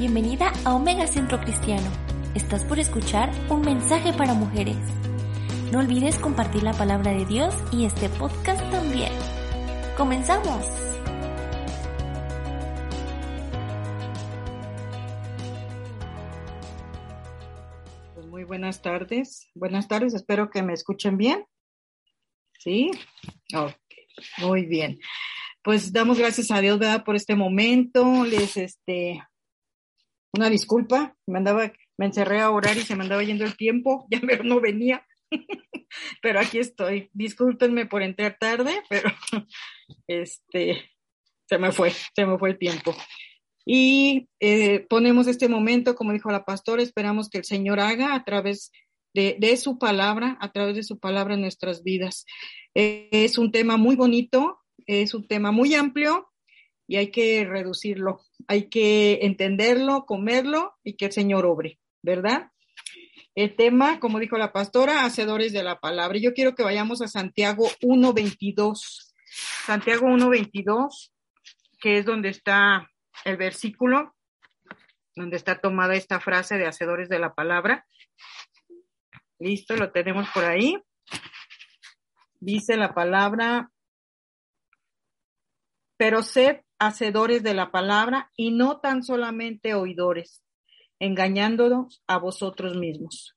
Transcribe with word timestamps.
Bienvenida 0.00 0.50
a 0.64 0.74
Omega 0.74 1.06
Centro 1.06 1.38
Cristiano. 1.38 1.86
Estás 2.34 2.64
por 2.64 2.78
escuchar 2.78 3.30
un 3.50 3.60
mensaje 3.60 4.14
para 4.14 4.32
mujeres. 4.32 4.78
No 5.72 5.80
olvides 5.80 6.18
compartir 6.18 6.62
la 6.62 6.72
palabra 6.72 7.12
de 7.12 7.26
Dios 7.26 7.54
y 7.70 7.84
este 7.84 8.08
podcast 8.08 8.62
también. 8.70 9.12
¡Comenzamos! 9.98 10.64
Pues 18.14 18.26
muy 18.26 18.44
buenas 18.44 18.80
tardes. 18.80 19.50
Buenas 19.54 19.86
tardes, 19.86 20.14
espero 20.14 20.48
que 20.48 20.62
me 20.62 20.72
escuchen 20.72 21.18
bien. 21.18 21.44
¿Sí? 22.58 22.90
Ok, 23.54 23.74
muy 24.38 24.64
bien. 24.64 24.98
Pues 25.62 25.92
damos 25.92 26.18
gracias 26.18 26.50
a 26.50 26.62
Dios, 26.62 26.78
¿verdad? 26.78 27.04
Por 27.04 27.16
este 27.16 27.36
momento. 27.36 28.24
Les, 28.24 28.56
este, 28.56 29.20
una 30.32 30.48
disculpa, 30.48 31.16
me 31.26 31.38
andaba, 31.38 31.72
me 31.98 32.06
encerré 32.06 32.40
a 32.40 32.50
orar 32.50 32.76
y 32.76 32.82
se 32.82 32.96
me 32.96 33.02
andaba 33.02 33.22
yendo 33.22 33.44
el 33.44 33.56
tiempo, 33.56 34.06
ya 34.10 34.20
no 34.44 34.60
venía, 34.60 35.06
pero 36.22 36.40
aquí 36.40 36.58
estoy. 36.58 37.10
Discúlpenme 37.12 37.86
por 37.86 38.02
entrar 38.02 38.36
tarde, 38.38 38.82
pero 38.88 39.10
este, 40.06 40.90
se 41.48 41.58
me 41.58 41.72
fue, 41.72 41.92
se 42.14 42.26
me 42.26 42.38
fue 42.38 42.50
el 42.50 42.58
tiempo. 42.58 42.94
Y 43.66 44.28
eh, 44.40 44.86
ponemos 44.88 45.26
este 45.26 45.48
momento, 45.48 45.94
como 45.94 46.12
dijo 46.12 46.30
la 46.30 46.44
pastora, 46.44 46.82
esperamos 46.82 47.28
que 47.28 47.38
el 47.38 47.44
Señor 47.44 47.78
haga 47.78 48.14
a 48.14 48.24
través 48.24 48.72
de, 49.14 49.36
de 49.38 49.56
su 49.56 49.78
palabra, 49.78 50.38
a 50.40 50.50
través 50.52 50.76
de 50.76 50.82
su 50.82 50.98
palabra 50.98 51.34
en 51.34 51.42
nuestras 51.42 51.82
vidas. 51.82 52.24
Eh, 52.74 53.08
es 53.12 53.38
un 53.38 53.52
tema 53.52 53.76
muy 53.76 53.96
bonito, 53.96 54.60
es 54.86 55.14
un 55.14 55.26
tema 55.26 55.50
muy 55.50 55.74
amplio, 55.74 56.29
y 56.90 56.96
hay 56.96 57.12
que 57.12 57.44
reducirlo, 57.44 58.20
hay 58.48 58.68
que 58.68 59.20
entenderlo, 59.22 60.06
comerlo 60.06 60.74
y 60.82 60.96
que 60.96 61.04
el 61.04 61.12
Señor 61.12 61.46
obre, 61.46 61.78
¿verdad? 62.02 62.50
El 63.36 63.54
tema, 63.54 64.00
como 64.00 64.18
dijo 64.18 64.36
la 64.36 64.52
pastora, 64.52 65.04
hacedores 65.04 65.52
de 65.52 65.62
la 65.62 65.78
palabra. 65.78 66.18
Yo 66.18 66.34
quiero 66.34 66.56
que 66.56 66.64
vayamos 66.64 67.00
a 67.00 67.06
Santiago 67.06 67.68
1.22. 67.80 69.12
Santiago 69.66 70.08
1.22, 70.08 71.12
que 71.80 71.98
es 71.98 72.06
donde 72.06 72.30
está 72.30 72.90
el 73.24 73.36
versículo, 73.36 74.16
donde 75.14 75.36
está 75.36 75.60
tomada 75.60 75.94
esta 75.94 76.18
frase 76.18 76.58
de 76.58 76.66
hacedores 76.66 77.08
de 77.08 77.20
la 77.20 77.34
palabra. 77.34 77.86
Listo, 79.38 79.76
lo 79.76 79.92
tenemos 79.92 80.28
por 80.34 80.44
ahí. 80.44 80.76
Dice 82.40 82.76
la 82.76 82.92
palabra, 82.94 83.70
pero 85.96 86.24
sed 86.24 86.62
hacedores 86.80 87.42
de 87.42 87.54
la 87.54 87.70
palabra 87.70 88.32
y 88.36 88.50
no 88.50 88.80
tan 88.80 89.04
solamente 89.04 89.74
oidores, 89.74 90.42
engañándonos 90.98 92.02
a 92.08 92.16
vosotros 92.16 92.76
mismos. 92.76 93.36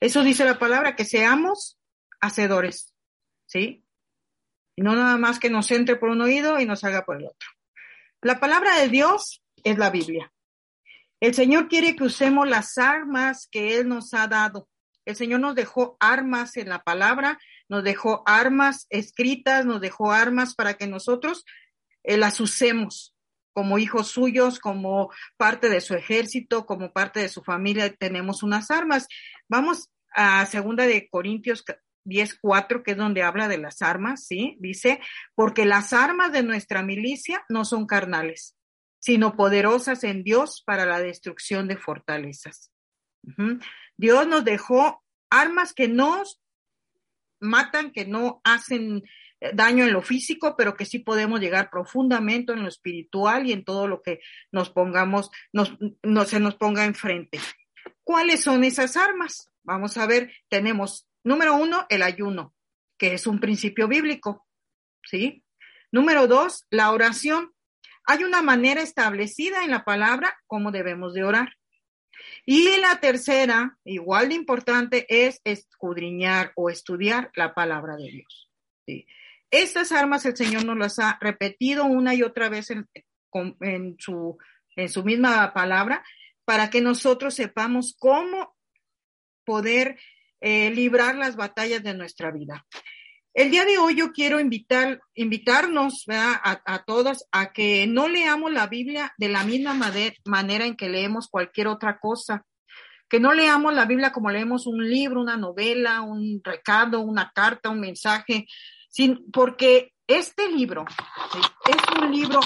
Eso 0.00 0.22
dice 0.22 0.44
la 0.44 0.58
palabra, 0.58 0.96
que 0.96 1.04
seamos 1.04 1.78
hacedores, 2.20 2.94
¿sí? 3.46 3.84
No 4.76 4.94
nada 4.94 5.16
más 5.18 5.38
que 5.38 5.50
nos 5.50 5.70
entre 5.72 5.96
por 5.96 6.08
un 6.08 6.22
oído 6.22 6.58
y 6.60 6.66
nos 6.66 6.84
haga 6.84 7.04
por 7.04 7.18
el 7.18 7.26
otro. 7.26 7.48
La 8.22 8.40
palabra 8.40 8.78
de 8.78 8.88
Dios 8.88 9.42
es 9.64 9.76
la 9.76 9.90
Biblia. 9.90 10.32
El 11.20 11.34
Señor 11.34 11.68
quiere 11.68 11.96
que 11.96 12.04
usemos 12.04 12.48
las 12.48 12.78
armas 12.78 13.48
que 13.50 13.76
Él 13.76 13.88
nos 13.88 14.14
ha 14.14 14.28
dado. 14.28 14.68
El 15.04 15.16
Señor 15.16 15.40
nos 15.40 15.54
dejó 15.54 15.96
armas 16.00 16.56
en 16.56 16.68
la 16.68 16.82
palabra, 16.82 17.38
nos 17.68 17.82
dejó 17.82 18.22
armas 18.26 18.86
escritas, 18.88 19.66
nos 19.66 19.80
dejó 19.80 20.12
armas 20.12 20.54
para 20.54 20.74
que 20.74 20.86
nosotros 20.86 21.44
eh, 22.04 22.16
las 22.16 22.40
usemos 22.40 23.14
como 23.54 23.78
hijos 23.78 24.08
suyos, 24.08 24.58
como 24.58 25.10
parte 25.36 25.68
de 25.68 25.80
su 25.80 25.94
ejército, 25.94 26.66
como 26.66 26.92
parte 26.92 27.20
de 27.20 27.28
su 27.28 27.42
familia, 27.42 27.94
tenemos 27.94 28.42
unas 28.42 28.70
armas. 28.70 29.06
Vamos 29.48 29.90
a 30.12 30.44
segunda 30.46 30.86
de 30.86 31.08
Corintios 31.08 31.64
10.4, 32.04 32.82
que 32.82 32.90
es 32.90 32.96
donde 32.96 33.22
habla 33.22 33.48
de 33.48 33.58
las 33.58 33.80
armas, 33.80 34.26
¿sí? 34.26 34.56
Dice, 34.58 35.00
porque 35.34 35.64
las 35.64 35.92
armas 35.92 36.32
de 36.32 36.42
nuestra 36.42 36.82
milicia 36.82 37.44
no 37.48 37.64
son 37.64 37.86
carnales, 37.86 38.56
sino 38.98 39.36
poderosas 39.36 40.02
en 40.02 40.24
Dios 40.24 40.62
para 40.66 40.84
la 40.84 40.98
destrucción 40.98 41.68
de 41.68 41.76
fortalezas. 41.76 42.72
Dios 43.96 44.26
nos 44.26 44.44
dejó 44.44 45.02
armas 45.30 45.72
que 45.72 45.88
nos 45.88 46.42
matan, 47.40 47.92
que 47.92 48.04
no 48.04 48.40
hacen 48.44 49.04
daño 49.52 49.84
en 49.84 49.92
lo 49.92 50.02
físico, 50.02 50.54
pero 50.56 50.74
que 50.74 50.86
sí 50.86 50.98
podemos 50.98 51.40
llegar 51.40 51.70
profundamente 51.70 52.52
en 52.52 52.62
lo 52.62 52.68
espiritual 52.68 53.46
y 53.46 53.52
en 53.52 53.64
todo 53.64 53.86
lo 53.88 54.02
que 54.02 54.20
nos 54.50 54.70
pongamos, 54.70 55.30
no, 55.52 56.24
se 56.24 56.40
nos 56.40 56.54
ponga 56.54 56.84
enfrente. 56.84 57.38
¿Cuáles 58.02 58.42
son 58.42 58.64
esas 58.64 58.96
armas? 58.96 59.50
Vamos 59.62 59.96
a 59.96 60.06
ver, 60.06 60.32
tenemos, 60.48 61.08
número 61.22 61.54
uno, 61.54 61.86
el 61.88 62.02
ayuno, 62.02 62.54
que 62.98 63.14
es 63.14 63.26
un 63.26 63.40
principio 63.40 63.88
bíblico, 63.88 64.46
¿sí? 65.02 65.44
Número 65.90 66.26
dos, 66.26 66.66
la 66.70 66.90
oración. 66.92 67.52
Hay 68.06 68.24
una 68.24 68.42
manera 68.42 68.82
establecida 68.82 69.64
en 69.64 69.70
la 69.70 69.84
palabra 69.84 70.36
cómo 70.46 70.70
debemos 70.70 71.14
de 71.14 71.24
orar. 71.24 71.54
Y 72.46 72.76
la 72.78 73.00
tercera, 73.00 73.78
igual 73.84 74.28
de 74.28 74.34
importante, 74.34 75.06
es 75.08 75.40
escudriñar 75.44 76.52
o 76.56 76.68
estudiar 76.68 77.30
la 77.34 77.54
palabra 77.54 77.96
de 77.96 78.10
Dios. 78.10 78.50
¿sí? 78.86 79.06
Estas 79.50 79.92
armas 79.92 80.24
el 80.26 80.36
Señor 80.36 80.64
nos 80.64 80.76
las 80.78 80.98
ha 80.98 81.18
repetido 81.20 81.84
una 81.84 82.14
y 82.14 82.22
otra 82.22 82.48
vez 82.48 82.70
en, 82.70 82.86
su, 83.98 84.38
en 84.76 84.88
su 84.88 85.04
misma 85.04 85.52
palabra 85.52 86.04
para 86.44 86.70
que 86.70 86.80
nosotros 86.80 87.34
sepamos 87.34 87.94
cómo 87.98 88.54
poder 89.44 89.98
eh, 90.40 90.70
librar 90.70 91.16
las 91.16 91.36
batallas 91.36 91.82
de 91.82 91.94
nuestra 91.94 92.30
vida. 92.30 92.66
El 93.32 93.50
día 93.50 93.64
de 93.64 93.78
hoy 93.78 93.96
yo 93.96 94.12
quiero 94.12 94.38
invitar, 94.38 95.00
invitarnos 95.14 96.04
a, 96.08 96.62
a, 96.64 96.84
todas 96.84 97.26
a 97.32 97.52
que 97.52 97.86
no 97.88 98.08
leamos 98.08 98.52
la 98.52 98.68
Biblia 98.68 99.12
de 99.18 99.28
la 99.28 99.42
misma 99.42 99.74
manera 100.24 100.66
en 100.66 100.76
que 100.76 100.88
leemos 100.88 101.28
cualquier 101.28 101.66
otra 101.66 101.98
cosa, 101.98 102.44
que 103.08 103.18
no 103.18 103.34
leamos 103.34 103.74
la 103.74 103.86
Biblia 103.86 104.12
como 104.12 104.30
leemos 104.30 104.68
un 104.68 104.88
libro, 104.88 105.20
una 105.20 105.36
novela, 105.36 106.02
un 106.02 106.40
recado, 106.44 107.00
una 107.00 107.32
carta, 107.34 107.70
un 107.70 107.80
mensaje, 107.80 108.46
porque 109.32 109.92
este 110.06 110.50
libro 110.50 110.84
es 111.68 112.00
un 112.00 112.12
libro 112.12 112.40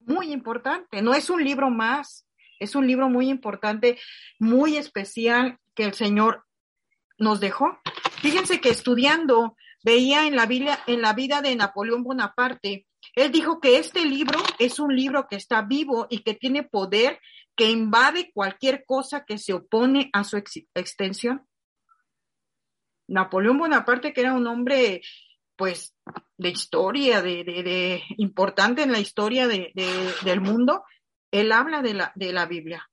muy 0.00 0.32
importante, 0.32 1.02
no 1.02 1.14
es 1.14 1.30
un 1.30 1.44
libro 1.44 1.70
más, 1.70 2.26
es 2.58 2.74
un 2.74 2.86
libro 2.86 3.08
muy 3.08 3.28
importante, 3.28 3.98
muy 4.38 4.76
especial 4.76 5.58
que 5.74 5.84
el 5.84 5.94
Señor 5.94 6.44
nos 7.18 7.40
dejó. 7.40 7.78
Fíjense 8.20 8.60
que 8.60 8.70
estudiando 8.70 9.56
veía 9.84 10.26
en 10.26 10.36
la 10.36 10.46
Biblia, 10.46 10.78
en 10.86 11.02
la 11.02 11.12
vida 11.12 11.42
de 11.42 11.54
Napoleón 11.56 12.04
Bonaparte, 12.04 12.86
él 13.14 13.32
dijo 13.32 13.60
que 13.60 13.78
este 13.78 14.04
libro 14.04 14.38
es 14.58 14.78
un 14.78 14.94
libro 14.94 15.26
que 15.28 15.36
está 15.36 15.62
vivo 15.62 16.06
y 16.08 16.20
que 16.20 16.34
tiene 16.34 16.62
poder 16.62 17.20
que 17.56 17.70
invade 17.70 18.30
cualquier 18.32 18.84
cosa 18.86 19.24
que 19.24 19.38
se 19.38 19.52
opone 19.52 20.08
a 20.12 20.24
su 20.24 20.36
extensión. 20.74 21.46
Napoleón 23.08 23.58
Bonaparte, 23.58 24.12
que 24.12 24.20
era 24.20 24.32
un 24.32 24.46
hombre 24.46 25.02
pues 25.56 25.94
de 26.36 26.48
historia, 26.48 27.22
de, 27.22 27.44
de, 27.44 28.02
importante 28.16 28.82
en 28.82 28.92
la 28.92 29.00
historia 29.00 29.46
de, 29.46 29.72
del 30.24 30.40
mundo, 30.40 30.84
él 31.30 31.52
habla 31.52 31.82
de 31.82 31.94
la, 31.94 32.12
de 32.14 32.32
la 32.32 32.46
Biblia. 32.46 32.88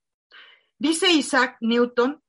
Dice 0.78 1.10
Isaac 1.10 1.56
Newton, 1.60 2.22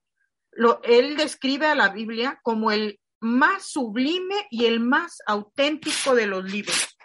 lo, 0.51 0.81
él 0.83 1.15
describe 1.15 1.67
a 1.67 1.75
la 1.75 1.89
Biblia 1.89 2.39
como 2.43 2.71
el 2.71 2.99
más 3.21 3.67
sublime 3.67 4.47
y 4.49 4.65
el 4.65 4.79
más 4.79 5.19
auténtico 5.25 6.15
de 6.15 6.27
los 6.27 6.43
libros. 6.51 6.97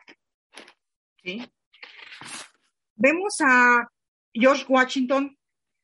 Vemos 2.95 3.37
a 3.41 3.89
George 4.33 4.65
Washington, 4.69 5.37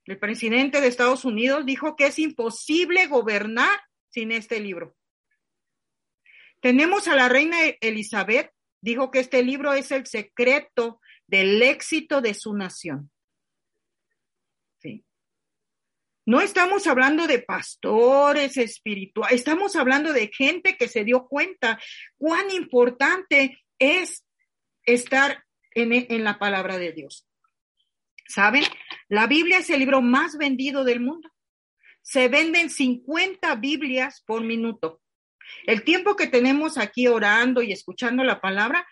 el 0.07 0.19
presidente 0.19 0.81
de 0.81 0.89
Estados 0.89 1.25
Unidos, 1.25 1.67
dijo 1.67 1.97
que 1.97 2.07
es 2.07 2.19
imposible 2.19 3.07
gobernar 3.07 3.81
sin 4.09 4.33
este 4.33 4.61
libro. 4.61 4.97
Tenemos 6.63 7.09
a 7.09 7.17
la 7.17 7.29
reina 7.29 7.59
Elizabeth, 7.81 8.53
dijo 8.81 9.11
que 9.11 9.19
este 9.19 9.43
libro 9.43 9.73
es 9.73 9.91
el 9.91 10.07
secreto 10.07 11.01
del 11.27 11.61
éxito 11.61 12.21
de 12.21 12.35
su 12.35 12.55
nación. 12.55 13.11
Sí. 14.79 15.05
No 16.25 16.41
estamos 16.41 16.87
hablando 16.87 17.27
de 17.27 17.41
pastores 17.41 18.57
espirituales, 18.57 19.41
estamos 19.41 19.75
hablando 19.75 20.13
de 20.13 20.29
gente 20.29 20.77
que 20.77 20.87
se 20.87 21.03
dio 21.03 21.27
cuenta 21.27 21.81
cuán 22.17 22.49
importante 22.53 23.61
es 23.81 24.25
estar 24.85 25.45
en, 25.73 25.93
en 25.93 26.23
la 26.23 26.39
palabra 26.39 26.79
de 26.79 26.93
Dios. 26.93 27.27
¿Saben? 28.29 28.63
La 29.09 29.27
Biblia 29.27 29.59
es 29.59 29.69
el 29.71 29.81
libro 29.81 30.01
más 30.01 30.39
vendido 30.39 30.85
del 30.85 31.01
mundo. 31.01 31.29
Se 32.03 32.29
venden 32.29 32.71
50 32.71 33.57
Biblias 33.57 34.23
por 34.25 34.45
minuto. 34.45 35.02
El 35.67 35.85
tiempo 35.85 36.17
que 36.17 36.27
tenemos 36.27 36.79
aquí 36.79 37.07
orando 37.07 37.63
y 37.63 37.73
escuchando 37.73 38.25
la 38.25 38.41
palabra, 38.41 38.87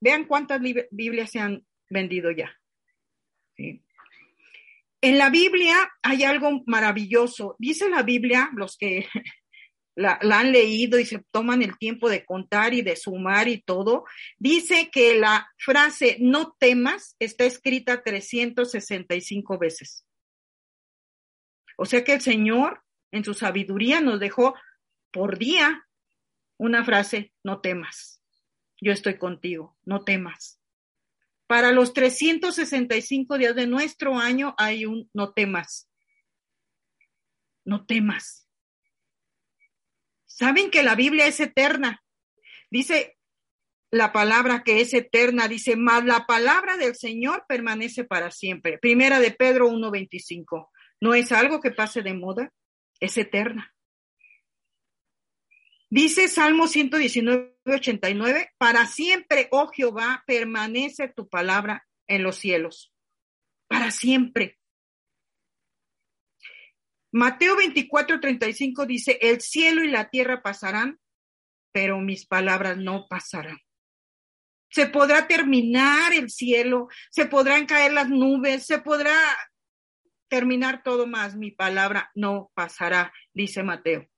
vean 0.00 0.24
cuántas 0.24 0.60
Biblias 0.90 1.30
se 1.30 1.40
han 1.40 1.64
vendido 1.88 2.30
ya. 2.30 2.54
En 3.56 5.18
la 5.18 5.28
Biblia 5.28 5.76
hay 6.02 6.24
algo 6.24 6.62
maravilloso. 6.66 7.56
Dice 7.58 7.90
la 7.90 8.02
Biblia, 8.02 8.50
los 8.54 8.76
que 8.78 9.06
la, 9.94 10.18
han 10.20 10.52
leído 10.52 10.98
y 10.98 11.04
se 11.04 11.22
toman 11.30 11.62
el 11.62 11.76
tiempo 11.78 12.08
de 12.08 12.24
contar 12.24 12.74
y 12.74 12.82
de 12.82 12.96
sumar 12.96 13.48
y 13.48 13.60
todo, 13.60 14.04
dice 14.38 14.90
que 14.90 15.14
la 15.18 15.48
frase 15.58 16.16
no 16.20 16.56
temas 16.58 17.16
está 17.18 17.44
escrita 17.44 18.02
365 18.02 19.58
veces. 19.58 20.06
O 21.76 21.84
sea 21.84 22.04
que 22.04 22.14
el 22.14 22.20
Señor 22.20 22.82
en 23.12 23.24
su 23.24 23.34
sabiduría 23.34 24.00
nos 24.00 24.20
dejó 24.20 24.54
por 25.10 25.38
día 25.38 25.83
una 26.56 26.84
frase, 26.84 27.32
no 27.42 27.60
temas, 27.60 28.22
yo 28.80 28.92
estoy 28.92 29.18
contigo, 29.18 29.76
no 29.84 30.04
temas. 30.04 30.60
Para 31.46 31.72
los 31.72 31.92
365 31.92 33.38
días 33.38 33.54
de 33.54 33.66
nuestro 33.66 34.18
año 34.18 34.54
hay 34.56 34.86
un 34.86 35.10
no 35.12 35.32
temas, 35.32 35.90
no 37.64 37.84
temas. 37.84 38.48
Saben 40.26 40.70
que 40.70 40.82
la 40.82 40.94
Biblia 40.94 41.26
es 41.26 41.38
eterna. 41.40 42.02
Dice 42.70 43.16
la 43.90 44.12
palabra 44.12 44.64
que 44.64 44.80
es 44.80 44.92
eterna, 44.92 45.46
dice, 45.46 45.76
más 45.76 46.04
la 46.04 46.26
palabra 46.26 46.76
del 46.76 46.96
Señor 46.96 47.44
permanece 47.46 48.02
para 48.02 48.32
siempre. 48.32 48.78
Primera 48.78 49.20
de 49.20 49.30
Pedro 49.30 49.68
1.25. 49.68 50.70
No 51.00 51.14
es 51.14 51.30
algo 51.30 51.60
que 51.60 51.70
pase 51.70 52.02
de 52.02 52.14
moda, 52.14 52.52
es 52.98 53.16
eterna. 53.16 53.73
Dice 55.94 56.26
Salmo 56.26 56.66
119, 56.66 57.54
89, 57.66 58.52
para 58.58 58.84
siempre, 58.84 59.46
oh 59.52 59.68
Jehová, 59.68 60.24
permanece 60.26 61.06
tu 61.06 61.28
palabra 61.28 61.86
en 62.08 62.24
los 62.24 62.34
cielos. 62.34 62.92
Para 63.68 63.92
siempre. 63.92 64.58
Mateo 67.12 67.56
24, 67.56 68.18
35 68.18 68.86
dice, 68.86 69.18
el 69.22 69.40
cielo 69.40 69.84
y 69.84 69.88
la 69.88 70.10
tierra 70.10 70.42
pasarán, 70.42 70.98
pero 71.70 72.00
mis 72.00 72.26
palabras 72.26 72.76
no 72.76 73.06
pasarán. 73.08 73.60
Se 74.70 74.88
podrá 74.88 75.28
terminar 75.28 76.12
el 76.12 76.28
cielo, 76.28 76.88
se 77.12 77.26
podrán 77.26 77.66
caer 77.66 77.92
las 77.92 78.08
nubes, 78.08 78.66
se 78.66 78.80
podrá 78.80 79.14
terminar 80.26 80.82
todo 80.82 81.06
más, 81.06 81.36
mi 81.36 81.52
palabra 81.52 82.10
no 82.16 82.50
pasará, 82.56 83.12
dice 83.32 83.62
Mateo. 83.62 84.08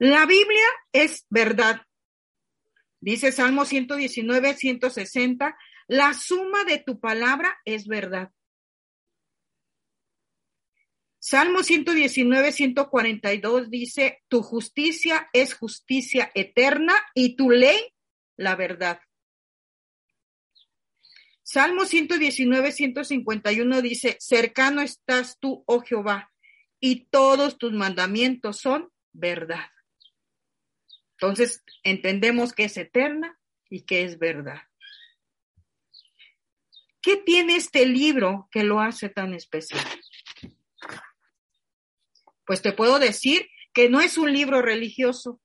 La 0.00 0.24
Biblia 0.24 0.64
es 0.94 1.26
verdad. 1.28 1.82
Dice 3.00 3.32
Salmo 3.32 3.66
119, 3.66 4.54
160, 4.54 5.58
la 5.88 6.14
suma 6.14 6.64
de 6.64 6.78
tu 6.78 6.98
palabra 6.98 7.58
es 7.66 7.86
verdad. 7.86 8.30
Salmo 11.18 11.62
119, 11.62 12.50
142 12.50 13.68
dice, 13.68 14.22
tu 14.28 14.42
justicia 14.42 15.28
es 15.34 15.52
justicia 15.52 16.32
eterna 16.34 16.94
y 17.14 17.36
tu 17.36 17.50
ley 17.50 17.78
la 18.38 18.56
verdad. 18.56 19.00
Salmo 21.42 21.84
119, 21.84 22.72
151 22.72 23.82
dice, 23.82 24.16
cercano 24.18 24.80
estás 24.80 25.36
tú, 25.38 25.62
oh 25.66 25.82
Jehová, 25.82 26.32
y 26.80 27.04
todos 27.10 27.58
tus 27.58 27.74
mandamientos 27.74 28.56
son 28.56 28.90
verdad. 29.12 29.66
Entonces, 31.20 31.62
entendemos 31.82 32.54
que 32.54 32.64
es 32.64 32.78
eterna 32.78 33.38
y 33.68 33.82
que 33.82 34.04
es 34.04 34.18
verdad. 34.18 34.62
¿Qué 37.02 37.18
tiene 37.18 37.56
este 37.56 37.84
libro 37.84 38.48
que 38.50 38.64
lo 38.64 38.80
hace 38.80 39.10
tan 39.10 39.34
especial? 39.34 39.84
Pues 42.46 42.62
te 42.62 42.72
puedo 42.72 42.98
decir 42.98 43.50
que 43.74 43.90
no 43.90 44.00
es 44.00 44.16
un 44.16 44.32
libro 44.32 44.62
religioso. 44.62 45.42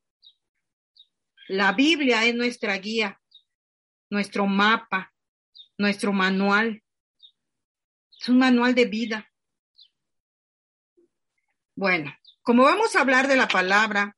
La 1.50 1.74
Biblia 1.74 2.24
es 2.24 2.36
nuestra 2.36 2.78
guía, 2.78 3.22
nuestro 4.10 4.48
mapa, 4.48 5.14
nuestro 5.78 6.14
manual. 6.14 6.84
Es 8.18 8.30
un 8.30 8.38
manual 8.38 8.76
de 8.76 8.86
vida. 8.86 9.30
Bueno, 11.76 12.16
como 12.44 12.64
vamos 12.64 12.96
a 12.96 13.02
hablar 13.02 13.28
de 13.28 13.36
la 13.36 13.50
palabra, 13.50 14.16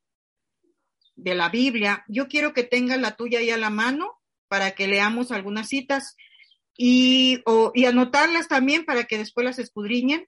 de 1.17 1.35
la 1.35 1.49
Biblia, 1.49 2.05
yo 2.07 2.27
quiero 2.27 2.53
que 2.53 2.63
tengas 2.63 2.99
la 2.99 3.15
tuya 3.15 3.39
ahí 3.39 3.49
a 3.49 3.57
la 3.57 3.69
mano 3.69 4.21
para 4.47 4.71
que 4.71 4.87
leamos 4.87 5.31
algunas 5.31 5.67
citas 5.67 6.15
y, 6.77 7.43
y 7.73 7.85
anotarlas 7.85 8.47
también 8.47 8.85
para 8.85 9.05
que 9.05 9.17
después 9.17 9.43
las 9.43 9.59
escudriñen 9.59 10.27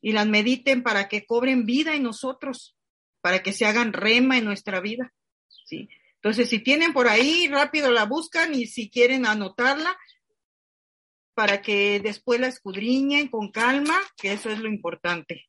y 0.00 0.12
las 0.12 0.26
mediten 0.26 0.82
para 0.82 1.08
que 1.08 1.24
cobren 1.24 1.64
vida 1.64 1.94
en 1.94 2.02
nosotros, 2.02 2.76
para 3.20 3.42
que 3.42 3.52
se 3.52 3.64
hagan 3.64 3.92
rema 3.92 4.36
en 4.36 4.44
nuestra 4.44 4.80
vida. 4.80 5.12
¿sí? 5.66 5.88
Entonces, 6.16 6.50
si 6.50 6.58
tienen 6.58 6.92
por 6.92 7.08
ahí, 7.08 7.48
rápido 7.48 7.90
la 7.90 8.04
buscan 8.04 8.54
y 8.54 8.66
si 8.66 8.90
quieren 8.90 9.26
anotarla, 9.26 9.96
para 11.34 11.62
que 11.62 12.00
después 12.00 12.38
la 12.38 12.48
escudriñen 12.48 13.28
con 13.28 13.50
calma, 13.50 13.98
que 14.16 14.32
eso 14.32 14.50
es 14.50 14.58
lo 14.58 14.68
importante, 14.68 15.48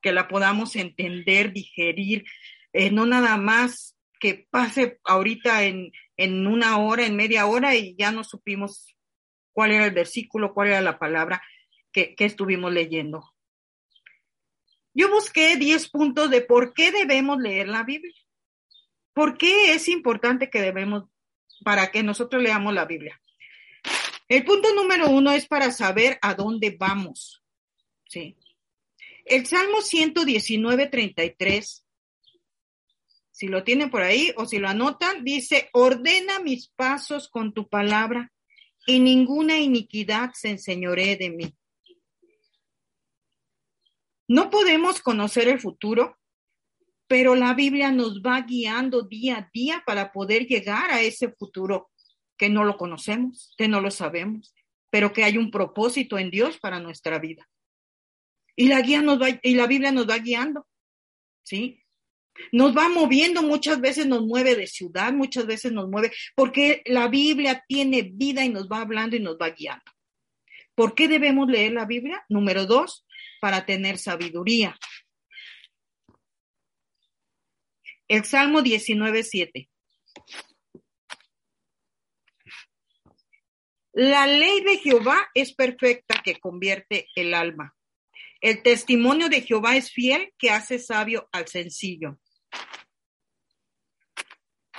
que 0.00 0.12
la 0.12 0.26
podamos 0.26 0.74
entender, 0.74 1.52
digerir, 1.52 2.24
eh, 2.72 2.90
no 2.90 3.06
nada 3.06 3.36
más 3.36 3.96
que 4.18 4.46
pase 4.50 5.00
ahorita 5.04 5.64
en, 5.64 5.92
en 6.16 6.46
una 6.46 6.78
hora, 6.78 7.04
en 7.04 7.16
media 7.16 7.46
hora 7.46 7.74
y 7.74 7.96
ya 7.96 8.12
no 8.12 8.24
supimos 8.24 8.96
cuál 9.52 9.72
era 9.72 9.84
el 9.86 9.90
versículo, 9.90 10.54
cuál 10.54 10.68
era 10.68 10.80
la 10.80 10.98
palabra 10.98 11.42
que, 11.90 12.14
que 12.14 12.24
estuvimos 12.24 12.72
leyendo. 12.72 13.34
Yo 14.94 15.10
busqué 15.10 15.56
10 15.56 15.88
puntos 15.88 16.30
de 16.30 16.42
por 16.42 16.74
qué 16.74 16.92
debemos 16.92 17.38
leer 17.40 17.68
la 17.68 17.82
Biblia. 17.82 18.14
¿Por 19.14 19.36
qué 19.36 19.74
es 19.74 19.88
importante 19.88 20.50
que 20.50 20.60
debemos, 20.60 21.04
para 21.64 21.90
que 21.90 22.02
nosotros 22.02 22.42
leamos 22.42 22.72
la 22.74 22.84
Biblia? 22.84 23.20
El 24.28 24.44
punto 24.44 24.74
número 24.74 25.10
uno 25.10 25.32
es 25.32 25.46
para 25.46 25.70
saber 25.70 26.18
a 26.22 26.34
dónde 26.34 26.76
vamos. 26.78 27.42
Sí. 28.06 28.36
El 29.24 29.46
Salmo 29.46 29.82
119, 29.82 30.86
33 30.86 31.81
si 33.42 33.48
lo 33.48 33.64
tienen 33.64 33.90
por 33.90 34.02
ahí 34.02 34.32
o 34.36 34.46
si 34.46 34.58
lo 34.58 34.68
anotan, 34.68 35.24
dice, 35.24 35.68
ordena 35.72 36.38
mis 36.38 36.68
pasos 36.68 37.28
con 37.28 37.52
tu 37.52 37.68
palabra 37.68 38.32
y 38.86 39.00
ninguna 39.00 39.58
iniquidad 39.58 40.30
se 40.32 40.50
enseñoree 40.50 41.16
de 41.16 41.30
mí. 41.30 41.52
No 44.28 44.48
podemos 44.48 45.00
conocer 45.00 45.48
el 45.48 45.58
futuro, 45.58 46.20
pero 47.08 47.34
la 47.34 47.52
Biblia 47.52 47.90
nos 47.90 48.22
va 48.22 48.42
guiando 48.42 49.02
día 49.02 49.38
a 49.38 49.50
día 49.52 49.82
para 49.84 50.12
poder 50.12 50.46
llegar 50.46 50.92
a 50.92 51.00
ese 51.02 51.32
futuro 51.32 51.90
que 52.38 52.48
no 52.48 52.62
lo 52.62 52.76
conocemos, 52.76 53.54
que 53.58 53.66
no 53.66 53.80
lo 53.80 53.90
sabemos, 53.90 54.54
pero 54.88 55.12
que 55.12 55.24
hay 55.24 55.36
un 55.36 55.50
propósito 55.50 56.16
en 56.16 56.30
Dios 56.30 56.60
para 56.60 56.78
nuestra 56.78 57.18
vida. 57.18 57.50
Y 58.54 58.68
la 58.68 58.82
guía 58.82 59.02
nos 59.02 59.20
va, 59.20 59.30
y 59.42 59.56
la 59.56 59.66
Biblia 59.66 59.90
nos 59.90 60.08
va 60.08 60.18
guiando, 60.18 60.64
¿sí? 61.42 61.81
Nos 62.50 62.76
va 62.76 62.88
moviendo, 62.88 63.42
muchas 63.42 63.80
veces 63.80 64.06
nos 64.06 64.22
mueve 64.22 64.54
de 64.54 64.66
ciudad, 64.66 65.12
muchas 65.12 65.46
veces 65.46 65.72
nos 65.72 65.88
mueve, 65.88 66.12
porque 66.34 66.82
la 66.86 67.08
Biblia 67.08 67.64
tiene 67.68 68.02
vida 68.02 68.44
y 68.44 68.48
nos 68.48 68.68
va 68.68 68.80
hablando 68.80 69.16
y 69.16 69.20
nos 69.20 69.36
va 69.36 69.50
guiando. 69.50 69.84
¿Por 70.74 70.94
qué 70.94 71.08
debemos 71.08 71.48
leer 71.48 71.72
la 71.72 71.84
Biblia? 71.84 72.24
Número 72.28 72.66
dos, 72.66 73.06
para 73.40 73.66
tener 73.66 73.98
sabiduría. 73.98 74.78
El 78.08 78.24
Salmo 78.24 78.62
19, 78.62 79.22
7. 79.22 79.68
La 83.94 84.26
ley 84.26 84.62
de 84.62 84.78
Jehová 84.78 85.28
es 85.34 85.54
perfecta 85.54 86.22
que 86.24 86.40
convierte 86.40 87.08
el 87.14 87.34
alma. 87.34 87.74
El 88.40 88.62
testimonio 88.62 89.28
de 89.28 89.42
Jehová 89.42 89.76
es 89.76 89.92
fiel 89.92 90.32
que 90.38 90.50
hace 90.50 90.78
sabio 90.78 91.28
al 91.30 91.46
sencillo. 91.46 92.18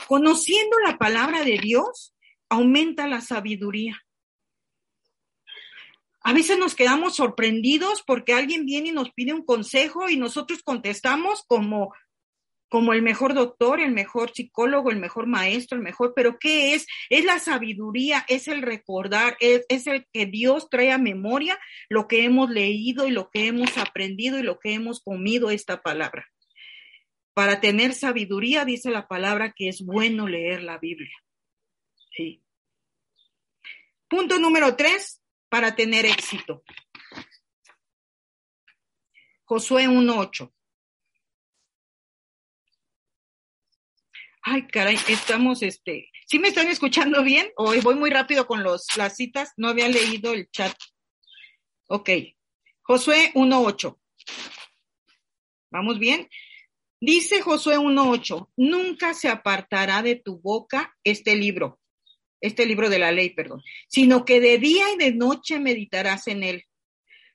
Conociendo 0.08 0.78
la 0.80 0.98
palabra 0.98 1.44
de 1.44 1.58
Dios, 1.58 2.14
aumenta 2.50 3.08
la 3.08 3.22
sabiduría. 3.22 4.02
A 6.22 6.34
veces 6.34 6.58
nos 6.58 6.76
quedamos 6.76 7.16
sorprendidos 7.16 8.02
porque 8.06 8.34
alguien 8.34 8.66
viene 8.66 8.90
y 8.90 8.94
nos 8.94 9.12
pide 9.12 9.34
un 9.34 9.44
consejo 9.44 10.10
y 10.10 10.18
nosotros 10.18 10.64
contestamos 10.64 11.44
como 11.48 11.94
como 12.74 12.94
el 12.94 13.04
mejor 13.04 13.36
doctor, 13.36 13.80
el 13.80 13.92
mejor 13.92 14.32
psicólogo, 14.34 14.90
el 14.90 14.98
mejor 14.98 15.28
maestro, 15.28 15.78
el 15.78 15.84
mejor, 15.84 16.14
pero 16.16 16.40
¿qué 16.40 16.74
es? 16.74 16.88
Es 17.12 17.24
la 17.24 17.38
sabiduría, 17.38 18.26
es 18.28 18.48
el 18.48 18.64
recordar, 18.64 19.38
es, 19.40 19.64
es, 19.70 19.86
el 19.86 20.08
que 20.12 20.26
Dios 20.26 20.72
trae 20.72 20.92
a 20.92 20.98
memoria 20.98 21.60
lo 21.88 22.08
que 22.08 22.24
hemos 22.24 22.50
leído 22.50 23.08
y 23.08 23.12
lo 23.12 23.30
que 23.30 23.46
hemos 23.46 23.78
aprendido 23.78 24.40
y 24.40 24.42
lo 24.42 24.58
que 24.58 24.74
hemos 24.74 25.02
comido 25.02 25.52
esta 25.52 25.84
palabra. 25.84 26.33
Para 27.34 27.60
tener 27.60 27.94
sabiduría, 27.94 28.66
dice 28.66 28.92
la 28.92 29.08
palabra 29.08 29.54
que 29.54 29.70
es 29.70 29.82
bueno 29.82 30.28
leer 30.28 30.63
la 30.63 30.78
Biblia. 30.78 31.16
Sí. 32.16 32.44
Punto 34.08 34.38
número 34.40 34.75
tres, 34.75 35.24
para 35.50 35.75
tener 35.75 36.06
éxito. 36.06 36.63
Josué 39.46 39.88
1.8. 39.88 40.52
Ay, 44.42 44.68
caray, 44.68 44.98
estamos, 45.08 45.63
este, 45.63 46.10
¿sí 46.28 46.38
me 46.38 46.50
están 46.50 46.68
escuchando 46.68 47.24
bien? 47.24 47.52
Hoy 47.56 47.80
voy 47.82 47.96
muy 47.96 48.10
rápido 48.10 48.46
con 48.46 48.62
los, 48.62 48.86
las 48.98 49.16
citas, 49.16 49.54
no 49.58 49.70
había 49.70 49.88
leído 49.88 50.34
el 50.34 50.50
chat. 50.52 50.75
Ok, 51.88 52.10
Josué 52.82 53.32
1.8. 53.36 54.00
¿Vamos 55.72 55.98
bien? 55.98 56.28
Dice 57.06 57.42
Josué 57.42 57.78
1.8, 57.78 58.52
nunca 58.56 59.14
se 59.14 59.28
apartará 59.28 60.02
de 60.02 60.16
tu 60.16 60.40
boca 60.40 60.96
este 61.04 61.36
libro, 61.36 61.82
este 62.40 62.66
libro 62.66 62.90
de 62.90 62.98
la 62.98 63.12
ley, 63.12 63.32
perdón, 63.32 63.62
sino 63.90 64.24
que 64.24 64.40
de 64.40 64.58
día 64.58 64.86
y 64.94 64.98
de 64.98 65.14
noche 65.14 65.60
meditarás 65.60 66.30
en 66.30 66.44
él, 66.44 66.64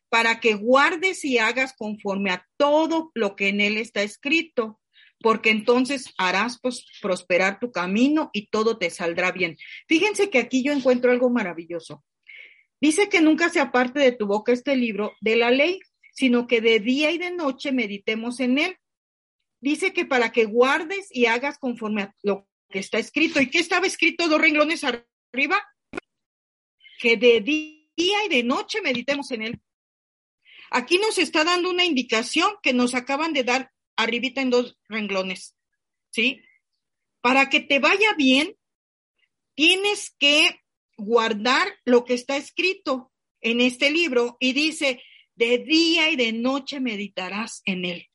para 0.09 0.41
que 0.41 0.55
guardes 0.55 1.23
y 1.27 1.37
hagas 1.37 1.75
conforme 1.77 2.31
a 2.31 2.49
todo 2.57 3.11
lo 3.13 3.37
que 3.37 3.49
en 3.49 3.61
él 3.61 3.77
está 3.77 4.03
escrito 4.03 4.81
porque 5.21 5.51
entonces 5.51 6.15
harás 6.17 6.59
prosperar 7.03 7.59
tu 7.61 7.71
camino 7.71 8.31
y 8.33 8.47
todo 8.47 8.79
te 8.79 8.89
saldrá 8.89 9.33
bien. 9.33 9.59
Fíjense 9.87 10.31
que 10.31 10.39
aquí 10.39 10.63
yo 10.63 10.73
encuentro 10.73 11.11
algo 11.11 11.29
maravilloso. 11.29 12.03
Dice 12.81 13.11
que 13.11 13.21
nunca 13.21 13.51
se 13.51 13.61
aparte 13.61 14.01
de 14.01 14.13
tu 14.13 14.27
boca 14.27 14.51
este 14.51 14.77
libro 14.77 15.13
de 15.21 15.37
la 15.37 15.51
ley, 15.51 15.79
sino 16.15 16.47
que 16.47 16.63
de 16.63 16.81
día 16.81 17.11
y 17.11 17.19
de 17.19 17.33
noche 17.33 17.71
meditemos 17.71 18.41
en 18.41 18.57
él. 18.57 18.79
Dice 19.61 19.93
que 19.93 20.05
para 20.05 20.33
que 20.33 20.45
guardes 20.45 21.09
y 21.11 21.27
hagas 21.27 21.59
conforme 21.59 22.03
a 22.03 22.15
lo 22.23 22.49
que 22.69 22.79
está 22.79 22.99
escrito. 22.99 23.41
¿Y 23.41 23.50
qué 23.50 23.59
estaba 23.59 23.87
escrito 23.87 24.29
dos 24.29 24.41
renglones 24.41 24.85
arriba? 24.85 25.62
Que 27.00 27.17
de 27.17 27.41
día 27.41 28.25
y 28.25 28.29
de 28.29 28.43
noche 28.43 28.81
meditemos 28.81 29.31
en 29.31 29.43
él. 29.43 29.61
Aquí 30.71 30.99
nos 30.99 31.19
está 31.19 31.45
dando 31.45 31.71
una 31.71 31.85
indicación 31.85 32.53
que 32.62 32.73
nos 32.73 32.95
acaban 32.95 33.33
de 33.33 33.45
dar 33.45 33.73
arribita 33.97 34.43
en 34.43 34.50
dos 34.50 34.79
renglones, 34.88 35.57
¿sí? 36.11 36.43
Para 37.21 37.49
que 37.49 37.61
te 37.61 37.79
vaya 37.79 38.15
bien, 38.17 38.57
tienes 39.55 40.15
que 40.19 40.61
guardar 40.97 41.69
lo 41.85 42.05
que 42.05 42.15
está 42.15 42.37
escrito 42.37 43.12
en 43.41 43.61
este 43.61 43.91
libro 43.91 44.37
y 44.41 44.53
dice, 44.53 45.03
de 45.35 45.59
día 45.59 46.11
y 46.11 46.17
de 46.17 46.33
noche 46.33 46.81
meditarás 46.81 47.62
en 47.65 47.85
él. 47.85 48.09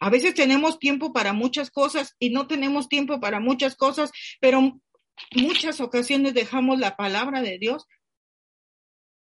A 0.00 0.10
veces 0.10 0.34
tenemos 0.34 0.78
tiempo 0.78 1.12
para 1.12 1.32
muchas 1.32 1.70
cosas 1.70 2.14
y 2.18 2.30
no 2.30 2.46
tenemos 2.46 2.88
tiempo 2.88 3.20
para 3.20 3.40
muchas 3.40 3.74
cosas, 3.76 4.10
pero 4.40 4.80
muchas 5.34 5.80
ocasiones 5.80 6.34
dejamos 6.34 6.78
la 6.78 6.96
palabra 6.96 7.42
de 7.42 7.58
Dios 7.58 7.86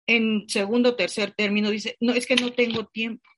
en 0.07 0.49
segundo 0.49 0.91
o 0.91 0.97
tercer 0.97 1.33
término. 1.33 1.71
Dice, 1.71 1.97
no, 2.01 2.13
es 2.13 2.27
que 2.27 2.37
no 2.37 2.53
tengo 2.53 2.87
tiempo. 2.87 3.29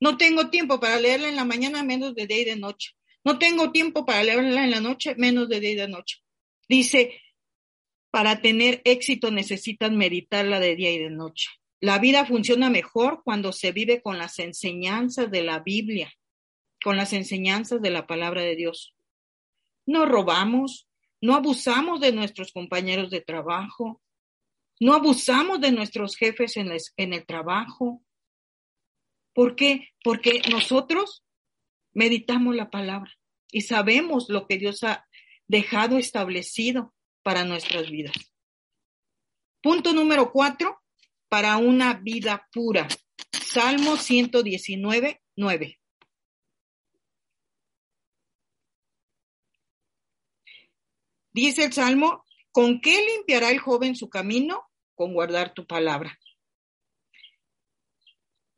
No 0.00 0.16
tengo 0.16 0.50
tiempo 0.50 0.78
para 0.78 1.00
leerla 1.00 1.28
en 1.28 1.36
la 1.36 1.44
mañana 1.44 1.82
menos 1.82 2.14
de 2.14 2.26
día 2.26 2.40
y 2.40 2.44
de 2.44 2.56
noche. 2.56 2.92
No 3.24 3.38
tengo 3.38 3.72
tiempo 3.72 4.06
para 4.06 4.22
leerla 4.22 4.64
en 4.64 4.70
la 4.70 4.80
noche 4.80 5.14
menos 5.16 5.48
de 5.48 5.60
día 5.60 5.72
y 5.72 5.76
de 5.76 5.88
noche. 5.88 6.18
Dice, 6.68 7.20
para 8.10 8.40
tener 8.40 8.80
éxito 8.84 9.30
necesitan 9.30 9.96
meditarla 9.96 10.60
de 10.60 10.76
día 10.76 10.92
y 10.92 10.98
de 10.98 11.10
noche. 11.10 11.48
La 11.80 11.98
vida 11.98 12.24
funciona 12.24 12.70
mejor 12.70 13.22
cuando 13.24 13.52
se 13.52 13.72
vive 13.72 14.02
con 14.02 14.18
las 14.18 14.38
enseñanzas 14.38 15.30
de 15.30 15.42
la 15.42 15.60
Biblia, 15.60 16.12
con 16.82 16.96
las 16.96 17.12
enseñanzas 17.12 17.80
de 17.82 17.90
la 17.90 18.06
palabra 18.06 18.42
de 18.42 18.56
Dios. 18.56 18.94
No 19.86 20.06
robamos, 20.06 20.88
no 21.20 21.34
abusamos 21.34 22.00
de 22.00 22.12
nuestros 22.12 22.52
compañeros 22.52 23.10
de 23.10 23.20
trabajo, 23.20 24.02
no 24.80 24.94
abusamos 24.94 25.60
de 25.60 25.72
nuestros 25.72 26.16
jefes 26.16 26.56
en, 26.56 27.12
el 27.12 27.26
trabajo, 27.26 28.02
¿Por 29.34 29.54
qué? 29.54 29.90
Porque 30.02 30.42
nosotros 30.50 31.22
meditamos 31.92 32.56
la 32.56 32.70
palabra 32.70 33.12
y 33.52 33.60
sabemos 33.60 34.28
lo 34.28 34.48
que 34.48 34.58
Dios 34.58 34.82
ha 34.82 35.06
dejado 35.46 35.96
establecido 35.96 36.92
para 37.22 37.44
nuestras 37.44 37.88
vidas. 37.88 38.16
Punto 39.62 39.92
número 39.92 40.32
cuatro, 40.32 40.80
para 41.28 41.56
una 41.56 41.94
vida 41.94 42.48
pura. 42.52 42.88
Salmo 43.30 43.96
119, 43.96 45.22
9. 45.36 45.77
Dice 51.38 51.64
el 51.64 51.72
Salmo, 51.72 52.24
¿con 52.50 52.80
qué 52.80 53.00
limpiará 53.00 53.50
el 53.50 53.60
joven 53.60 53.94
su 53.94 54.08
camino? 54.08 54.68
Con 54.96 55.14
guardar 55.14 55.54
tu 55.54 55.66
palabra. 55.66 56.18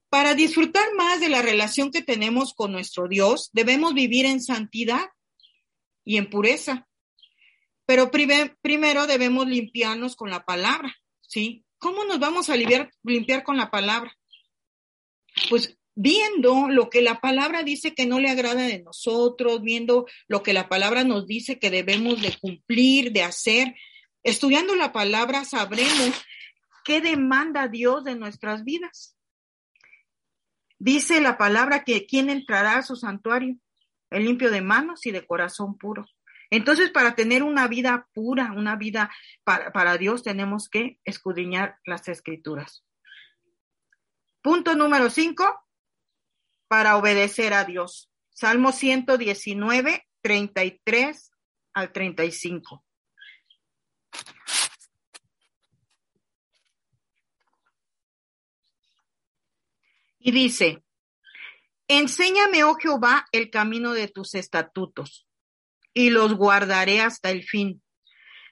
Para 0.08 0.34
disfrutar 0.34 0.94
más 0.94 1.20
de 1.20 1.28
la 1.28 1.42
relación 1.42 1.90
que 1.90 2.00
tenemos 2.00 2.54
con 2.54 2.72
nuestro 2.72 3.06
Dios, 3.06 3.50
debemos 3.52 3.92
vivir 3.92 4.24
en 4.24 4.40
santidad 4.40 5.10
y 6.04 6.16
en 6.16 6.30
pureza. 6.30 6.88
Pero 7.84 8.10
primero 8.10 9.06
debemos 9.06 9.46
limpiarnos 9.46 10.16
con 10.16 10.30
la 10.30 10.46
palabra, 10.46 10.96
¿sí? 11.20 11.66
¿Cómo 11.78 12.04
nos 12.04 12.18
vamos 12.18 12.48
a 12.48 12.56
limpiar, 12.56 12.90
limpiar 13.02 13.44
con 13.44 13.58
la 13.58 13.70
palabra? 13.70 14.16
Pues 15.50 15.78
viendo 16.00 16.68
lo 16.70 16.88
que 16.88 17.02
la 17.02 17.20
palabra 17.20 17.62
dice 17.62 17.94
que 17.94 18.06
no 18.06 18.20
le 18.20 18.30
agrada 18.30 18.62
de 18.62 18.82
nosotros, 18.82 19.60
viendo 19.60 20.06
lo 20.28 20.42
que 20.42 20.54
la 20.54 20.66
palabra 20.66 21.04
nos 21.04 21.26
dice 21.26 21.58
que 21.58 21.68
debemos 21.68 22.22
de 22.22 22.34
cumplir, 22.40 23.12
de 23.12 23.22
hacer. 23.22 23.74
Estudiando 24.22 24.74
la 24.76 24.92
palabra 24.92 25.44
sabremos 25.44 26.12
qué 26.86 27.02
demanda 27.02 27.68
Dios 27.68 28.04
de 28.04 28.16
nuestras 28.16 28.64
vidas. 28.64 29.14
Dice 30.78 31.20
la 31.20 31.36
palabra 31.36 31.84
que 31.84 32.06
quién 32.06 32.30
entrará 32.30 32.78
a 32.78 32.82
su 32.82 32.96
santuario, 32.96 33.56
el 34.08 34.24
limpio 34.24 34.50
de 34.50 34.62
manos 34.62 35.04
y 35.04 35.10
de 35.10 35.26
corazón 35.26 35.76
puro. 35.76 36.06
Entonces, 36.48 36.90
para 36.90 37.14
tener 37.14 37.42
una 37.42 37.68
vida 37.68 38.08
pura, 38.14 38.52
una 38.56 38.74
vida 38.76 39.10
para, 39.44 39.70
para 39.70 39.98
Dios, 39.98 40.22
tenemos 40.22 40.70
que 40.70 40.98
escudriñar 41.04 41.76
las 41.84 42.08
escrituras. 42.08 42.86
Punto 44.40 44.74
número 44.74 45.10
cinco, 45.10 45.60
para 46.70 46.96
obedecer 46.96 47.52
a 47.52 47.64
Dios. 47.64 48.08
Salmo 48.32 48.70
119, 48.70 50.06
33 50.20 51.30
al 51.72 51.90
35. 51.90 52.84
Y 60.20 60.30
dice, 60.30 60.84
enséñame, 61.88 62.62
oh 62.62 62.76
Jehová, 62.76 63.26
el 63.32 63.50
camino 63.50 63.92
de 63.92 64.06
tus 64.06 64.36
estatutos, 64.36 65.26
y 65.92 66.10
los 66.10 66.34
guardaré 66.34 67.00
hasta 67.00 67.30
el 67.30 67.42
fin. 67.42 67.82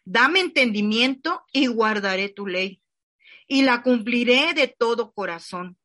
Dame 0.05 0.41
entendimiento 0.41 1.45
y 1.53 1.69
guardaré 1.69 2.31
tu 2.31 2.49
ley, 2.49 2.83
y 3.47 3.63
la 3.63 3.81
cumpliré 3.85 4.55
de 4.55 4.67
todo 4.67 5.13
corazón. 5.13 5.79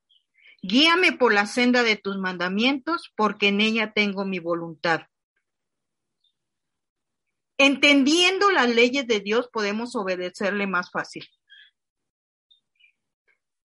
Guíame 0.66 1.12
por 1.12 1.34
la 1.34 1.46
senda 1.46 1.84
de 1.84 1.98
tus 1.98 2.18
mandamientos, 2.18 3.12
porque 3.18 3.50
en 3.50 3.60
ella 3.60 3.92
tengo 3.92 4.24
mi 4.24 4.40
voluntad. 4.40 5.02
Entendiendo 7.58 8.50
las 8.50 8.74
leyes 8.74 9.06
de 9.06 9.20
Dios, 9.20 9.50
podemos 9.52 9.94
obedecerle 9.98 10.66
más 10.66 10.90
fácil. 10.90 11.28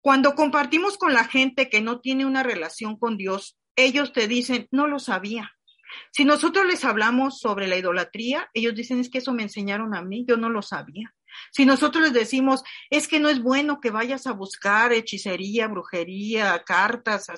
Cuando 0.00 0.34
compartimos 0.34 0.96
con 0.96 1.12
la 1.12 1.24
gente 1.24 1.68
que 1.68 1.82
no 1.82 2.00
tiene 2.00 2.24
una 2.24 2.42
relación 2.42 2.98
con 2.98 3.18
Dios, 3.18 3.58
ellos 3.76 4.14
te 4.14 4.26
dicen, 4.26 4.66
no 4.70 4.86
lo 4.86 4.98
sabía. 4.98 5.52
Si 6.12 6.24
nosotros 6.24 6.64
les 6.64 6.82
hablamos 6.86 7.40
sobre 7.40 7.68
la 7.68 7.76
idolatría, 7.76 8.48
ellos 8.54 8.74
dicen, 8.74 9.00
es 9.00 9.10
que 9.10 9.18
eso 9.18 9.34
me 9.34 9.42
enseñaron 9.42 9.94
a 9.94 10.00
mí, 10.00 10.24
yo 10.26 10.38
no 10.38 10.48
lo 10.48 10.62
sabía. 10.62 11.14
Si 11.52 11.64
nosotros 11.64 12.04
les 12.04 12.12
decimos, 12.12 12.62
es 12.90 13.08
que 13.08 13.20
no 13.20 13.28
es 13.28 13.42
bueno 13.42 13.80
que 13.80 13.90
vayas 13.90 14.26
a 14.26 14.32
buscar 14.32 14.92
hechicería, 14.92 15.68
brujería, 15.68 16.62
cartas, 16.64 17.28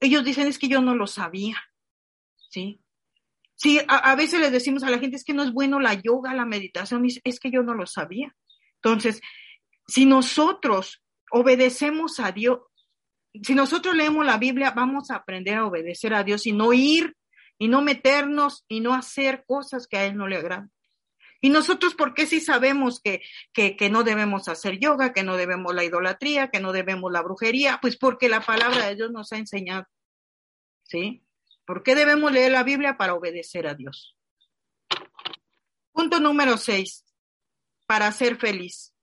ellos 0.00 0.24
dicen, 0.24 0.46
es 0.46 0.58
que 0.58 0.68
yo 0.68 0.80
no 0.80 0.94
lo 0.94 1.06
sabía. 1.06 1.56
¿Sí? 2.50 2.80
Sí, 3.56 3.80
a, 3.88 4.14
veces 4.16 4.40
le 4.40 4.50
decimos 4.50 4.82
a 4.82 4.90
la 4.90 4.98
gente, 4.98 5.16
es 5.16 5.24
que 5.24 5.32
no 5.32 5.42
es 5.42 5.52
bueno 5.52 5.80
la 5.80 5.94
yoga, 5.94 6.34
la 6.34 6.44
meditación, 6.44 7.06
es 7.24 7.40
que 7.40 7.50
yo 7.50 7.62
no 7.62 7.74
lo 7.74 7.86
sabía. 7.86 8.34
Entonces, 8.76 9.20
si 9.86 10.04
nosotros 10.06 11.02
obedecemos 11.30 12.20
a 12.20 12.32
Dios, 12.32 12.60
si 13.42 13.54
nosotros 13.54 13.94
leemos 13.94 14.26
la 14.26 14.38
Biblia, 14.38 14.72
vamos 14.72 15.10
a 15.10 15.16
aprender 15.16 15.56
a 15.56 15.66
obedecer 15.66 16.14
a 16.14 16.24
Dios 16.24 16.46
y 16.46 16.52
no 16.52 16.72
ir 16.72 17.16
y 17.58 17.68
no 17.68 17.80
meternos 17.80 18.64
y 18.68 18.80
no 18.80 18.92
hacer 18.92 19.44
cosas 19.46 19.86
que 19.86 19.96
a 19.96 20.04
Él 20.04 20.16
no 20.16 20.28
le 20.28 20.36
agradan. 20.36 20.70
Y 21.44 21.50
nosotros, 21.50 21.94
¿por 21.94 22.14
qué 22.14 22.24
sí 22.26 22.40
sabemos 22.40 23.02
que, 23.02 23.20
que, 23.52 23.76
que, 23.76 23.90
no 23.90 24.02
debemos 24.02 24.48
hacer 24.48 24.78
yoga, 24.78 25.12
que 25.12 25.24
no 25.24 25.36
debemos 25.36 25.74
la 25.74 25.84
idolatría, 25.84 26.48
que 26.48 26.58
no 26.58 26.72
debemos 26.72 27.12
la 27.12 27.20
brujería? 27.20 27.80
Pues 27.82 27.98
porque 27.98 28.30
la 28.30 28.40
palabra 28.40 28.86
de 28.86 28.94
Dios 28.94 29.10
nos 29.10 29.30
ha 29.30 29.36
enseñado. 29.36 29.86
¿Sí? 30.84 31.22
¿Por 31.66 31.82
qué 31.82 31.94
debemos 31.94 32.32
leer 32.32 32.52
la 32.52 32.62
Biblia 32.62 32.96
para 32.96 33.12
obedecer 33.12 33.66
a 33.66 33.74
Dios? 33.74 34.16
Punto 35.92 36.18
número 36.18 36.56
seis, 36.56 37.04
para 37.84 38.10
ser 38.10 38.36
feliz. 38.36 38.94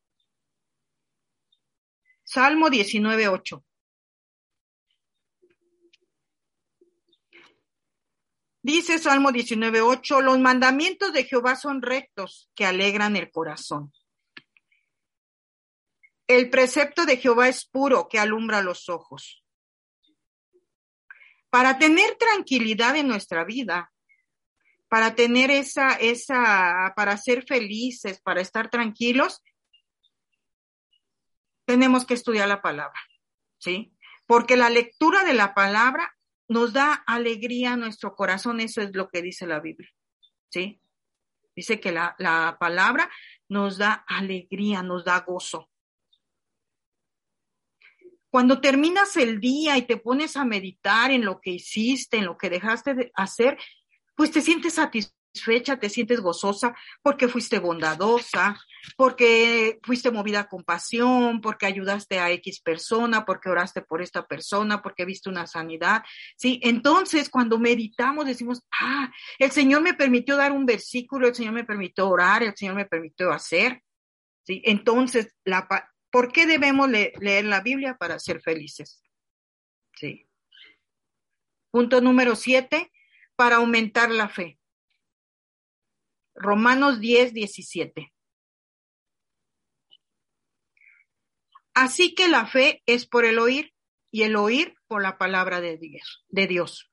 Salmo 2.24 2.72
19, 2.72 3.28
8. 3.28 3.64
Dice 8.64 9.00
Salmo 9.00 9.32
19, 9.32 9.82
8, 9.82 10.22
los 10.22 10.40
mandamientos 10.40 11.12
de 11.14 11.24
Jehová 11.24 11.56
son 11.56 11.82
rectos 11.82 12.50
que 12.54 12.66
alegran 12.66 13.16
el 13.16 13.32
corazón. 13.32 13.92
El 16.28 16.50
precepto 16.50 17.06
de 17.06 17.18
Jehová 17.18 17.50
es 17.50 17.66
puro 17.66 18.08
que 18.08 18.20
alumbra 18.20 18.62
los 18.62 18.88
ojos. 18.88 19.44
Para 21.50 21.80
tener 21.80 22.16
tranquilidad 22.18 22.96
en 22.96 23.08
nuestra 23.08 23.44
vida, 23.44 23.92
para 24.88 25.16
tener 25.16 25.50
esa, 25.50 25.94
esa, 25.96 26.94
para 26.96 27.18
ser 27.18 27.44
felices, 27.46 28.22
para 28.22 28.42
estar 28.42 28.70
tranquilos, 28.70 29.42
tenemos 31.66 32.06
que 32.06 32.14
estudiar 32.14 32.48
la 32.48 32.62
palabra, 32.62 33.00
¿sí? 33.58 33.94
Porque 34.28 34.56
la 34.56 34.70
lectura 34.70 35.24
de 35.24 35.34
la 35.34 35.54
palabra 35.54 36.16
nos 36.52 36.74
da 36.74 36.94
alegría 37.08 37.78
nuestro 37.78 38.14
corazón, 38.14 38.60
eso 38.60 38.82
es 38.82 38.94
lo 38.94 39.08
que 39.08 39.22
dice 39.22 39.48
la 39.48 39.62
Biblia, 39.62 39.90
¿sí? 40.50 40.82
Dice 41.56 41.80
que 41.80 41.94
la, 41.94 42.14
la 42.20 42.58
palabra 42.60 43.10
nos 43.48 43.78
da 43.78 44.04
alegría, 44.06 44.84
nos 44.84 45.06
da 45.06 45.22
gozo. 45.22 45.70
Cuando 48.30 48.60
terminas 48.60 49.16
el 49.16 49.40
día 49.40 49.78
y 49.78 49.84
te 49.84 49.96
pones 49.96 50.36
a 50.36 50.44
meditar 50.44 51.12
en 51.12 51.24
lo 51.24 51.40
que 51.40 51.52
hiciste, 51.52 52.18
en 52.18 52.26
lo 52.26 52.38
que 52.38 52.50
dejaste 52.50 52.96
de 52.96 53.12
hacer, 53.16 53.58
pues 54.14 54.32
te 54.32 54.42
sientes 54.42 54.74
satisfecho 54.74 55.21
satisfecha, 55.32 55.78
te 55.78 55.90
sientes 55.90 56.20
gozosa 56.20 56.76
porque 57.02 57.28
fuiste 57.28 57.60
bondadosa, 57.60 58.60
porque 58.98 59.80
fuiste 59.84 60.12
movida 60.12 60.42
a 60.42 60.48
compasión, 60.50 61.42
porque 61.42 61.66
ayudaste 61.66 62.20
a 62.20 62.32
X 62.32 62.62
persona, 62.62 63.26
porque 63.26 63.50
oraste 63.50 63.82
por 63.82 64.02
esta 64.02 64.26
persona, 64.28 64.82
porque 64.82 65.06
viste 65.06 65.30
una 65.30 65.48
sanidad. 65.48 66.04
Sí, 66.36 66.60
entonces 66.64 67.30
cuando 67.30 67.60
meditamos 67.60 68.26
decimos, 68.26 68.64
ah, 68.80 69.12
el 69.40 69.52
Señor 69.52 69.82
me 69.82 69.94
permitió 69.94 70.36
dar 70.36 70.52
un 70.52 70.66
versículo, 70.66 71.28
el 71.28 71.36
Señor 71.36 71.54
me 71.54 71.64
permitió 71.64 72.10
orar, 72.10 72.44
el 72.44 72.56
Señor 72.56 72.76
me 72.76 72.86
permitió 72.86 73.32
hacer. 73.32 73.82
Sí, 74.44 74.62
entonces, 74.66 75.36
la, 75.46 75.68
¿por 76.12 76.32
qué 76.32 76.46
debemos 76.46 76.90
le 76.90 77.14
leer 77.20 77.46
la 77.46 77.62
Biblia 77.62 77.96
para 77.98 78.20
ser 78.20 78.42
felices? 78.42 79.02
Sí. 79.96 80.28
Punto 81.70 82.02
número 82.02 82.36
siete, 82.36 82.92
para 83.36 83.58
aumentar 83.58 84.12
la 84.12 84.28
fe. 84.28 84.61
Romanos 86.34 87.00
10, 87.00 87.34
17. 87.34 88.14
Así 91.74 92.14
que 92.16 92.28
la 92.28 92.46
fe 92.46 92.82
es 92.86 93.06
por 93.08 93.26
el 93.26 93.40
oír 93.40 93.74
y 94.12 94.24
el 94.24 94.36
oír 94.36 94.76
por 94.88 95.02
la 95.02 95.18
palabra 95.18 95.62
de 95.62 95.78
Dios. 95.78 96.92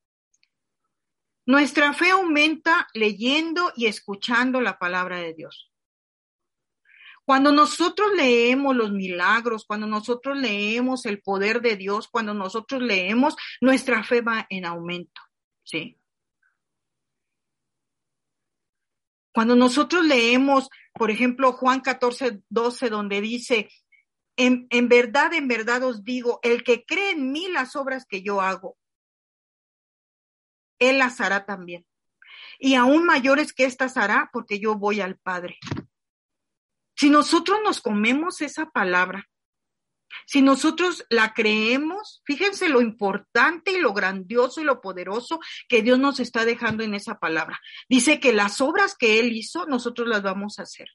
Nuestra 1.47 1.95
fe 1.95 2.11
aumenta 2.11 2.89
leyendo 2.93 3.73
y 3.75 3.87
escuchando 3.87 4.61
la 4.61 4.79
palabra 4.79 5.19
de 5.19 5.35
Dios. 5.35 5.73
Cuando 7.25 7.53
nosotros 7.53 8.09
leemos 8.17 8.75
los 8.75 8.91
milagros, 8.93 9.67
cuando 9.67 9.87
nosotros 9.87 10.39
leemos 10.39 11.05
el 11.05 11.21
poder 11.21 11.61
de 11.61 11.77
Dios, 11.77 12.09
cuando 12.09 12.33
nosotros 12.33 12.81
leemos, 12.81 13.37
nuestra 13.61 14.03
fe 14.03 14.23
va 14.23 14.47
en 14.49 14.65
aumento, 14.65 15.21
¿sí? 15.63 15.98
Cuando 19.39 19.55
nosotros 19.55 20.05
leemos, 20.05 20.69
por 20.93 21.13
ejemplo, 21.13 21.53
Juan 21.53 21.81
14, 21.81 22.43
12, 22.49 22.91
donde 22.91 23.21
dice, 23.21 23.71
en, 24.35 24.67
verdad, 24.89 25.33
en 25.33 25.47
verdad 25.47 25.85
os 25.85 26.03
digo, 26.03 26.41
el 26.43 26.65
que 26.65 26.85
cree 26.85 27.13
en 27.13 27.31
mí 27.31 27.47
las 27.47 27.77
obras 27.77 28.05
que 28.05 28.21
yo 28.21 28.41
hago, 28.41 28.77
él 30.81 30.99
las 30.99 31.21
hará 31.21 31.47
también. 31.47 31.87
Y 32.59 32.75
aún 32.75 33.07
mayores 33.07 33.53
que 33.53 33.65
estas 33.65 33.97
hará 33.97 34.29
porque 34.33 34.59
yo 34.59 34.75
voy 34.75 35.01
al 35.01 35.17
Padre. 35.19 35.57
Si 36.97 37.09
nosotros 37.09 37.61
nos 37.63 37.81
comemos 37.81 38.41
esa 38.41 38.67
palabra, 38.71 39.29
si 40.27 40.43
nosotros 40.43 41.05
la 41.11 41.33
creemos, 41.33 42.23
fíjense 42.25 42.69
lo 42.69 42.81
importante 42.81 43.73
y 43.73 43.81
lo 43.81 43.93
grandioso 43.93 44.61
y 44.61 44.65
lo 44.65 44.81
poderoso 44.81 45.41
que 45.69 45.83
Dios 45.83 45.99
nos 45.99 46.21
está 46.21 46.45
dejando 46.45 46.83
en 46.83 46.95
esa 46.95 47.19
palabra. 47.19 47.61
Dice 47.89 48.21
que 48.21 48.33
las 48.33 48.61
obras 48.61 48.95
que 48.97 49.21
Él 49.21 49.33
hizo, 49.33 49.67
nosotros 49.67 50.09
las 50.09 50.23
vamos 50.23 50.59
a 50.59 50.63
hacer. 50.63 50.89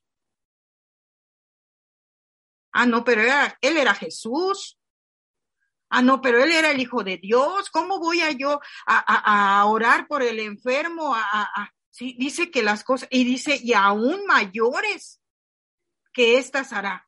Ah, 2.72 2.86
no, 2.86 3.04
pero 3.04 3.22
Él 3.62 3.78
era 3.78 3.94
Jesús. 3.94 4.80
Ah, 5.90 6.02
no, 6.02 6.22
pero 6.22 6.44
Él 6.44 6.52
era 6.52 6.72
el 6.72 6.82
Hijo 6.82 7.04
de 7.04 7.18
Dios. 7.18 7.70
¿Cómo 7.70 8.00
voy 8.00 8.22
a 8.22 8.32
yo 8.32 8.60
a, 8.88 9.60
a 9.60 9.66
orar 9.66 10.08
por 10.08 10.24
el 10.24 10.40
enfermo? 10.40 11.16
sí, 11.92 12.16
dice 12.18 12.50
que 12.50 12.64
las 12.64 12.84
cosas, 12.84 13.08
y 13.12 13.24
dice, 13.24 13.60
y 13.62 13.74
aún 13.74 14.26
mayores 14.26 15.22
que 16.12 16.38
éstas 16.40 16.74
hará 16.74 17.08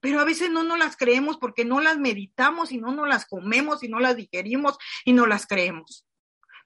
pero 0.00 0.20
a 0.20 0.24
veces 0.24 0.50
no 0.50 0.62
nos 0.62 0.78
las 0.78 0.96
creemos 0.96 1.38
porque 1.38 1.64
no 1.64 1.80
las 1.80 1.98
meditamos 1.98 2.72
y 2.72 2.78
no 2.78 2.92
nos 2.92 3.08
las 3.08 3.26
comemos 3.26 3.82
y 3.82 3.88
no 3.88 4.00
las 4.00 4.16
digerimos 4.16 4.78
y 5.04 5.12
no 5.12 5.26
las 5.26 5.46
creemos. 5.46 6.06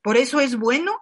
Por 0.02 0.16
eso 0.16 0.40
es 0.40 0.56
bueno 0.56 0.98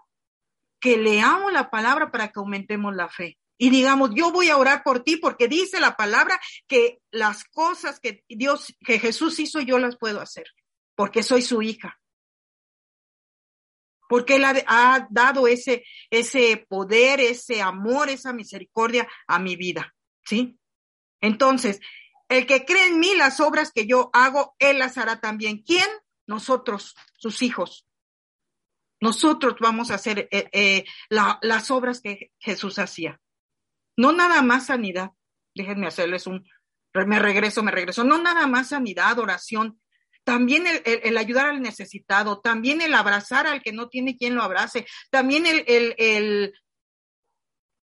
que 0.81 0.97
leamos 0.97 1.53
la 1.53 1.71
palabra 1.71 2.11
para 2.11 2.29
que 2.29 2.39
aumentemos 2.39 2.95
la 2.95 3.09
fe 3.09 3.39
y 3.63 3.69
digamos, 3.69 4.13
yo 4.15 4.33
voy 4.33 4.49
a 4.49 4.57
orar 4.57 4.83
por 4.83 5.05
ti 5.05 5.19
porque 5.19 5.47
dice 5.47 5.81
la 5.81 5.95
palabra 5.95 6.41
que 6.67 7.03
las 7.11 7.45
cosas 7.45 8.01
que 8.01 8.25
Dios, 8.27 8.75
que 8.87 8.99
Jesús 8.99 9.39
hizo, 9.39 9.61
yo 9.61 9.79
las 9.79 9.99
puedo 9.99 10.23
hacer 10.23 10.47
porque 10.95 11.23
soy 11.23 11.43
su 11.43 11.61
hija. 11.61 12.01
Porque 14.09 14.37
Él 14.37 14.45
ha, 14.45 14.55
ha 14.67 15.07
dado 15.11 15.47
ese, 15.47 15.85
ese 16.09 16.65
poder, 16.71 17.21
ese 17.21 17.61
amor, 17.61 18.09
esa 18.09 18.33
misericordia 18.33 19.07
a 19.27 19.39
mi 19.39 19.57
vida. 19.57 19.95
¿Sí? 20.25 20.59
Entonces, 21.21 21.81
el 22.31 22.47
que 22.47 22.65
cree 22.65 22.87
en 22.87 23.01
mí, 23.01 23.15
las 23.17 23.41
obras 23.41 23.73
que 23.73 23.87
yo 23.87 24.09
hago, 24.13 24.55
él 24.61 24.79
las 24.79 24.97
hará 24.97 25.21
también. 25.21 25.63
¿Quién? 25.63 25.87
Nosotros, 26.27 26.95
sus 27.19 27.43
hijos. 27.43 27.87
Nosotros 29.01 29.57
vamos 29.61 29.91
a 29.91 29.97
hacer 29.97 30.29
eh, 30.31 30.49
eh, 30.53 30.85
la, 31.09 31.41
las 31.43 31.73
obras 31.73 32.01
que 32.01 32.31
Jesús 32.39 32.79
hacía. 32.79 33.21
No 33.97 34.13
nada 34.13 34.43
más 34.43 34.67
sanidad. 34.67 35.11
Déjenme 35.57 35.89
hacerles 35.89 36.29
un, 36.29 36.47
me 36.95 37.19
regreso, 37.19 37.65
me 37.65 37.73
regreso. 37.73 38.05
No 38.05 38.19
nada 38.23 38.47
más 38.47 38.69
sanidad, 38.69 39.19
oración. 39.19 39.81
También 40.23 40.69
el, 40.69 40.83
el, 40.85 41.01
el 41.03 41.19
ayudar 41.19 41.47
al 41.49 41.61
necesitado, 41.61 42.41
también 42.41 42.81
el 42.81 42.95
abrazar 42.95 43.49
al 43.49 43.61
que 43.61 43.73
no 43.73 43.89
tiene 43.89 44.17
quien 44.17 44.37
lo 44.37 44.43
abrace, 44.43 44.87
también 45.11 45.47
el, 45.47 46.55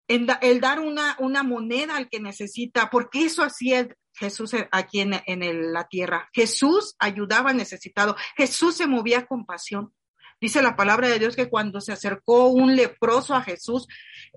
el, 0.10 0.60
dar 0.60 0.80
una, 0.80 1.16
una 1.20 1.44
moneda 1.44 1.96
al 1.96 2.10
que 2.10 2.20
necesita, 2.20 2.90
porque 2.90 3.26
eso 3.26 3.44
hacía 3.44 3.88
Jesús 4.14 4.54
aquí 4.72 5.02
en, 5.02 5.14
en 5.26 5.72
la 5.72 5.88
tierra. 5.88 6.28
Jesús 6.34 6.96
ayudaba 7.00 7.52
al 7.52 7.58
necesitado. 7.58 8.16
Jesús 8.36 8.76
se 8.76 8.88
movía 8.88 9.28
con 9.28 9.46
pasión. 9.46 9.94
Dice 10.42 10.62
la 10.62 10.76
palabra 10.76 11.08
de 11.08 11.20
Dios 11.20 11.36
que 11.36 11.50
cuando 11.50 11.80
se 11.80 11.92
acercó 11.92 12.48
un 12.48 12.76
leproso 12.76 13.36
a 13.36 13.44
Jesús, 13.44 13.88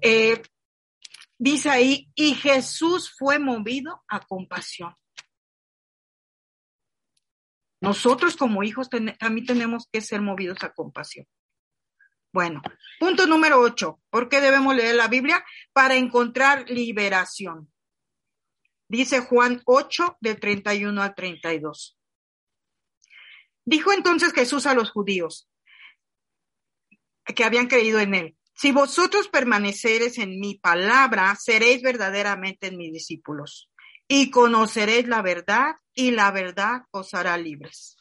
eh, 0.02 0.42
dice 1.38 1.70
ahí, 1.70 2.10
y 2.14 2.34
Jesús 2.34 3.14
fue 3.16 3.38
movido 3.38 4.02
a 4.08 4.20
compasión. 4.20 4.94
Nosotros 7.80 8.36
como 8.36 8.62
hijos 8.62 8.88
también 8.90 9.46
tenemos 9.46 9.88
que 9.90 10.00
ser 10.00 10.20
movidos 10.20 10.62
a 10.62 10.72
compasión. 10.72 11.26
Bueno, 12.32 12.62
punto 12.98 13.26
número 13.26 13.60
ocho. 13.60 14.00
¿Por 14.08 14.28
qué 14.28 14.40
debemos 14.40 14.74
leer 14.74 14.94
la 14.94 15.08
Biblia? 15.08 15.44
Para 15.72 15.96
encontrar 15.96 16.68
liberación. 16.70 17.70
Dice 18.88 19.20
Juan 19.20 19.62
8, 19.66 20.18
de 20.20 20.34
31 20.34 21.02
al 21.02 21.14
32. 21.14 21.98
Dijo 23.64 23.92
entonces 23.92 24.32
Jesús 24.32 24.66
a 24.66 24.74
los 24.74 24.90
judíos, 24.90 25.48
que 27.24 27.44
habían 27.44 27.68
creído 27.68 28.00
en 28.00 28.14
él. 28.14 28.36
Si 28.54 28.72
vosotros 28.72 29.28
permaneceres 29.28 30.18
en 30.18 30.40
mi 30.40 30.56
palabra, 30.56 31.34
seréis 31.36 31.82
verdaderamente 31.82 32.70
mis 32.70 32.92
discípulos 32.92 33.70
y 34.08 34.30
conoceréis 34.30 35.06
la 35.08 35.22
verdad 35.22 35.76
y 35.94 36.10
la 36.10 36.30
verdad 36.30 36.82
os 36.90 37.14
hará 37.14 37.36
libres. 37.36 37.96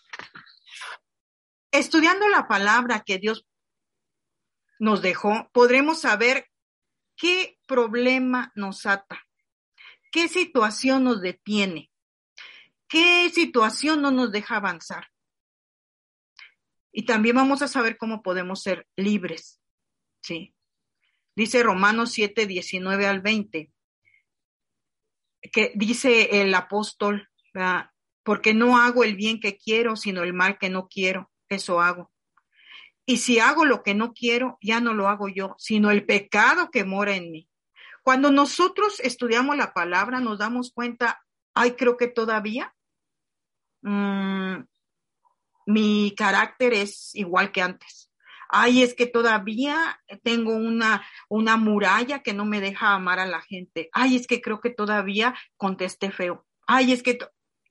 Estudiando 1.71 2.27
la 2.27 2.47
palabra 2.47 3.03
que 3.05 3.17
Dios 3.17 3.45
nos 4.81 5.03
dejó, 5.03 5.47
podremos 5.53 6.01
saber 6.01 6.49
qué 7.15 7.59
problema 7.67 8.51
nos 8.55 8.87
ata, 8.87 9.21
qué 10.11 10.27
situación 10.27 11.03
nos 11.03 11.21
detiene, 11.21 11.91
qué 12.87 13.29
situación 13.29 14.01
no 14.01 14.09
nos 14.09 14.31
deja 14.31 14.55
avanzar. 14.55 15.07
Y 16.91 17.05
también 17.05 17.35
vamos 17.35 17.61
a 17.61 17.67
saber 17.67 17.95
cómo 17.95 18.23
podemos 18.23 18.63
ser 18.63 18.87
libres. 18.95 19.61
¿sí? 20.19 20.55
Dice 21.35 21.61
Romanos 21.61 22.11
7, 22.13 22.47
19 22.47 23.05
al 23.05 23.21
20, 23.21 23.71
que 25.53 25.73
dice 25.75 26.41
el 26.41 26.55
apóstol, 26.55 27.29
porque 28.23 28.55
no 28.55 28.79
hago 28.79 29.03
el 29.03 29.15
bien 29.15 29.39
que 29.39 29.57
quiero, 29.57 29.95
sino 29.95 30.23
el 30.23 30.33
mal 30.33 30.57
que 30.57 30.71
no 30.71 30.87
quiero, 30.87 31.31
eso 31.49 31.81
hago. 31.81 32.10
Y 33.05 33.17
si 33.17 33.39
hago 33.39 33.65
lo 33.65 33.83
que 33.83 33.93
no 33.93 34.13
quiero, 34.13 34.57
ya 34.61 34.79
no 34.79 34.93
lo 34.93 35.07
hago 35.07 35.27
yo, 35.27 35.55
sino 35.57 35.91
el 35.91 36.05
pecado 36.05 36.69
que 36.71 36.85
mora 36.85 37.15
en 37.15 37.31
mí. 37.31 37.49
Cuando 38.03 38.31
nosotros 38.31 38.99
estudiamos 38.99 39.57
la 39.57 39.73
palabra, 39.73 40.19
nos 40.19 40.39
damos 40.39 40.71
cuenta, 40.71 41.23
ay, 41.53 41.71
creo 41.71 41.97
que 41.97 42.07
todavía 42.07 42.73
Mm, 43.81 44.63
mi 45.65 46.13
carácter 46.15 46.73
es 46.73 47.15
igual 47.15 47.51
que 47.51 47.61
antes. 47.61 48.11
Ay, 48.49 48.83
es 48.83 48.93
que 48.93 49.05
todavía 49.07 50.01
tengo 50.23 50.53
una, 50.53 51.05
una 51.29 51.55
muralla 51.57 52.21
que 52.21 52.33
no 52.33 52.45
me 52.45 52.59
deja 52.59 52.93
amar 52.93 53.19
a 53.19 53.25
la 53.25 53.41
gente. 53.41 53.89
Ay, 53.93 54.17
es 54.17 54.27
que 54.27 54.41
creo 54.41 54.59
que 54.59 54.71
todavía 54.71 55.35
contesté 55.57 56.11
feo. 56.11 56.45
Ay, 56.67 56.91
es 56.91 57.03
que... 57.03 57.19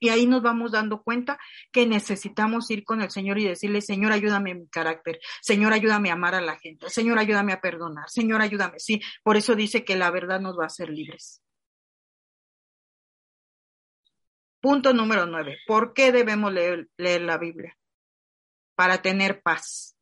Y 0.03 0.09
ahí 0.09 0.25
nos 0.25 0.41
vamos 0.41 0.71
dando 0.71 1.03
cuenta 1.03 1.37
que 1.71 1.85
necesitamos 1.85 2.71
ir 2.71 2.83
con 2.83 3.03
el 3.03 3.11
Señor 3.11 3.37
y 3.37 3.47
decirle, 3.47 3.81
Señor, 3.81 4.11
ayúdame 4.11 4.49
en 4.49 4.61
mi 4.61 4.67
carácter. 4.67 5.19
Señor, 5.43 5.73
ayúdame 5.73 6.09
a 6.09 6.13
amar 6.13 6.33
a 6.33 6.41
la 6.41 6.57
gente. 6.57 6.89
Señor, 6.89 7.19
ayúdame 7.19 7.53
a 7.53 7.61
perdonar. 7.61 8.09
Señor, 8.09 8.41
ayúdame. 8.41 8.79
Sí, 8.79 8.99
por 9.21 9.37
eso 9.37 9.53
dice 9.53 9.85
que 9.85 9.95
la 9.95 10.09
verdad 10.09 10.41
nos 10.41 10.57
va 10.57 10.63
a 10.63 10.67
hacer 10.67 10.89
libres. 10.89 11.43
Punto 14.59 14.91
número 14.91 15.27
nueve. 15.27 15.59
¿Por 15.67 15.93
qué 15.93 16.11
debemos 16.11 16.51
leer, 16.51 16.89
la 16.97 17.37
Biblia? 17.37 17.77
Para 18.73 19.03
tener 19.03 19.43
paz. 19.43 19.95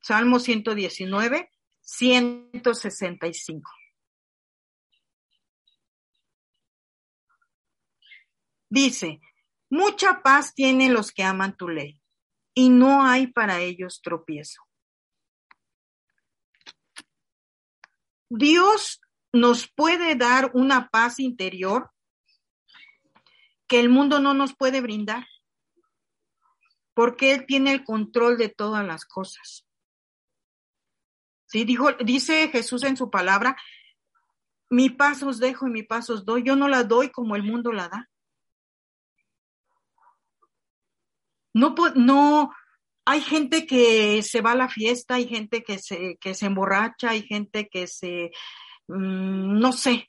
Salmo 0.00 0.40
119, 0.40 1.52
165. 1.82 3.70
Dice, 8.70 9.20
mucha 9.68 10.22
paz 10.22 10.54
tienen 10.54 10.94
los 10.94 11.10
que 11.10 11.24
aman 11.24 11.56
tu 11.56 11.68
ley, 11.68 12.00
y 12.54 12.70
no 12.70 13.04
hay 13.04 13.26
para 13.26 13.60
ellos 13.60 14.00
tropiezo. 14.00 14.62
Dios 18.28 19.00
nos 19.32 19.68
puede 19.68 20.14
dar 20.14 20.52
una 20.54 20.88
paz 20.88 21.18
interior 21.18 21.90
que 23.66 23.80
el 23.80 23.88
mundo 23.88 24.20
no 24.20 24.34
nos 24.34 24.54
puede 24.54 24.80
brindar, 24.80 25.26
porque 26.94 27.32
Él 27.32 27.46
tiene 27.46 27.72
el 27.72 27.84
control 27.84 28.36
de 28.36 28.48
todas 28.48 28.86
las 28.86 29.04
cosas. 29.04 29.66
Sí, 31.46 31.64
dijo, 31.64 31.92
dice 31.94 32.48
Jesús 32.48 32.84
en 32.84 32.96
su 32.96 33.10
palabra, 33.10 33.56
mi 34.68 34.90
paz 34.90 35.24
os 35.24 35.40
dejo 35.40 35.66
y 35.66 35.70
mi 35.70 35.82
paz 35.82 36.10
os 36.10 36.24
doy, 36.24 36.44
yo 36.44 36.54
no 36.54 36.68
la 36.68 36.84
doy 36.84 37.10
como 37.10 37.34
el 37.34 37.42
mundo 37.42 37.72
la 37.72 37.88
da. 37.88 38.09
No, 41.54 41.74
no, 41.94 42.52
hay 43.04 43.20
gente 43.20 43.66
que 43.66 44.22
se 44.22 44.40
va 44.40 44.52
a 44.52 44.56
la 44.56 44.68
fiesta, 44.68 45.14
hay 45.14 45.26
gente 45.26 45.62
que 45.62 45.78
se, 45.78 46.16
que 46.20 46.34
se 46.34 46.46
emborracha, 46.46 47.10
hay 47.10 47.22
gente 47.22 47.68
que 47.68 47.86
se, 47.86 48.30
mm, 48.88 49.58
no 49.58 49.72
sé, 49.72 50.08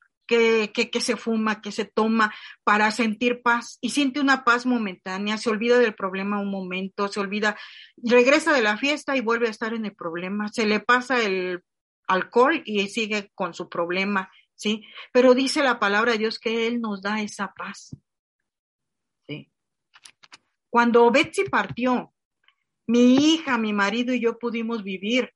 que, 0.71 1.01
se 1.01 1.17
fuma, 1.17 1.61
que 1.61 1.71
se 1.71 1.85
toma 1.85 2.33
para 2.63 2.91
sentir 2.91 3.41
paz 3.41 3.77
y 3.81 3.89
siente 3.89 4.19
una 4.19 4.43
paz 4.43 4.65
momentánea, 4.65 5.37
se 5.37 5.49
olvida 5.49 5.79
del 5.79 5.95
problema 5.95 6.39
un 6.39 6.51
momento, 6.51 7.07
se 7.07 7.19
olvida, 7.19 7.57
regresa 7.97 8.53
de 8.53 8.61
la 8.61 8.77
fiesta 8.77 9.17
y 9.17 9.21
vuelve 9.21 9.47
a 9.47 9.51
estar 9.51 9.73
en 9.73 9.85
el 9.85 9.95
problema, 9.95 10.47
se 10.47 10.65
le 10.65 10.79
pasa 10.79 11.21
el 11.21 11.63
alcohol 12.07 12.61
y 12.65 12.87
sigue 12.87 13.31
con 13.35 13.53
su 13.53 13.69
problema, 13.69 14.31
¿sí? 14.55 14.85
Pero 15.11 15.33
dice 15.33 15.63
la 15.63 15.79
palabra 15.79 16.13
de 16.13 16.19
Dios 16.19 16.39
que 16.39 16.67
Él 16.67 16.81
nos 16.81 17.01
da 17.01 17.21
esa 17.21 17.53
paz. 17.53 17.95
Cuando 20.71 21.11
Betsy 21.11 21.43
partió, 21.43 22.13
mi 22.87 23.15
hija, 23.15 23.57
mi 23.57 23.73
marido 23.73 24.13
y 24.13 24.21
yo 24.21 24.39
pudimos 24.39 24.83
vivir 24.83 25.33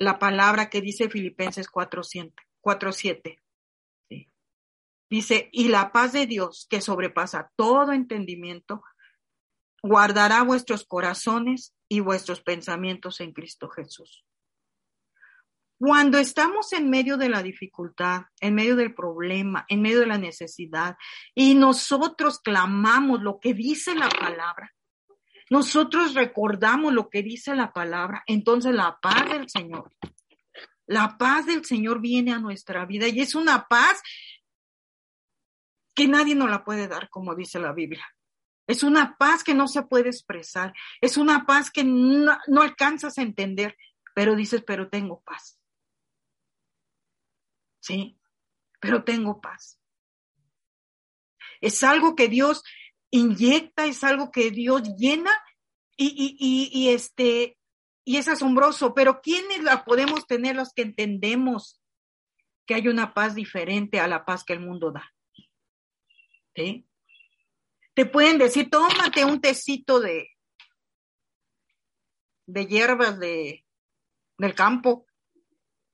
la 0.00 0.18
palabra 0.18 0.68
que 0.68 0.80
dice 0.80 1.08
Filipenses 1.08 1.70
4.7. 1.70 3.40
Dice, 5.08 5.48
y 5.52 5.68
la 5.68 5.92
paz 5.92 6.12
de 6.12 6.26
Dios, 6.26 6.66
que 6.68 6.80
sobrepasa 6.80 7.52
todo 7.54 7.92
entendimiento, 7.92 8.82
guardará 9.80 10.42
vuestros 10.42 10.84
corazones 10.84 11.74
y 11.88 12.00
vuestros 12.00 12.42
pensamientos 12.42 13.20
en 13.20 13.32
Cristo 13.32 13.68
Jesús. 13.68 14.26
Cuando 15.78 16.18
estamos 16.18 16.72
en 16.72 16.90
medio 16.90 17.16
de 17.16 17.28
la 17.28 17.42
dificultad, 17.42 18.22
en 18.40 18.54
medio 18.54 18.74
del 18.76 18.94
problema, 18.94 19.64
en 19.68 19.80
medio 19.80 20.00
de 20.00 20.06
la 20.06 20.18
necesidad, 20.18 20.96
y 21.34 21.54
nosotros 21.54 22.40
clamamos 22.40 23.22
lo 23.22 23.38
que 23.38 23.54
dice 23.54 23.94
la 23.94 24.08
palabra, 24.08 24.74
nosotros 25.50 26.14
recordamos 26.14 26.92
lo 26.92 27.08
que 27.08 27.22
dice 27.22 27.54
la 27.54 27.72
palabra, 27.72 28.22
entonces 28.26 28.74
la 28.74 28.98
paz 29.00 29.30
del 29.30 29.48
Señor, 29.48 29.90
la 30.86 31.16
paz 31.16 31.46
del 31.46 31.64
Señor 31.64 32.00
viene 32.00 32.32
a 32.32 32.38
nuestra 32.38 32.84
vida 32.84 33.08
y 33.08 33.20
es 33.20 33.34
una 33.34 33.66
paz 33.68 34.02
que 35.94 36.08
nadie 36.08 36.34
nos 36.34 36.50
la 36.50 36.64
puede 36.64 36.88
dar, 36.88 37.08
como 37.10 37.34
dice 37.34 37.58
la 37.58 37.72
Biblia. 37.72 38.06
Es 38.66 38.82
una 38.82 39.16
paz 39.16 39.42
que 39.42 39.54
no 39.54 39.66
se 39.66 39.82
puede 39.82 40.10
expresar, 40.10 40.74
es 41.00 41.16
una 41.16 41.46
paz 41.46 41.70
que 41.70 41.84
no, 41.84 42.38
alcanzas 42.60 43.18
a 43.18 43.22
entender, 43.22 43.76
pero 44.14 44.36
dices, 44.36 44.62
pero 44.66 44.88
tengo 44.88 45.22
paz. 45.22 45.57
Sí, 47.88 48.20
pero 48.80 49.02
tengo 49.02 49.40
paz. 49.40 49.80
Es 51.62 51.82
algo 51.82 52.14
que 52.14 52.28
Dios 52.28 52.62
inyecta, 53.10 53.86
es 53.86 54.04
algo 54.04 54.30
que 54.30 54.50
Dios 54.50 54.82
llena 54.98 55.32
y, 55.96 56.36
y, 56.70 56.90
este, 56.90 57.58
y 58.04 58.18
es 58.18 58.28
asombroso, 58.28 58.92
pero 58.92 59.22
¿quiénes 59.22 59.62
la 59.62 59.86
podemos 59.86 60.26
tener 60.26 60.54
los 60.54 60.74
que 60.74 60.82
entendemos 60.82 61.80
que 62.66 62.74
hay 62.74 62.88
una 62.88 63.14
paz 63.14 63.34
diferente 63.34 63.98
a 64.00 64.06
la 64.06 64.26
paz 64.26 64.44
que 64.44 64.52
el 64.52 64.60
mundo 64.60 64.92
da? 64.92 65.10
Te 66.54 68.04
pueden 68.04 68.36
decir, 68.36 68.68
tómate 68.68 69.24
un 69.24 69.40
tecito 69.40 69.98
de, 69.98 70.28
de 72.46 72.66
hierbas 72.66 73.18
de, 73.18 73.64
del 74.36 74.54
campo 74.54 75.07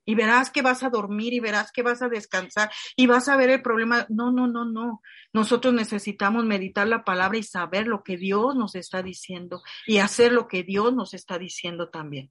y 0.04 0.14
verás 0.14 0.50
que 0.50 0.62
vas 0.62 0.82
a 0.82 0.90
dormir 0.90 1.32
y 1.32 1.40
verás 1.40 1.72
que 1.72 1.82
vas 1.82 2.02
a 2.02 2.08
descansar 2.08 2.70
y 2.96 3.06
vas 3.06 3.28
a 3.28 3.36
ver 3.36 3.50
el 3.50 3.62
problema. 3.62 4.06
No, 4.08 4.32
no, 4.32 4.46
no, 4.46 4.64
no. 4.64 5.02
Nosotros 5.32 5.74
necesitamos 5.74 6.44
meditar 6.44 6.86
la 6.86 7.04
palabra 7.04 7.38
y 7.38 7.42
saber 7.42 7.86
lo 7.86 8.02
que 8.02 8.16
Dios 8.16 8.54
nos 8.54 8.74
está 8.74 9.02
diciendo 9.02 9.62
y 9.86 9.98
hacer 9.98 10.32
lo 10.32 10.48
que 10.48 10.62
Dios 10.62 10.94
nos 10.94 11.14
está 11.14 11.38
diciendo 11.38 11.88
también. 11.88 12.30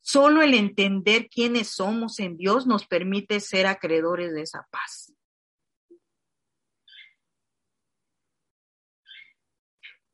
Solo 0.00 0.40
el 0.40 0.54
entender 0.54 1.28
quiénes 1.28 1.68
somos 1.68 2.18
en 2.18 2.38
Dios 2.38 2.66
nos 2.66 2.86
permite 2.86 3.40
ser 3.40 3.66
acreedores 3.66 4.32
de 4.32 4.40
esa 4.40 4.66
paz. 4.70 5.12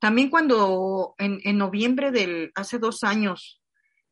También 0.04 0.28
cuando 0.28 1.14
en, 1.16 1.56
noviembre 1.56 2.10
del 2.10 2.52
hace 2.56 2.78
dos 2.78 3.04
años 3.04 3.62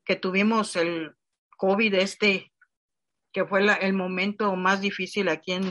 que 0.05 0.17
tuvimos 0.17 0.77
el 0.77 1.15
COVID 1.57 1.95
este, 1.95 2.53
que 3.33 3.45
fue 3.45 3.65
el 3.81 3.93
momento 3.95 4.55
más 4.57 4.81
difícil 4.81 5.29
aquí 5.29 5.53
en, 5.53 5.71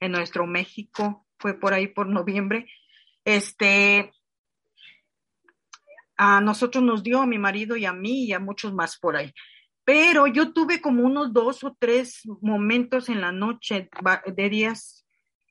en 0.00 0.12
nuestro 0.12 0.46
México, 0.46 1.26
fue 1.38 1.58
por 1.58 1.74
ahí 1.74 1.88
por 1.88 2.08
noviembre, 2.08 2.66
este, 3.24 4.12
a 6.16 6.40
nosotros 6.40 6.82
nos 6.82 7.02
dio, 7.02 7.20
a 7.20 7.26
mi 7.26 7.38
marido 7.38 7.76
y 7.76 7.84
a 7.84 7.92
mí 7.92 8.24
y 8.26 8.32
a 8.32 8.38
muchos 8.38 8.72
más 8.72 8.98
por 8.98 9.16
ahí. 9.16 9.32
Pero 9.84 10.26
yo 10.26 10.52
tuve 10.52 10.80
como 10.80 11.02
unos 11.02 11.32
dos 11.32 11.64
o 11.64 11.76
tres 11.78 12.22
momentos 12.40 13.08
en 13.08 13.20
la 13.20 13.32
noche 13.32 13.88
de 14.26 14.48
días 14.48 15.04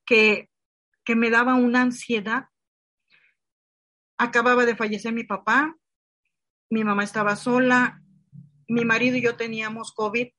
que, 0.06 0.50
que 1.04 1.16
me 1.16 1.30
daba 1.30 1.56
una 1.56 1.82
ansiedad. 1.82 2.46
Acababa 4.18 4.66
de 4.66 4.76
fallecer 4.76 5.14
mi 5.14 5.26
papá 5.26 5.76
mi 6.72 6.84
mamá 6.84 7.04
estaba 7.04 7.36
sola, 7.36 8.02
mi 8.68 8.86
marido 8.86 9.18
y 9.18 9.22
yo 9.22 9.36
teníamos 9.36 9.92
COVID, 9.92 10.30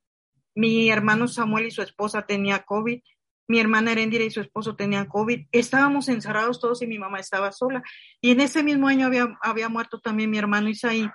mi 0.54 0.90
hermano 0.90 1.28
Samuel 1.28 1.66
y 1.66 1.70
su 1.70 1.82
esposa 1.82 2.22
tenía 2.22 2.64
COVID, 2.64 3.00
mi 3.48 3.60
hermana 3.60 3.92
Erendira 3.92 4.24
y 4.24 4.30
su 4.30 4.40
esposo 4.40 4.74
tenían 4.74 5.06
COVID, 5.06 5.46
estábamos 5.52 6.08
encerrados 6.08 6.58
todos 6.58 6.80
y 6.80 6.86
mi 6.86 6.98
mamá 6.98 7.20
estaba 7.20 7.52
sola. 7.52 7.82
Y 8.22 8.30
en 8.30 8.40
ese 8.40 8.62
mismo 8.62 8.88
año 8.88 9.06
había, 9.06 9.38
había 9.42 9.68
muerto 9.68 10.00
también 10.00 10.30
mi 10.30 10.38
hermano 10.38 10.70
Isaí. 10.70 11.06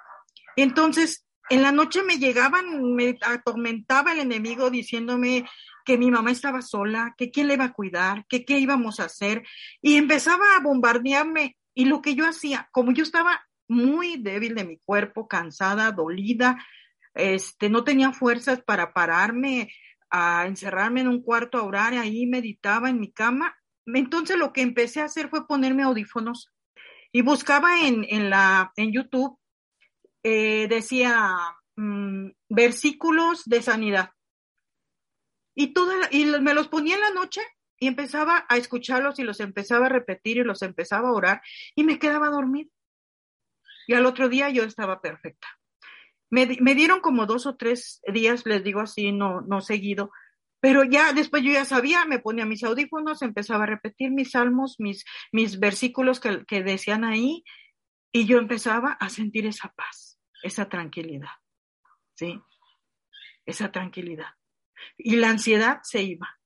Entonces, 0.56 1.26
en 1.50 1.64
la 1.64 1.72
noche 1.72 2.04
me 2.04 2.18
llegaban, 2.18 2.94
me 2.94 3.18
atormentaba 3.26 4.14
el 4.14 4.20
enemigo 4.20 4.70
diciéndome 4.70 5.50
que 5.84 5.98
mi 5.98 6.12
mamá 6.12 6.30
estaba 6.30 6.62
sola, 6.62 7.16
que 7.18 7.32
quién 7.32 7.48
le 7.48 7.56
iba 7.56 7.66
a 7.66 7.74
cuidar, 7.74 8.26
que 8.28 8.46
qué 8.46 8.60
íbamos 8.60 9.00
a 9.00 9.06
hacer. 9.06 9.44
Y 9.82 9.96
empezaba 9.96 10.46
a 10.56 10.62
bombardearme. 10.62 11.58
Y 11.74 11.86
lo 11.86 12.02
que 12.02 12.14
yo 12.14 12.28
hacía, 12.28 12.70
como 12.72 12.92
yo 12.92 13.04
estaba 13.04 13.47
muy 13.68 14.18
débil 14.18 14.56
de 14.56 14.66
mi 14.66 14.78
cuerpo, 14.80 15.28
cansada, 15.28 15.92
dolida, 15.92 16.58
este, 17.14 17.70
no 17.70 17.84
tenía 17.84 18.12
fuerzas 18.12 18.62
para 18.62 18.94
pararme, 18.94 19.70
a 20.10 20.46
encerrarme 20.48 21.02
en 21.02 21.08
un 21.08 21.22
cuarto 21.22 21.58
a 21.58 21.64
orar, 21.64 21.94
ahí 21.94 22.26
meditaba 22.28 22.90
en 22.90 23.00
mi 23.00 23.12
cama. 23.12 23.56
Entonces 23.86 24.38
lo 24.38 24.54
que 24.54 24.62
empecé 24.62 25.02
a 25.02 25.06
hacer 25.06 25.30
fue 25.30 25.48
ponerme 25.48 25.84
audífonos 25.84 26.54
y 27.12 27.22
buscaba 27.22 27.82
en, 27.82 28.06
en, 28.10 28.30
la, 28.30 28.72
en 28.76 28.92
YouTube, 28.92 29.40
eh, 30.24 30.68
decía 30.70 31.36
mm, 31.76 32.30
versículos 32.50 33.44
de 33.46 33.62
sanidad. 33.62 34.12
Y, 35.56 35.74
toda 35.74 35.96
y 36.12 36.26
me 36.26 36.54
los 36.54 36.68
ponía 36.68 36.96
en 36.96 37.02
la 37.02 37.10
noche 37.12 37.42
y 37.80 37.88
empezaba 37.88 38.46
a 38.48 38.58
escucharlos 38.58 39.18
y 39.20 39.24
los 39.24 39.40
empezaba 39.40 39.88
a 39.88 39.90
repetir 39.90 40.38
y 40.38 40.44
los 40.44 40.62
empezaba 40.62 41.10
a 41.10 41.14
orar 41.14 41.42
y 41.76 41.84
me 41.84 41.98
quedaba 41.98 42.30
dormida. 42.30 42.70
Y 43.88 43.94
al 43.94 44.06
otro 44.06 44.30
día 44.30 44.50
yo 44.50 44.64
estaba 44.64 45.02
perfecta. 45.02 45.48
Me, 46.30 46.46
dieron 46.46 47.00
como 47.00 47.26
dos 47.26 47.46
o 47.46 47.56
tres 47.56 48.02
días, 48.06 48.46
les 48.46 48.62
digo 48.62 48.82
así, 48.82 49.14
no, 49.14 49.40
no 49.42 49.62
seguido, 49.62 50.12
pero 50.60 50.84
ya 50.84 51.14
después 51.14 51.42
yo 51.42 51.54
ya 51.54 51.64
sabía, 51.64 52.04
me 52.04 52.20
ponía 52.20 52.46
mis 52.46 52.66
audífonos, 52.66 53.22
empezaba 53.22 53.64
a 53.64 53.68
repetir 53.68 54.12
mis 54.12 54.32
salmos, 54.32 54.76
mis, 54.78 55.06
mis 55.32 55.58
versículos 55.58 56.20
que, 56.20 56.44
que 56.46 56.64
decían 56.64 57.06
ahí, 57.06 57.46
y 58.12 58.26
yo 58.26 58.40
empezaba 58.40 58.92
a 59.00 59.10
sentir 59.10 59.46
esa 59.46 59.70
paz, 59.70 60.20
esa 60.44 60.68
tranquilidad, 60.68 61.32
¿sí? 62.16 62.42
Esa 63.46 63.72
tranquilidad. 63.72 64.34
Y 64.98 65.16
la 65.16 65.30
ansiedad 65.30 65.80
se 65.84 66.02
iba. 66.02 66.38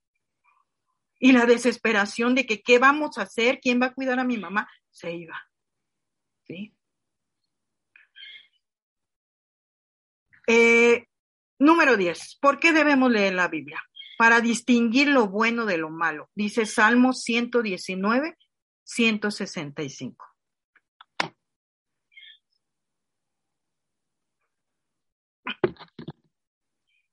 Y 1.17 1.31
la 1.31 1.47
desesperación 1.47 2.35
de 2.35 2.45
que 2.45 2.61
qué 2.61 2.77
vamos 2.77 3.17
a 3.17 3.23
hacer, 3.23 3.59
quién 3.59 3.81
va 3.81 3.87
a 3.87 3.93
cuidar 3.93 4.19
a 4.19 4.23
mi 4.23 4.37
mamá, 4.37 4.69
se 4.91 5.11
iba. 5.11 5.41
¿Sí? 6.45 6.75
Eh, 10.53 11.07
número 11.59 11.95
10. 11.95 12.39
¿Por 12.41 12.59
qué 12.59 12.73
debemos 12.73 13.09
leer 13.09 13.35
la 13.35 13.47
Biblia? 13.47 13.81
Para 14.17 14.41
distinguir 14.41 15.07
lo 15.07 15.29
bueno 15.29 15.65
de 15.65 15.77
lo 15.77 15.89
malo. 15.89 16.29
Dice 16.35 16.65
Salmo 16.65 17.13
119, 17.13 18.37
165. 18.83 20.25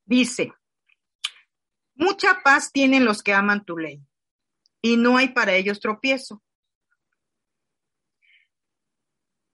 Dice, 0.03 0.53
mucha 1.95 2.41
paz 2.43 2.73
tienen 2.73 3.05
los 3.05 3.23
que 3.23 3.33
aman 3.33 3.63
tu 3.63 3.77
ley, 3.77 4.01
y 4.81 4.97
no 4.97 5.15
hay 5.15 5.29
para 5.29 5.53
ellos 5.53 5.79
tropiezo. 5.79 6.43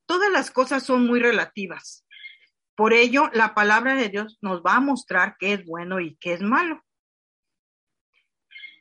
Todas 0.07 0.31
las 0.31 0.49
cosas 0.49 0.81
son 0.81 1.05
muy 1.05 1.19
relativas. 1.19 2.05
Por 2.75 2.93
ello, 2.93 3.29
la 3.33 3.53
palabra 3.53 3.95
de 3.95 4.09
Dios 4.09 4.37
nos 4.41 4.61
va 4.61 4.75
a 4.75 4.81
mostrar 4.81 5.37
qué 5.39 5.53
es 5.53 5.65
bueno 5.65 6.01
y 6.01 6.17
qué 6.17 6.33
es 6.33 6.41
malo. 6.41 6.83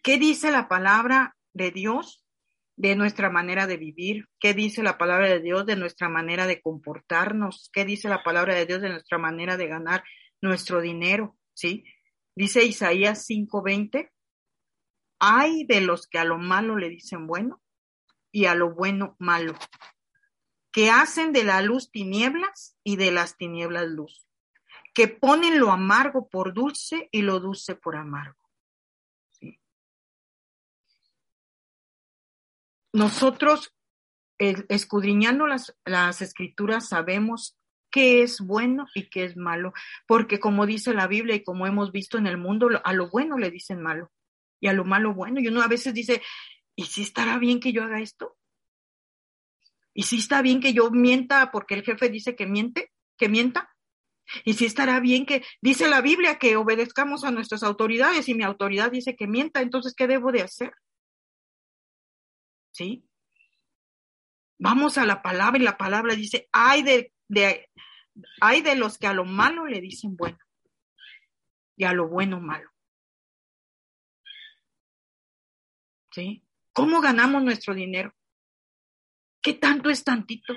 ¿Qué 0.02 0.18
dice 0.18 0.50
la 0.50 0.68
palabra 0.68 1.36
de 1.52 1.70
Dios 1.70 2.24
de 2.76 2.96
nuestra 2.96 3.30
manera 3.30 3.66
de 3.66 3.76
vivir? 3.76 4.28
¿Qué 4.40 4.52
dice 4.52 4.82
la 4.82 4.98
palabra 4.98 5.28
de 5.28 5.40
Dios 5.40 5.64
de 5.64 5.76
nuestra 5.76 6.08
manera 6.08 6.46
de 6.46 6.60
comportarnos? 6.60 7.70
¿Qué 7.72 7.84
dice 7.84 8.08
la 8.08 8.24
palabra 8.24 8.54
de 8.54 8.66
Dios 8.66 8.82
de 8.82 8.90
nuestra 8.90 9.18
manera 9.18 9.56
de 9.56 9.68
ganar 9.68 10.02
nuestro 10.40 10.80
dinero? 10.80 11.36
¿Sí? 11.54 11.84
Dice 12.34 12.64
Isaías 12.64 13.24
5:20, 13.28 14.10
hay 15.20 15.64
de 15.64 15.80
los 15.80 16.08
que 16.08 16.18
a 16.18 16.24
lo 16.24 16.36
malo 16.36 16.76
le 16.76 16.88
dicen 16.88 17.28
bueno 17.28 17.62
y 18.32 18.46
a 18.46 18.56
lo 18.56 18.74
bueno 18.74 19.14
malo 19.20 19.54
que 20.74 20.90
hacen 20.90 21.32
de 21.32 21.44
la 21.44 21.62
luz 21.62 21.92
tinieblas 21.92 22.76
y 22.82 22.96
de 22.96 23.12
las 23.12 23.36
tinieblas 23.36 23.86
luz, 23.86 24.26
que 24.92 25.06
ponen 25.06 25.60
lo 25.60 25.70
amargo 25.70 26.28
por 26.28 26.52
dulce 26.52 27.08
y 27.12 27.22
lo 27.22 27.38
dulce 27.38 27.76
por 27.76 27.94
amargo. 27.94 28.40
Nosotros, 32.92 33.72
escudriñando 34.38 35.46
las, 35.46 35.76
las 35.84 36.20
escrituras, 36.22 36.88
sabemos 36.88 37.56
qué 37.88 38.24
es 38.24 38.40
bueno 38.40 38.88
y 38.96 39.08
qué 39.10 39.26
es 39.26 39.36
malo, 39.36 39.74
porque 40.08 40.40
como 40.40 40.66
dice 40.66 40.92
la 40.92 41.06
Biblia 41.06 41.36
y 41.36 41.44
como 41.44 41.68
hemos 41.68 41.92
visto 41.92 42.18
en 42.18 42.26
el 42.26 42.36
mundo, 42.36 42.68
a 42.82 42.92
lo 42.92 43.10
bueno 43.10 43.38
le 43.38 43.52
dicen 43.52 43.80
malo 43.80 44.10
y 44.58 44.66
a 44.66 44.72
lo 44.72 44.84
malo 44.84 45.14
bueno. 45.14 45.38
Y 45.38 45.46
uno 45.46 45.62
a 45.62 45.68
veces 45.68 45.94
dice, 45.94 46.20
¿y 46.74 46.86
si 46.86 47.02
estará 47.02 47.38
bien 47.38 47.60
que 47.60 47.72
yo 47.72 47.84
haga 47.84 48.00
esto? 48.00 48.36
¿Y 49.94 50.02
si 50.02 50.18
está 50.18 50.42
bien 50.42 50.60
que 50.60 50.72
yo 50.72 50.90
mienta 50.90 51.50
porque 51.52 51.74
el 51.74 51.84
jefe 51.84 52.08
dice 52.08 52.34
que 52.34 52.46
miente, 52.46 52.92
que 53.16 53.28
mienta? 53.28 53.74
¿Y 54.44 54.54
si 54.54 54.64
estará 54.64 55.00
bien 55.00 55.24
que 55.24 55.44
dice 55.60 55.88
la 55.88 56.00
Biblia 56.00 56.38
que 56.38 56.56
obedezcamos 56.56 57.24
a 57.24 57.30
nuestras 57.30 57.62
autoridades 57.62 58.28
y 58.28 58.34
mi 58.34 58.42
autoridad 58.42 58.90
dice 58.90 59.16
que 59.16 59.28
mienta, 59.28 59.60
entonces 59.60 59.94
¿qué 59.94 60.06
debo 60.06 60.32
de 60.32 60.42
hacer? 60.42 60.72
¿Sí? 62.72 63.04
Vamos 64.58 64.98
a 64.98 65.06
la 65.06 65.22
palabra 65.22 65.60
y 65.60 65.62
la 65.64 65.76
palabra 65.76 66.14
dice, 66.14 66.48
hay 66.50 66.82
de, 66.82 67.12
los 68.76 68.98
que 68.98 69.06
a 69.06 69.12
lo 69.12 69.24
malo 69.24 69.66
le 69.66 69.80
dicen 69.80 70.16
bueno 70.16 70.38
y 71.76 71.84
a 71.84 71.92
lo 71.92 72.08
bueno 72.08 72.40
malo. 72.40 72.70
¿Sí? 76.12 76.44
¿Cómo 76.72 77.00
ganamos 77.00 77.42
nuestro 77.42 77.74
dinero? 77.74 78.14
¿Qué 79.44 79.52
tanto 79.52 79.90
es 79.90 80.02
tantito? 80.02 80.54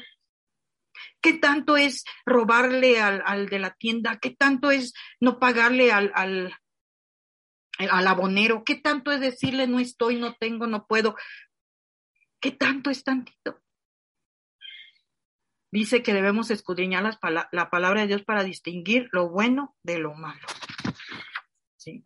¿Qué 1.19 1.33
tanto 1.33 1.75
es 1.75 2.05
robarle 2.25 3.01
al, 3.01 3.47
de 3.47 3.59
la 3.59 3.75
tienda? 3.75 4.17
¿Qué 4.17 4.29
tanto 4.29 4.71
es 4.71 4.93
no 5.19 5.39
pagarle 5.39 5.91
al, 5.91 6.13
al, 6.15 6.53
abonero? 8.07 8.63
¿Qué 8.63 8.75
tanto 8.75 9.11
es 9.11 9.19
decirle 9.19 9.67
no 9.67 9.81
estoy, 9.81 10.15
no 10.15 10.35
tengo, 10.35 10.67
no 10.67 10.87
puedo? 10.87 11.17
¿Qué 12.39 12.51
tanto 12.51 12.89
es 12.89 13.03
tantito? 13.03 13.61
Dice 15.69 16.01
que 16.01 16.13
debemos 16.13 16.49
escudriñar 16.49 17.03
las 17.03 17.19
la 17.51 17.69
palabra 17.69 18.01
de 18.01 18.07
Dios 18.07 18.23
para 18.23 18.45
distinguir 18.45 19.09
lo 19.11 19.27
bueno 19.29 19.75
de 19.83 19.99
lo 19.99 20.13
malo. 20.13 20.47
¿Sí? 21.75 22.05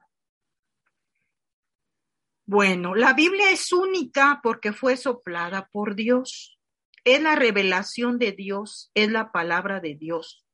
Bueno, 2.47 2.95
la 2.95 3.13
Biblia 3.13 3.51
es 3.51 3.71
única 3.71 4.39
porque 4.41 4.73
fue 4.73 4.97
soplada 4.97 5.69
por 5.71 5.93
Dios 5.93 6.57
es 7.03 7.21
la 7.21 7.35
revelación 7.35 8.19
de 8.19 8.31
Dios, 8.31 8.91
es 8.93 9.11
la 9.11 9.31
palabra 9.31 9.79
de 9.79 9.95
Dios. 9.95 10.45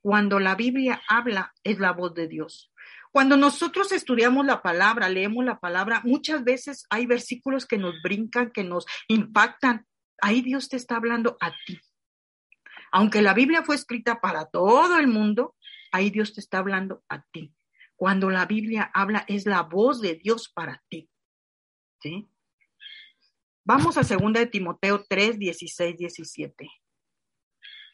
Cuando 0.00 0.38
la 0.38 0.54
Biblia 0.54 1.02
habla, 1.08 1.54
es 1.64 1.78
la 1.78 1.92
voz 1.92 2.14
de 2.14 2.28
Dios. 2.28 2.72
Cuando 3.10 3.36
nosotros 3.36 3.92
estudiamos 3.92 4.46
la 4.46 4.62
palabra, 4.62 5.08
leemos 5.08 5.44
la 5.44 5.58
palabra, 5.58 6.02
muchas 6.04 6.44
veces 6.44 6.86
hay 6.90 7.06
versículos 7.06 7.66
que 7.66 7.78
nos 7.78 8.00
brincan, 8.02 8.50
que 8.50 8.64
nos 8.64 8.86
impactan. 9.08 9.86
Ahí 10.20 10.42
Dios 10.42 10.68
te 10.68 10.76
está 10.76 10.96
hablando 10.96 11.36
a 11.40 11.52
ti. 11.66 11.80
Aunque 12.92 13.22
la 13.22 13.34
Biblia 13.34 13.62
fue 13.62 13.74
escrita 13.74 14.20
para 14.20 14.46
todo 14.46 14.98
el 14.98 15.08
mundo, 15.08 15.56
ahí 15.92 16.10
Dios 16.10 16.34
te 16.34 16.40
está 16.40 16.58
hablando 16.58 17.02
a 17.08 17.22
ti. 17.32 17.54
Cuando 17.96 18.30
la 18.30 18.46
Biblia 18.46 18.90
habla, 18.94 19.24
es 19.26 19.46
la 19.46 19.62
voz 19.62 20.00
de 20.00 20.14
Dios 20.14 20.48
para 20.48 20.82
ti. 20.88 21.10
¿Sí? 22.00 22.28
Vamos 23.68 23.98
a 23.98 24.02
segunda 24.02 24.40
de 24.40 24.46
Timoteo 24.46 25.04
3, 25.06 25.38
16, 25.38 25.98
17. 25.98 26.70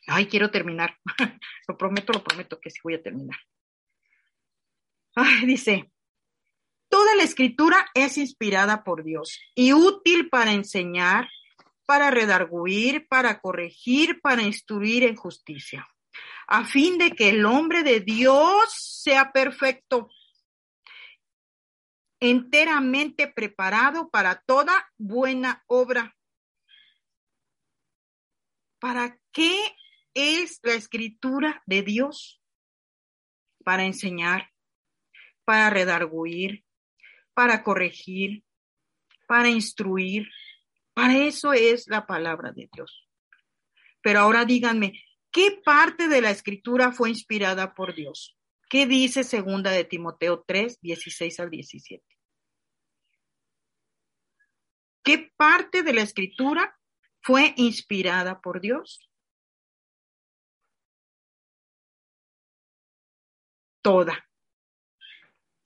Ay, 0.06 0.26
quiero 0.26 0.48
terminar. 0.52 0.96
lo 1.66 1.76
prometo, 1.76 2.12
lo 2.12 2.22
prometo 2.22 2.60
que 2.60 2.70
sí 2.70 2.78
voy 2.84 2.94
a 2.94 3.02
terminar. 3.02 3.37
Ay, 5.16 5.46
dice, 5.46 5.90
toda 6.88 7.16
la 7.16 7.24
escritura 7.24 7.87
es 7.92 8.18
inspirada 8.18 8.84
por 8.84 9.02
Dios 9.02 9.40
y 9.56 9.72
útil 9.72 10.28
para 10.28 10.52
enseñar, 10.52 11.28
para 11.87 12.12
redarguir, 12.12 13.08
para 13.08 13.40
corregir, 13.40 14.20
para 14.20 14.42
instruir 14.42 15.02
en 15.02 15.16
justicia, 15.16 15.88
a 16.46 16.64
fin 16.66 16.98
de 16.98 17.10
que 17.10 17.30
el 17.30 17.44
hombre 17.44 17.82
de 17.82 17.98
Dios 17.98 18.72
sea 19.02 19.32
perfecto, 19.32 20.08
enteramente 22.30 23.28
preparado 23.28 24.10
para 24.10 24.42
toda 24.46 24.90
buena 24.98 25.62
obra. 25.66 26.16
¿Para 28.78 29.18
qué 29.32 29.54
es 30.14 30.60
la 30.62 30.74
escritura 30.74 31.62
de 31.66 31.82
Dios 31.82 32.40
para 33.64 33.84
enseñar, 33.84 34.50
para 35.44 35.70
redarguir, 35.70 36.64
para 37.34 37.62
corregir, 37.62 38.44
para 39.26 39.48
instruir. 39.48 40.28
Para 40.94 41.18
eso 41.18 41.52
es 41.52 41.88
la 41.88 42.06
palabra 42.06 42.52
de 42.52 42.68
Dios. 42.72 43.08
Pero 44.00 44.20
ahora 44.20 44.44
díganme, 44.44 45.02
¿qué 45.32 45.60
parte 45.64 46.08
de 46.08 46.20
la 46.20 46.30
escritura 46.30 46.92
fue 46.92 47.08
inspirada 47.08 47.74
por 47.74 47.94
Dios? 47.94 48.37
¿Qué 48.68 48.87
dice 48.87 49.24
segunda 49.24 49.70
de 49.72 49.84
Timoteo 49.84 50.44
3, 50.46 50.78
16 50.80 51.40
al 51.40 51.50
17? 51.50 52.04
¿Qué 55.04 55.30
parte 55.36 55.82
de 55.82 55.92
la 55.92 56.00
escritura 56.00 56.80
fue 57.20 57.52
inspirada 57.56 58.40
por 58.40 58.60
Dios? 58.60 59.08
Toda. 63.82 64.26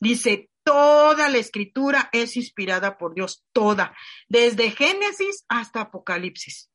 Dice, 0.00 0.50
toda 0.64 1.28
la 1.28 1.38
escritura 1.38 2.10
es 2.12 2.36
inspirada 2.36 2.98
por 2.98 3.14
Dios, 3.14 3.44
toda, 3.52 3.96
desde 4.28 4.72
Génesis 4.72 5.44
hasta 5.48 5.82
Apocalipsis. 5.82 6.70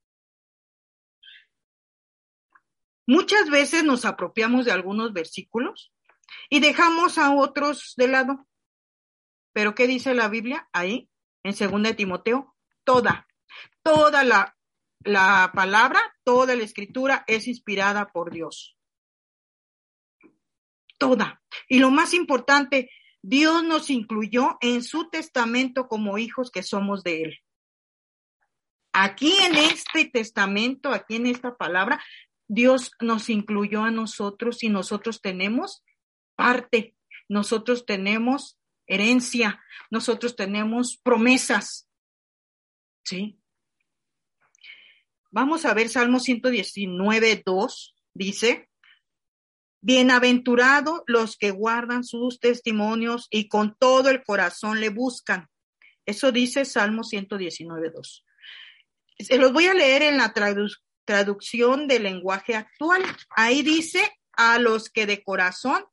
Muchas 3.06 3.50
veces 3.50 3.84
nos 3.84 4.06
apropiamos 4.06 4.66
de 4.66 4.72
algunos 4.72 5.12
versículos 5.12 5.94
y 6.50 6.62
dejamos 6.62 7.18
a 7.18 7.36
otros 7.36 7.94
de 7.98 8.08
lado. 8.08 8.48
Pero 9.52 9.76
¿qué 9.76 9.86
dice 9.86 10.14
la 10.14 10.30
Biblia 10.30 10.70
ahí 10.72 11.10
en 11.44 11.54
2 11.54 11.96
Timoteo? 11.98 12.53
Toda, 12.84 13.28
toda 13.82 14.24
la, 14.24 14.58
la 15.04 15.52
palabra, 15.54 16.00
toda 16.24 16.56
la 16.56 16.64
escritura 16.64 17.24
es 17.28 17.48
inspirada 17.48 18.12
por 18.12 18.32
Dios. 18.32 18.78
Toda. 20.98 21.42
Y 21.68 21.80
lo 21.80 21.92
más 21.92 22.14
importante, 22.14 22.90
Dios 23.22 23.64
nos 23.64 23.90
incluyó 23.90 24.58
en 24.62 24.84
su 24.84 25.10
testamento 25.10 25.88
como 25.88 26.18
hijos 26.18 26.52
que 26.52 26.64
somos 26.64 27.04
de 27.04 27.24
Él. 27.24 27.40
Aquí 28.94 29.34
en 29.42 29.56
este 29.56 30.06
testamento, 30.06 30.92
aquí 30.92 31.16
en 31.16 31.26
esta 31.26 31.56
palabra, 31.56 32.04
Dios 32.48 32.92
nos 33.00 33.30
incluyó 33.30 33.84
a 33.84 33.92
nosotros 33.92 34.62
y 34.62 34.70
nosotros 34.70 35.22
tenemos 35.22 35.84
parte, 36.36 36.96
nosotros 37.28 37.86
tenemos 37.86 38.60
herencia, 38.86 39.64
nosotros 39.90 40.36
tenemos 40.36 40.98
promesas. 40.98 41.90
¿Sí? 43.04 43.40
Vamos 45.32 45.66
a 45.66 45.74
ver 45.74 45.90
Salmo 45.90 46.20
119, 46.20 47.42
2, 47.46 47.96
dice, 48.14 48.70
Bienaventurados 49.82 51.02
los 51.08 51.36
que 51.36 51.52
guardan 51.52 52.06
sus 52.06 52.40
testimonios 52.40 53.28
y 53.30 53.50
con 53.50 53.76
todo 53.78 54.10
el 54.10 54.24
corazón 54.24 54.80
le 54.80 54.88
buscan. 54.90 55.50
Eso 56.06 56.32
dice 56.32 56.64
Salmo 56.64 57.04
119, 57.04 57.90
2. 57.90 58.26
Se 59.20 59.38
los 59.38 59.52
voy 59.52 59.66
a 59.68 59.74
leer 59.74 60.04
en 60.04 60.18
la 60.18 60.34
traducción 61.06 61.88
del 61.88 62.04
lenguaje 62.04 62.56
actual. 62.56 63.04
Ahí 63.36 63.62
dice, 63.62 64.00
a 64.32 64.58
los 64.58 64.90
que 64.90 65.06
de 65.06 65.22
corazón 65.22 65.84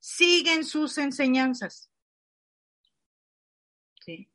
siguen 0.00 0.64
sus 0.64 0.98
enseñanzas. 0.98 1.90
¿Sí? 4.04 4.30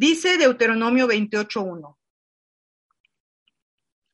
Dice 0.00 0.38
Deuteronomio 0.38 1.06
28.1. 1.06 1.94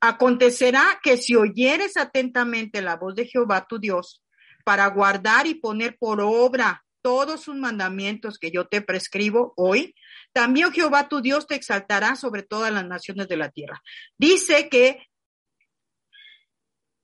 Acontecerá 0.01 0.99
que 1.01 1.17
si 1.17 1.37
oyeres 1.37 1.97
atentamente 1.97 2.83
la 2.83 2.97
voz 2.97 3.15
de 3.15 3.25
Jehová 3.25 3.69
tu 3.69 3.79
Dios, 3.79 4.21
para 4.65 4.89
guardar 4.89 5.47
y 5.47 5.55
poner 5.55 5.97
por 5.97 6.21
obra 6.21 6.85
todos 7.03 7.43
sus 7.43 7.55
mandamientos 7.55 8.37
que 8.41 8.51
yo 8.51 8.67
te 8.67 8.83
prescribo 8.83 9.53
hoy, 9.57 9.95
también 10.33 10.73
Jehová 10.73 11.09
tu 11.09 11.21
Dios 11.21 11.47
te 11.47 11.55
exaltará 11.55 12.17
sobre 12.17 12.43
todas 12.43 12.73
las 12.73 12.85
naciones 12.85 13.29
de 13.29 13.37
la 13.37 13.51
tierra. 13.51 13.81
Dice 14.19 14.69
que, 14.69 15.07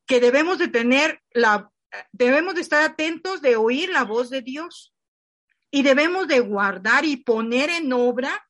que 0.08 0.18
debemos 0.18 0.58
de 0.58 0.66
tener 0.66 1.22
la, 1.30 1.70
debemos 2.10 2.56
de 2.56 2.62
estar 2.62 2.82
atentos 2.82 3.42
de 3.42 3.54
oír 3.54 3.90
la 3.90 4.02
voz 4.02 4.28
de 4.28 4.42
Dios 4.42 4.92
y 5.70 5.84
debemos 5.84 6.26
de 6.26 6.40
guardar 6.40 7.04
y 7.04 7.18
poner 7.18 7.70
en 7.70 7.92
obra, 7.92 8.44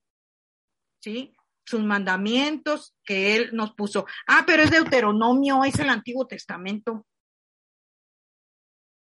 ¿sí? 1.02 1.34
Sus 1.64 1.82
mandamientos 1.82 2.94
que 3.04 3.36
Él 3.36 3.50
nos 3.52 3.74
puso. 3.74 4.06
Ah, 4.26 4.44
pero 4.46 4.62
es 4.62 4.70
Deuteronomio, 4.70 5.64
es 5.64 5.78
el 5.78 5.90
Antiguo 5.90 6.26
Testamento. 6.26 7.06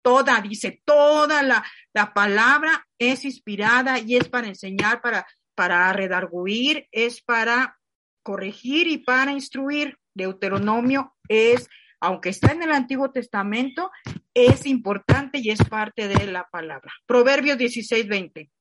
Toda, 0.04 0.40
dice, 0.42 0.82
toda 0.86 1.42
la, 1.42 1.66
la 1.94 2.14
palabra 2.14 2.88
es 3.00 3.26
inspirada 3.26 3.98
y 4.00 4.16
es 4.16 4.30
para 4.30 4.48
enseñar, 4.48 5.02
para, 5.02 5.26
para 5.56 5.92
redarguir, 5.94 6.88
es 6.92 7.22
para 7.22 7.80
corregir 8.24 8.88
y 8.88 9.00
para 9.00 9.32
instruir. 9.32 9.98
Deuteronomio 10.14 11.16
es 11.28 11.68
aunque 12.00 12.30
está 12.30 12.52
en 12.52 12.62
el 12.62 12.72
Antiguo 12.72 13.10
Testamento, 13.12 13.90
es 14.34 14.68
importante 14.68 15.40
y 15.40 15.50
es 15.50 15.64
parte 15.68 16.08
de 16.08 16.28
la 16.28 16.48
palabra. 16.48 16.94
Proverbios 17.08 17.58
16, 17.58 18.08
20. 18.08 18.52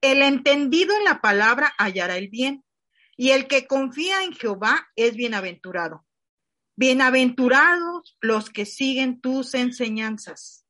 El 0.00 0.22
entendido 0.22 0.96
en 0.96 1.04
la 1.04 1.20
palabra 1.20 1.74
hallará 1.78 2.16
el 2.16 2.28
bien, 2.28 2.64
y 3.16 3.32
el 3.32 3.48
que 3.48 3.66
confía 3.66 4.24
en 4.24 4.32
Jehová 4.32 4.88
es 4.96 5.14
bienaventurado. 5.14 6.06
Bienaventurados 6.74 8.16
los 8.22 8.48
que 8.48 8.64
siguen 8.64 9.20
tus 9.20 9.52
enseñanzas. 9.52 10.64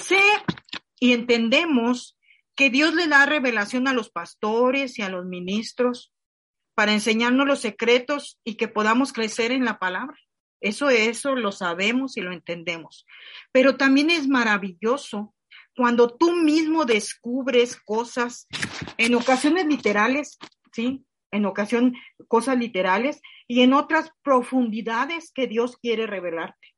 Sé 0.00 0.22
y 0.98 1.12
entendemos 1.12 2.18
que 2.56 2.70
Dios 2.70 2.94
le 2.94 3.06
da 3.08 3.26
revelación 3.26 3.86
a 3.86 3.92
los 3.92 4.10
pastores 4.10 4.98
y 4.98 5.02
a 5.02 5.10
los 5.10 5.26
ministros 5.26 6.14
para 6.74 6.94
enseñarnos 6.94 7.46
los 7.46 7.60
secretos 7.60 8.40
y 8.44 8.56
que 8.56 8.68
podamos 8.68 9.12
crecer 9.12 9.52
en 9.52 9.66
la 9.66 9.78
palabra. 9.78 10.16
Eso, 10.64 10.88
eso 10.88 11.34
lo 11.34 11.52
sabemos 11.52 12.16
y 12.16 12.22
lo 12.22 12.32
entendemos. 12.32 13.06
Pero 13.52 13.76
también 13.76 14.08
es 14.08 14.26
maravilloso 14.26 15.34
cuando 15.76 16.08
tú 16.08 16.32
mismo 16.32 16.86
descubres 16.86 17.76
cosas, 17.76 18.48
en 18.96 19.14
ocasiones 19.14 19.66
literales, 19.66 20.38
¿sí? 20.72 21.04
En 21.30 21.44
ocasión 21.44 21.94
cosas 22.28 22.56
literales 22.56 23.20
y 23.46 23.60
en 23.60 23.74
otras 23.74 24.10
profundidades 24.22 25.32
que 25.34 25.46
Dios 25.46 25.76
quiere 25.76 26.06
revelarte. 26.06 26.68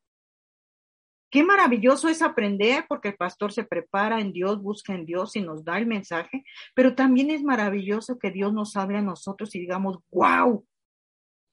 Qué 1.31 1.43
maravilloso 1.43 2.09
es 2.09 2.21
aprender 2.21 2.87
porque 2.89 3.09
el 3.09 3.15
pastor 3.15 3.53
se 3.53 3.63
prepara 3.63 4.19
en 4.19 4.33
Dios, 4.33 4.61
busca 4.61 4.95
en 4.95 5.05
Dios 5.05 5.37
y 5.37 5.41
nos 5.41 5.63
da 5.63 5.77
el 5.77 5.85
mensaje, 5.85 6.43
pero 6.75 6.93
también 6.93 7.31
es 7.31 7.41
maravilloso 7.41 8.19
que 8.19 8.31
Dios 8.31 8.51
nos 8.51 8.75
hable 8.75 8.97
a 8.97 9.01
nosotros 9.01 9.55
y 9.55 9.59
digamos, 9.59 9.99
wow, 10.11 10.65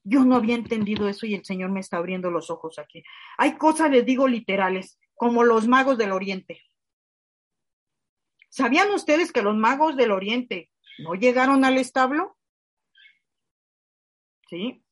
yo 0.05 0.23
no 0.23 0.35
había 0.35 0.55
entendido 0.55 1.09
eso 1.09 1.25
y 1.25 1.33
el 1.33 1.43
Señor 1.43 1.71
me 1.71 1.79
está 1.79 1.97
abriendo 1.97 2.29
los 2.29 2.51
ojos 2.51 2.77
aquí. 2.77 3.03
Hay 3.37 3.57
cosas, 3.57 3.89
les 3.89 4.05
digo, 4.05 4.27
literales, 4.27 4.99
como 5.15 5.43
los 5.43 5.67
magos 5.67 5.97
del 5.97 6.11
Oriente. 6.11 6.61
¿Sabían 8.49 8.91
ustedes 8.91 9.33
que 9.33 9.41
los 9.41 9.55
magos 9.55 9.97
del 9.97 10.11
Oriente 10.11 10.69
no 10.99 11.15
llegaron 11.15 11.65
al 11.65 11.77
establo? 11.77 12.37
¿Sí? 14.47 14.85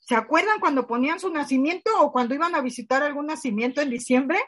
¿Se 0.00 0.16
acuerdan 0.16 0.60
cuando 0.60 0.86
ponían 0.86 1.20
su 1.20 1.30
nacimiento 1.30 1.90
o 2.00 2.10
cuando 2.10 2.34
iban 2.34 2.54
a 2.54 2.62
visitar 2.62 3.02
algún 3.02 3.26
nacimiento 3.26 3.82
en 3.82 3.90
diciembre? 3.90 4.38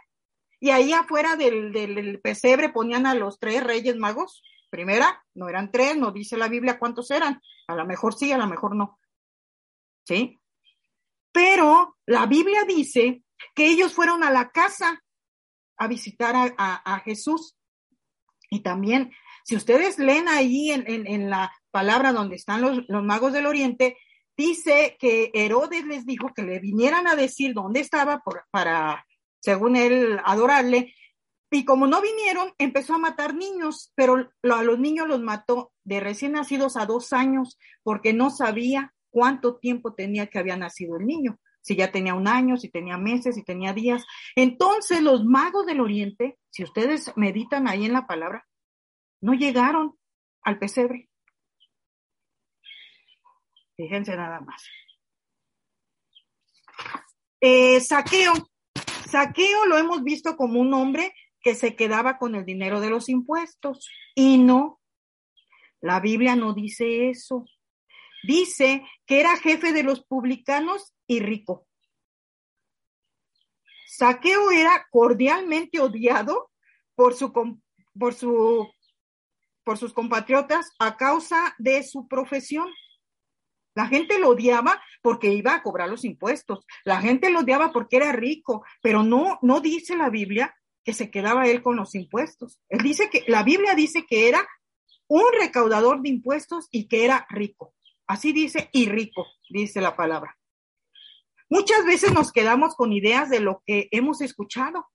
Y 0.60 0.70
ahí 0.70 0.94
afuera 0.94 1.36
del, 1.36 2.20
pesebre 2.22 2.70
ponían 2.70 3.06
a 3.06 3.14
los 3.14 3.38
tres 3.38 3.62
reyes 3.62 3.96
magos. 3.96 4.42
Primera, 4.70 5.24
no 5.34 5.48
eran 5.48 5.70
tres, 5.70 5.96
no 5.96 6.10
dice 6.10 6.38
la 6.38 6.48
Biblia 6.48 6.78
cuántos 6.78 7.10
eran. 7.10 7.40
A 7.68 7.74
lo 7.74 7.84
mejor 7.84 8.14
sí, 8.14 8.32
a 8.32 8.38
lo 8.38 8.46
mejor 8.46 8.74
no. 8.74 8.98
¿Sí? 10.06 10.40
Pero 11.32 11.96
la 12.06 12.26
Biblia 12.26 12.64
dice 12.64 13.22
que 13.54 13.66
ellos 13.66 13.92
fueron 13.92 14.22
a 14.22 14.30
la 14.30 14.50
casa 14.50 15.02
a 15.76 15.88
visitar 15.88 16.54
a, 16.56 17.02
Jesús. 17.04 17.56
Y 18.48 18.60
también, 18.60 19.12
si 19.44 19.56
ustedes 19.56 19.98
leen 19.98 20.28
ahí 20.28 20.70
en, 20.70 21.28
la 21.28 21.52
palabra 21.70 22.12
donde 22.12 22.36
están 22.36 22.62
los, 22.62 22.84
los 22.88 23.02
magos 23.02 23.32
del 23.32 23.46
Oriente, 23.46 23.98
dice 24.36 24.96
que 24.98 25.30
Herodes 25.34 25.84
les 25.84 26.06
dijo 26.06 26.32
que 26.34 26.42
le 26.42 26.60
vinieran 26.60 27.06
a 27.06 27.16
decir 27.16 27.52
dónde 27.52 27.80
estaba 27.80 28.22
para, 28.50 29.04
según 29.40 29.76
él, 29.76 30.20
adorarle. 30.24 30.94
Y 31.50 31.64
como 31.64 31.86
no 31.86 32.00
vinieron, 32.00 32.52
empezó 32.58 32.94
a 32.94 32.98
matar 32.98 33.34
niños, 33.34 33.92
pero 33.94 34.30
a 34.42 34.62
los 34.62 34.78
niños 34.78 35.08
los 35.08 35.20
mató 35.20 35.72
de 35.84 36.00
recién 36.00 36.32
nacidos 36.32 36.76
a 36.76 36.86
dos 36.86 37.12
años 37.12 37.58
porque 37.82 38.12
no 38.12 38.30
sabía 38.30 38.94
cuánto 39.16 39.56
tiempo 39.56 39.94
tenía 39.94 40.26
que 40.26 40.38
había 40.38 40.58
nacido 40.58 40.98
el 40.98 41.06
niño, 41.06 41.40
si 41.62 41.74
ya 41.74 41.90
tenía 41.90 42.12
un 42.12 42.28
año, 42.28 42.58
si 42.58 42.68
tenía 42.68 42.98
meses, 42.98 43.34
si 43.34 43.42
tenía 43.42 43.72
días. 43.72 44.04
Entonces 44.34 45.00
los 45.00 45.24
magos 45.24 45.64
del 45.64 45.80
Oriente, 45.80 46.38
si 46.50 46.62
ustedes 46.64 47.16
meditan 47.16 47.66
ahí 47.66 47.86
en 47.86 47.94
la 47.94 48.06
palabra, 48.06 48.46
no 49.22 49.32
llegaron 49.32 49.98
al 50.42 50.58
pesebre. 50.58 51.08
Fíjense 53.74 54.14
nada 54.14 54.42
más. 54.42 54.62
Eh, 57.40 57.80
saqueo. 57.80 58.34
Saqueo 59.10 59.64
lo 59.64 59.78
hemos 59.78 60.02
visto 60.02 60.36
como 60.36 60.60
un 60.60 60.74
hombre 60.74 61.14
que 61.40 61.54
se 61.54 61.74
quedaba 61.74 62.18
con 62.18 62.34
el 62.34 62.44
dinero 62.44 62.80
de 62.80 62.90
los 62.90 63.08
impuestos. 63.08 63.88
Y 64.14 64.36
no, 64.36 64.78
la 65.80 66.00
Biblia 66.00 66.36
no 66.36 66.52
dice 66.52 67.08
eso. 67.08 67.46
Dice 68.26 68.84
que 69.06 69.20
era 69.20 69.36
jefe 69.36 69.72
de 69.72 69.82
los 69.82 70.04
publicanos 70.04 70.94
y 71.06 71.20
rico. 71.20 71.66
Saqueo 73.86 74.50
era 74.50 74.86
cordialmente 74.90 75.80
odiado 75.80 76.50
por, 76.94 77.14
su, 77.14 77.32
por, 77.32 78.14
su, 78.14 78.68
por 79.64 79.78
sus 79.78 79.92
compatriotas 79.92 80.66
a 80.78 80.96
causa 80.96 81.54
de 81.58 81.82
su 81.82 82.08
profesión. 82.08 82.68
La 83.74 83.86
gente 83.86 84.18
lo 84.18 84.30
odiaba 84.30 84.82
porque 85.02 85.32
iba 85.32 85.54
a 85.54 85.62
cobrar 85.62 85.88
los 85.88 86.04
impuestos. 86.04 86.66
La 86.84 87.00
gente 87.00 87.30
lo 87.30 87.40
odiaba 87.40 87.72
porque 87.72 87.96
era 87.96 88.10
rico, 88.12 88.64
pero 88.82 89.02
no, 89.02 89.38
no 89.42 89.60
dice 89.60 89.96
la 89.96 90.10
Biblia 90.10 90.54
que 90.82 90.92
se 90.92 91.10
quedaba 91.10 91.46
él 91.46 91.62
con 91.62 91.76
los 91.76 91.94
impuestos. 91.94 92.58
Él 92.68 92.80
dice 92.80 93.08
que, 93.10 93.24
la 93.28 93.42
Biblia 93.42 93.74
dice 93.74 94.04
que 94.04 94.28
era 94.28 94.46
un 95.08 95.24
recaudador 95.40 96.02
de 96.02 96.08
impuestos 96.08 96.66
y 96.70 96.88
que 96.88 97.04
era 97.04 97.26
rico. 97.30 97.75
Así 98.06 98.32
dice, 98.32 98.70
y 98.72 98.88
rico, 98.88 99.26
dice 99.48 99.80
la 99.80 99.96
palabra. 99.96 100.36
Muchas 101.48 101.84
veces 101.84 102.12
nos 102.12 102.32
quedamos 102.32 102.74
con 102.74 102.92
ideas 102.92 103.30
de 103.30 103.40
lo 103.40 103.62
que 103.64 103.88
hemos 103.90 104.20
escuchado, 104.20 104.86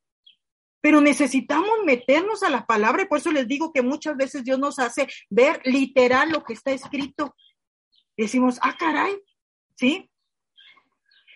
pero 0.81 0.99
necesitamos 0.99 1.83
meternos 1.85 2.43
a 2.43 2.49
la 2.49 2.65
palabra 2.65 3.03
y 3.03 3.05
por 3.05 3.19
eso 3.19 3.31
les 3.31 3.47
digo 3.47 3.71
que 3.71 3.81
muchas 3.81 4.17
veces 4.17 4.43
Dios 4.43 4.59
nos 4.59 4.79
hace 4.79 5.07
ver 5.29 5.61
literal 5.63 6.29
lo 6.31 6.43
que 6.43 6.53
está 6.53 6.71
escrito. 6.71 7.35
Decimos, 8.17 8.59
ah, 8.61 8.75
caray, 8.77 9.15
¿sí? 9.75 10.09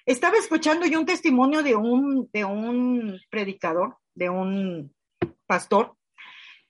Estaba 0.06 0.38
escuchando 0.38 0.86
yo 0.86 1.00
un 1.00 1.06
testimonio 1.06 1.64
de 1.64 1.76
un, 1.76 2.30
de 2.32 2.46
un 2.46 3.20
predicador, 3.30 3.98
de 4.14 4.30
un 4.30 4.94
pastor, 5.46 5.96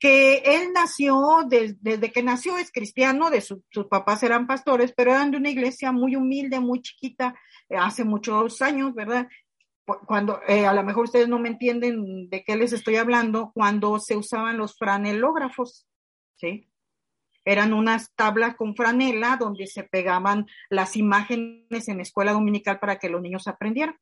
que 0.05 0.43
él 0.45 0.71
nació, 0.71 1.47
desde 1.49 2.11
que 2.11 2.21
nació 2.21 2.59
es 2.59 2.71
cristiano, 2.71 3.31
de 3.31 3.41
sus 3.41 3.87
papás 3.89 4.21
eran 4.21 4.45
pastores, 4.45 4.93
pero 4.95 5.11
eran 5.11 5.31
de 5.31 5.37
una 5.37 5.49
iglesia 5.49 5.91
muy 5.91 6.15
humilde, 6.15 6.59
muy 6.59 6.79
chiquita, 6.83 7.33
eh, 7.69 7.75
hace 7.75 8.03
muchos 8.03 8.61
años, 8.61 8.93
¿verdad? 8.93 9.27
Cuando, 10.05 10.41
eh, 10.47 10.67
a 10.67 10.73
lo 10.73 10.83
mejor 10.83 11.05
ustedes 11.05 11.27
no 11.27 11.39
me 11.39 11.49
entienden 11.49 12.29
de 12.29 12.43
qué 12.43 12.55
les 12.55 12.71
estoy 12.71 12.97
hablando, 12.97 13.51
cuando 13.55 13.97
se 13.97 14.15
usaban 14.15 14.59
los 14.59 14.77
franelógrafos, 14.77 15.87
¿sí? 16.35 16.69
Eran 17.43 17.73
unas 17.73 18.13
tablas 18.13 18.55
con 18.55 18.75
franela 18.75 19.37
donde 19.39 19.65
se 19.65 19.85
pegaban 19.85 20.45
las 20.69 20.97
imágenes 20.97 21.87
en 21.87 21.99
escuela 21.99 22.33
dominical 22.33 22.77
para 22.77 22.99
que 22.99 23.09
los 23.09 23.23
niños 23.23 23.47
aprendieran. 23.47 23.95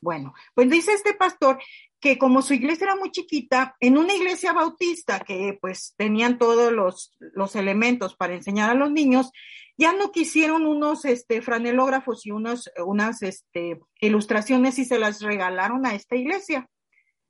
Bueno, 0.00 0.34
pues 0.54 0.70
dice 0.70 0.92
este 0.92 1.14
pastor 1.14 1.58
que 2.00 2.18
como 2.18 2.42
su 2.42 2.54
iglesia 2.54 2.84
era 2.84 2.96
muy 2.96 3.10
chiquita, 3.10 3.74
en 3.80 3.98
una 3.98 4.14
iglesia 4.14 4.52
bautista 4.52 5.20
que 5.20 5.58
pues 5.60 5.94
tenían 5.96 6.38
todos 6.38 6.72
los, 6.72 7.16
los 7.18 7.56
elementos 7.56 8.14
para 8.14 8.34
enseñar 8.34 8.70
a 8.70 8.74
los 8.74 8.90
niños, 8.90 9.32
ya 9.78 9.92
no 9.92 10.12
quisieron 10.12 10.66
unos 10.66 11.04
este, 11.04 11.42
franelógrafos 11.42 12.24
y 12.26 12.30
unos, 12.30 12.70
unas 12.84 13.22
este, 13.22 13.80
ilustraciones 14.00 14.78
y 14.78 14.84
se 14.84 14.98
las 14.98 15.20
regalaron 15.20 15.86
a 15.86 15.94
esta 15.94 16.16
iglesia 16.16 16.68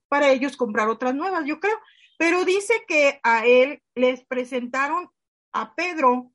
para 0.08 0.30
ellos 0.30 0.56
comprar 0.56 0.88
otras 0.88 1.14
nuevas, 1.14 1.44
yo 1.46 1.60
creo. 1.60 1.78
Pero 2.18 2.44
dice 2.44 2.84
que 2.86 3.20
a 3.22 3.44
él 3.46 3.82
les 3.94 4.24
presentaron 4.24 5.10
a 5.52 5.74
Pedro 5.74 6.32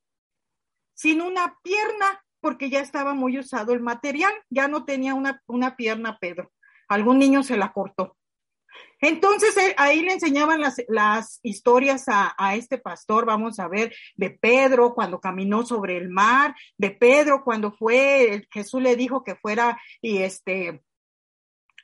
sin 0.94 1.22
una 1.22 1.58
pierna 1.64 2.21
porque 2.42 2.70
ya 2.70 2.80
estaba 2.80 3.14
muy 3.14 3.40
usado 3.40 3.74
el 3.74 3.82
material, 3.82 4.34
ya 4.50 4.68
no 4.68 4.84
tenía 4.84 5.14
una, 5.14 5.42
una 5.48 5.76
pierna 5.76 6.18
Pedro. 6.20 6.52
Algún 6.90 7.20
niño 7.20 7.44
se 7.44 7.58
la 7.58 7.72
cortó. 7.72 8.18
Entonces 9.00 9.56
ahí 9.78 10.02
le 10.02 10.14
enseñaban 10.14 10.62
las, 10.62 10.82
las 10.88 11.40
historias 11.44 12.08
a, 12.08 12.34
a, 12.38 12.56
este 12.56 12.78
pastor, 12.78 13.26
vamos 13.26 13.60
a 13.60 13.68
ver, 13.68 13.94
de 14.16 14.30
Pedro 14.30 14.94
cuando 14.94 15.20
caminó 15.20 15.66
sobre 15.66 15.98
el 15.98 16.10
mar, 16.10 16.56
de 16.78 16.92
Pedro 16.92 17.44
cuando 17.44 17.72
fue, 17.72 18.48
Jesús 18.52 18.82
le 18.82 18.96
dijo 18.96 19.24
que 19.24 19.36
fuera 19.36 19.80
y 20.02 20.20
este, 20.20 20.84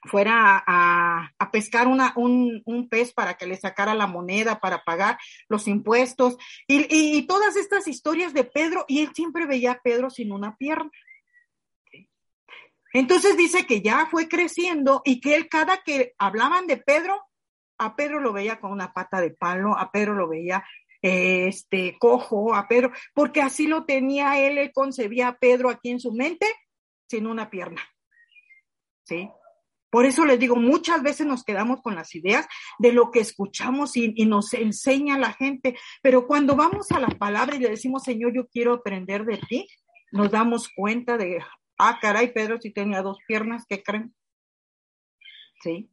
fuera 0.03 0.63
a, 0.65 1.49
pescar 1.51 1.87
un, 1.87 2.61
un, 2.65 2.89
pez 2.89 3.13
para 3.13 3.35
que 3.35 3.47
le 3.47 3.57
sacara 3.57 3.95
la 3.95 4.07
moneda 4.07 4.59
para 4.59 4.83
pagar 4.83 5.17
los 5.47 5.67
impuestos 5.67 6.37
y 6.67 7.25
todas 7.27 7.55
estas 7.55 7.87
historias 7.87 8.33
de 8.33 8.43
Pedro 8.43 8.85
y 8.87 9.01
él 9.01 9.11
siempre 9.13 9.45
veía 9.45 9.71
a 9.71 9.81
Pedro 9.81 10.09
sin 10.09 10.31
una 10.31 10.55
pierna. 10.55 10.91
Entonces 12.93 13.37
dice 13.37 13.65
que 13.65 13.81
ya 13.81 14.07
fue 14.09 14.27
creciendo 14.27 15.01
y 15.05 15.19
que 15.19 15.35
él 15.35 15.49
cada 15.49 15.83
que 15.83 16.13
hablaban 16.17 16.67
de 16.67 16.77
Pedro, 16.77 17.21
a 17.77 17.95
Pedro 17.95 18.19
lo 18.19 18.33
veía 18.33 18.59
con 18.59 18.71
una 18.71 18.93
pata 18.93 19.21
de 19.21 19.31
palo, 19.31 19.77
a 19.77 19.91
Pedro 19.91 20.15
lo 20.15 20.27
veía 20.27 20.65
este 21.01 21.97
cojo, 21.99 22.55
a 22.55 22.67
Pedro, 22.67 22.91
porque 23.13 23.41
así 23.41 23.67
lo 23.67 23.85
tenía 23.85 24.39
él, 24.39 24.57
él 24.57 24.71
concebía 24.73 25.27
a 25.27 25.37
Pedro 25.37 25.69
aquí 25.69 25.91
en 25.91 25.99
su 25.99 26.11
mente 26.11 26.47
sin 27.07 27.27
una 27.27 27.49
pierna. 27.49 27.81
¿Sí? 29.03 29.29
Por 29.97 30.05
eso 30.05 30.25
les 30.25 30.37
digo, 30.37 30.55
muchas 30.55 31.01
veces 31.01 31.25
nos 31.25 31.43
quedamos 31.43 31.81
con 31.81 31.95
las 31.95 32.13
ideas 32.13 32.47
de 32.77 32.91
lo 32.91 33.09
que 33.09 33.19
escuchamos 33.19 33.97
y, 33.97 34.13
nos 34.27 34.53
enseña 34.53 35.17
la 35.17 35.33
gente, 35.33 35.75
pero 36.03 36.27
cuando 36.27 36.55
vamos 36.55 36.91
a 36.91 36.99
la 36.99 37.07
palabra 37.07 37.55
y 37.55 37.59
le 37.59 37.69
decimos, 37.69 38.03
Señor, 38.03 38.31
yo 38.31 38.47
quiero 38.47 38.75
aprender 38.75 39.25
de 39.25 39.39
ti, 39.49 39.67
nos 40.11 40.29
damos 40.29 40.69
cuenta 40.69 41.17
de, 41.17 41.43
Ah, 41.79 41.97
caray, 41.99 42.31
Pedro 42.31 42.59
sí 42.61 42.71
tenía 42.71 43.01
dos 43.01 43.17
piernas, 43.27 43.65
¿qué 43.67 43.81
creen? 43.81 44.13
Sí. 45.63 45.89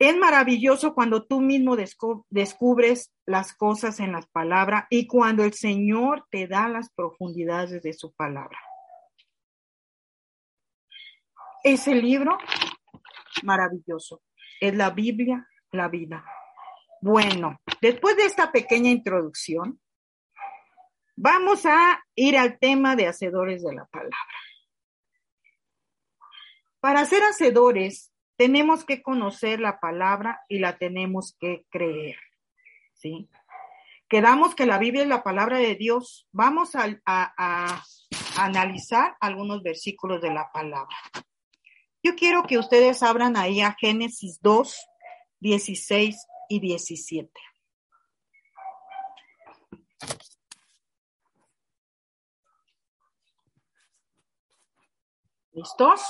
Es 0.00 0.16
maravilloso 0.16 0.92
cuando 0.92 1.24
tú 1.24 1.40
mismo 1.40 1.76
descubres 2.30 3.12
las 3.26 3.54
cosas 3.54 4.00
en 4.00 4.10
las 4.10 4.26
palabras 4.26 4.86
y 4.90 5.06
cuando 5.06 5.44
el 5.44 5.52
Señor 5.52 6.26
te 6.32 6.48
da 6.48 6.66
las 6.68 6.90
profundidades 6.90 7.80
de 7.80 7.92
su 7.92 8.12
palabra. 8.12 8.58
Ese 11.62 11.94
libro, 11.94 12.38
maravilloso, 13.42 14.22
es 14.60 14.74
la 14.74 14.90
Biblia, 14.90 15.46
la 15.72 15.88
vida. 15.88 16.24
Bueno, 17.00 17.60
después 17.80 18.16
de 18.16 18.24
esta 18.24 18.52
pequeña 18.52 18.90
introducción, 18.90 19.80
Vamos 21.22 21.66
a 21.66 22.02
ir 22.14 22.38
al 22.38 22.58
tema 22.58 22.96
de 22.96 23.06
hacedores 23.06 23.62
de 23.62 23.74
la 23.74 23.84
palabra. 23.84 24.16
Para 26.80 27.04
ser 27.04 27.22
hacedores, 27.24 28.10
tenemos 28.36 28.86
que 28.86 29.02
conocer 29.02 29.60
la 29.60 29.80
palabra 29.80 30.40
y 30.48 30.60
la 30.60 30.78
tenemos 30.78 31.36
que 31.38 31.66
creer. 31.68 32.16
¿Sí? 32.94 33.28
Quedamos 34.08 34.54
que 34.54 34.64
la 34.64 34.78
Biblia 34.78 35.02
es 35.02 35.08
la 35.10 35.22
palabra 35.22 35.58
de 35.58 35.74
Dios. 35.74 36.26
Vamos 36.32 36.74
a, 36.74 36.86
a, 37.04 37.34
a 37.36 37.84
analizar 38.42 39.18
algunos 39.20 39.62
versículos 39.62 40.22
de 40.22 40.32
la 40.32 40.50
palabra. 40.50 40.96
Yo 42.02 42.14
quiero 42.14 42.44
que 42.44 42.58
ustedes 42.58 43.02
abran 43.02 43.36
ahí 43.36 43.60
a 43.60 43.76
Génesis 43.78 44.40
2, 44.40 44.74
16 45.40 46.16
y 46.48 46.60
17. 46.60 47.30
¿Listos? 55.52 56.00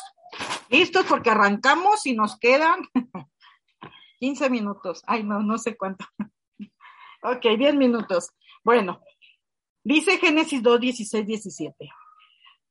¿Listos? 0.69 1.07
Porque 1.07 1.31
arrancamos 1.31 2.07
y 2.07 2.15
nos 2.15 2.39
quedan 2.39 2.83
15 4.21 4.49
minutos. 4.49 5.03
Ay, 5.07 5.25
no, 5.25 5.41
no 5.41 5.59
sé 5.59 5.77
cuánto. 5.77 6.05
Ok, 7.23 7.43
10 7.59 7.75
minutos. 7.75 8.31
Bueno, 8.65 9.03
dice 9.85 10.17
Génesis 10.17 10.63
2, 10.63 10.81
16, 10.81 11.27
17. 11.27 11.91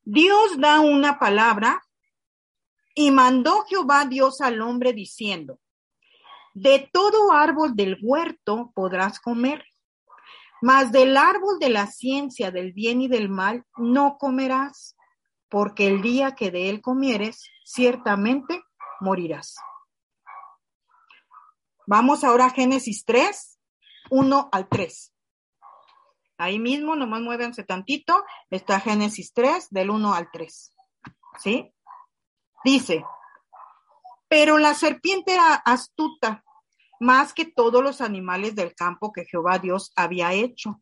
Dios 0.02 0.60
da 0.60 0.80
una 0.80 1.20
palabra 1.20 1.80
y 3.00 3.12
mandó 3.12 3.64
Jehová 3.64 4.04
Dios 4.04 4.42
al 4.42 4.60
hombre 4.60 4.92
diciendo, 4.92 5.62
de 6.54 6.90
todo 6.92 7.32
árbol 7.32 7.74
del 7.74 7.98
huerto 8.02 8.74
podrás 8.76 9.22
comer, 9.22 9.64
mas 10.62 10.92
del 10.92 11.16
árbol 11.16 11.60
de 11.60 11.70
la 11.70 11.88
ciencia 11.88 12.52
del 12.52 12.74
bien 12.74 13.02
y 13.02 13.08
del 13.08 13.30
mal 13.30 13.64
no 13.78 14.18
comerás 14.18 14.98
porque 15.48 15.88
el 15.88 16.02
día 16.02 16.36
que 16.36 16.52
de 16.52 16.70
él 16.70 16.82
comieres, 16.82 17.50
ciertamente 17.64 18.62
morirás. 19.00 19.56
Vamos 21.88 22.26
ahora 22.26 22.48
a 22.48 22.50
Génesis 22.50 23.06
3, 23.06 23.62
1 24.10 24.50
al 24.52 24.68
3. 24.68 25.16
Ahí 26.38 26.60
mismo, 26.60 26.98
nomás 26.98 27.22
muévanse 27.22 27.64
tantito, 27.64 28.26
está 28.50 28.82
Génesis 28.82 29.32
3, 29.32 29.70
del 29.70 29.90
1 29.90 30.14
al 30.14 30.30
3. 30.30 30.74
¿Sí? 31.38 31.74
Dice, 32.64 33.06
pero 34.28 34.58
la 34.58 34.74
serpiente 34.74 35.34
era 35.34 35.56
astuta 35.56 36.44
más 37.00 37.34
que 37.34 37.46
todos 37.46 37.82
los 37.82 38.02
animales 38.02 38.56
del 38.56 38.76
campo 38.76 39.12
que 39.14 39.26
Jehová 39.26 39.60
Dios 39.60 39.92
había 39.96 40.34
hecho. 40.34 40.82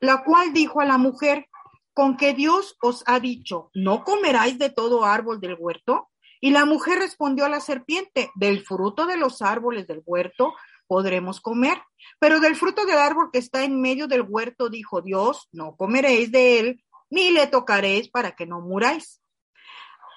la 0.00 0.22
cual 0.22 0.52
dijo 0.52 0.80
a 0.80 0.84
la 0.84 0.98
mujer, 0.98 1.48
con 1.94 2.16
que 2.16 2.34
Dios 2.34 2.76
os 2.82 3.04
ha 3.06 3.20
dicho, 3.20 3.70
no 3.72 4.04
comeráis 4.04 4.58
de 4.58 4.68
todo 4.68 5.04
árbol 5.04 5.40
del 5.40 5.56
huerto. 5.58 6.10
Y 6.40 6.50
la 6.50 6.66
mujer 6.66 6.98
respondió 6.98 7.46
a 7.46 7.48
la 7.48 7.60
serpiente, 7.60 8.30
del 8.34 8.66
fruto 8.66 9.06
de 9.06 9.16
los 9.16 9.40
árboles 9.40 9.86
del 9.86 10.02
huerto 10.04 10.52
podremos 10.86 11.40
comer, 11.40 11.80
pero 12.18 12.40
del 12.40 12.56
fruto 12.56 12.84
del 12.84 12.98
árbol 12.98 13.30
que 13.32 13.38
está 13.38 13.64
en 13.64 13.80
medio 13.80 14.06
del 14.08 14.26
huerto, 14.28 14.68
dijo 14.68 15.00
Dios, 15.00 15.48
no 15.52 15.76
comeréis 15.76 16.30
de 16.30 16.60
él, 16.60 16.84
ni 17.08 17.30
le 17.30 17.46
tocaréis 17.46 18.10
para 18.10 18.34
que 18.34 18.44
no 18.44 18.60
muráis. 18.60 19.22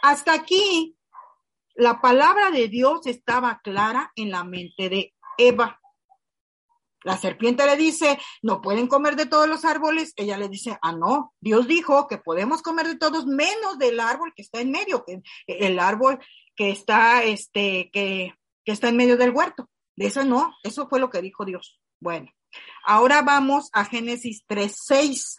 Hasta 0.02 0.34
aquí, 0.34 0.97
la 1.78 2.02
palabra 2.02 2.52
de 2.52 2.68
Dios 2.68 3.06
estaba 3.06 3.62
clara 3.64 4.12
en 4.16 4.32
la 4.32 4.44
mente 4.44 4.90
de 4.90 5.14
Eva. 5.38 5.80
La 7.04 7.16
serpiente 7.18 7.66
le 7.66 7.78
dice, 7.78 8.20
no 8.42 8.62
pueden 8.62 8.88
comer 8.88 9.16
de 9.16 9.28
todos 9.28 9.48
los 9.48 9.64
árboles. 9.64 10.12
Ella 10.16 10.38
le 10.38 10.50
dice, 10.50 10.78
ah, 10.82 10.92
no, 10.92 11.34
Dios 11.40 11.68
dijo 11.68 12.08
que 12.08 12.18
podemos 12.18 12.64
comer 12.64 12.88
de 12.88 12.98
todos 12.98 13.28
menos 13.28 13.78
del 13.78 14.00
árbol 14.00 14.34
que 14.36 14.42
está 14.42 14.60
en 14.60 14.72
medio, 14.72 15.06
que 15.06 15.22
el 15.46 15.80
árbol 15.80 16.20
que 16.56 16.72
está, 16.72 17.24
este, 17.24 17.92
que, 17.94 18.34
que 18.66 18.72
está 18.72 18.90
en 18.90 18.98
medio 18.98 19.16
del 19.16 19.30
huerto. 19.30 19.70
De 19.96 20.08
eso 20.08 20.26
no, 20.26 20.54
eso 20.64 20.90
fue 20.90 21.00
lo 21.00 21.12
que 21.12 21.22
dijo 21.22 21.46
Dios. 21.46 21.80
Bueno, 22.00 22.30
ahora 22.84 23.22
vamos 23.22 23.70
a 23.72 23.86
Génesis 23.86 24.44
3.6. 24.48 25.38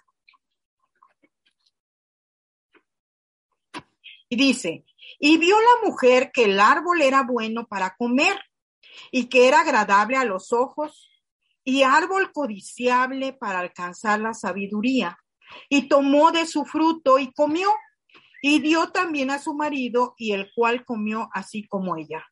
Y 4.30 4.36
dice, 4.36 4.84
y 5.18 5.36
vio 5.38 5.56
la 5.58 5.88
mujer 5.88 6.30
que 6.32 6.44
el 6.44 6.60
árbol 6.60 7.02
era 7.02 7.22
bueno 7.22 7.66
para 7.66 7.94
comer 7.96 8.38
y 9.10 9.26
que 9.26 9.48
era 9.48 9.60
agradable 9.60 10.16
a 10.16 10.24
los 10.24 10.52
ojos 10.52 11.10
y 11.64 11.82
árbol 11.82 12.32
codiciable 12.32 13.32
para 13.32 13.60
alcanzar 13.60 14.20
la 14.20 14.34
sabiduría. 14.34 15.18
Y 15.68 15.88
tomó 15.88 16.30
de 16.30 16.46
su 16.46 16.64
fruto 16.64 17.18
y 17.18 17.32
comió 17.32 17.68
y 18.42 18.60
dio 18.60 18.90
también 18.90 19.30
a 19.30 19.38
su 19.38 19.54
marido 19.54 20.14
y 20.16 20.32
el 20.32 20.50
cual 20.54 20.84
comió 20.84 21.28
así 21.32 21.66
como 21.66 21.96
ella. 21.96 22.24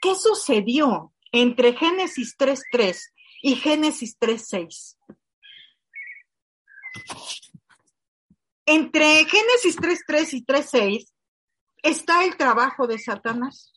¿Qué 0.00 0.14
sucedió 0.14 1.12
entre 1.30 1.74
Génesis 1.74 2.36
3.3 2.36 2.98
y 3.42 3.54
Génesis 3.56 4.18
3.6? 4.18 4.96
Entre 8.66 9.24
Génesis 9.24 9.76
3.3 9.76 10.32
y 10.34 10.44
3.6 10.44 11.12
está 11.82 12.24
el 12.24 12.36
trabajo 12.36 12.86
de 12.86 12.98
Satanás. 12.98 13.72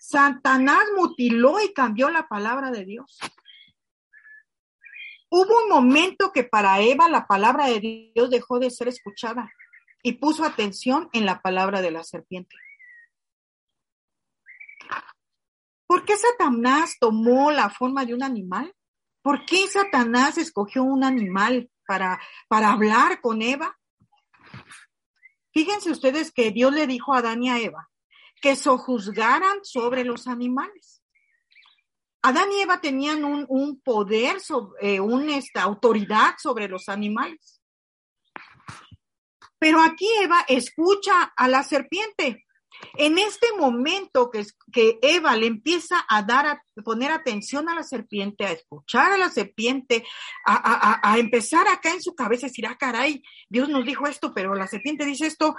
Satanás 0.00 0.84
mutiló 0.96 1.60
y 1.60 1.72
cambió 1.72 2.10
la 2.10 2.28
palabra 2.28 2.70
de 2.70 2.84
Dios. 2.84 3.18
Hubo 5.30 5.64
un 5.64 5.68
momento 5.68 6.32
que 6.32 6.44
para 6.44 6.80
Eva 6.80 7.08
la 7.08 7.26
palabra 7.26 7.66
de 7.66 8.12
Dios 8.14 8.30
dejó 8.30 8.58
de 8.58 8.70
ser 8.70 8.88
escuchada 8.88 9.50
y 10.02 10.14
puso 10.14 10.44
atención 10.44 11.08
en 11.12 11.26
la 11.26 11.42
palabra 11.42 11.82
de 11.82 11.90
la 11.90 12.04
serpiente. 12.04 12.56
¿Por 15.86 16.04
qué 16.04 16.16
Satanás 16.16 16.96
tomó 17.00 17.50
la 17.50 17.70
forma 17.70 18.04
de 18.04 18.14
un 18.14 18.22
animal? 18.22 18.74
¿Por 19.22 19.44
qué 19.44 19.66
Satanás 19.68 20.38
escogió 20.38 20.84
un 20.84 21.02
animal 21.02 21.70
para, 21.88 22.20
para 22.48 22.70
hablar 22.70 23.22
con 23.22 23.40
Eva? 23.40 23.76
Fíjense 25.52 25.90
ustedes 25.90 26.30
que 26.30 26.50
Dios 26.50 26.72
le 26.72 26.86
dijo 26.86 27.14
a 27.14 27.18
Adán 27.18 27.42
y 27.42 27.48
a 27.48 27.58
Eva 27.58 27.88
que 28.40 28.54
sojuzgaran 28.54 29.64
sobre 29.64 30.04
los 30.04 30.28
animales. 30.28 31.02
Adán 32.22 32.50
y 32.52 32.60
Eva 32.60 32.80
tenían 32.80 33.24
un, 33.24 33.80
poder, 33.80 34.40
sobre, 34.40 34.94
eh, 34.94 35.00
una 35.00 35.36
esta, 35.36 35.62
autoridad 35.62 36.34
sobre 36.38 36.68
los 36.68 36.88
animales. 36.88 37.60
Pero 39.58 39.80
aquí 39.80 40.06
Eva 40.20 40.44
escucha 40.46 41.32
a 41.36 41.48
la 41.48 41.62
serpiente 41.62 42.46
en 42.96 43.18
este 43.18 43.46
momento 43.58 44.30
que, 44.30 44.44
que 44.72 44.98
Eva 45.02 45.36
le 45.36 45.46
empieza 45.46 46.04
a 46.08 46.22
dar, 46.22 46.46
a 46.46 46.62
poner 46.84 47.10
atención 47.10 47.68
a 47.68 47.74
la 47.74 47.82
serpiente, 47.82 48.44
a 48.44 48.52
escuchar 48.52 49.12
a 49.12 49.18
la 49.18 49.30
serpiente, 49.30 50.04
a, 50.44 51.00
a, 51.02 51.18
empezar 51.18 51.68
acá 51.68 51.92
en 51.92 52.02
su 52.02 52.14
cabeza 52.14 52.46
decir, 52.46 52.66
ah, 52.66 52.76
caray, 52.78 53.22
Dios 53.48 53.68
nos 53.68 53.84
dijo 53.84 54.06
esto, 54.06 54.32
pero 54.34 54.54
la 54.54 54.66
serpiente 54.66 55.04
dice 55.04 55.26
esto. 55.26 55.56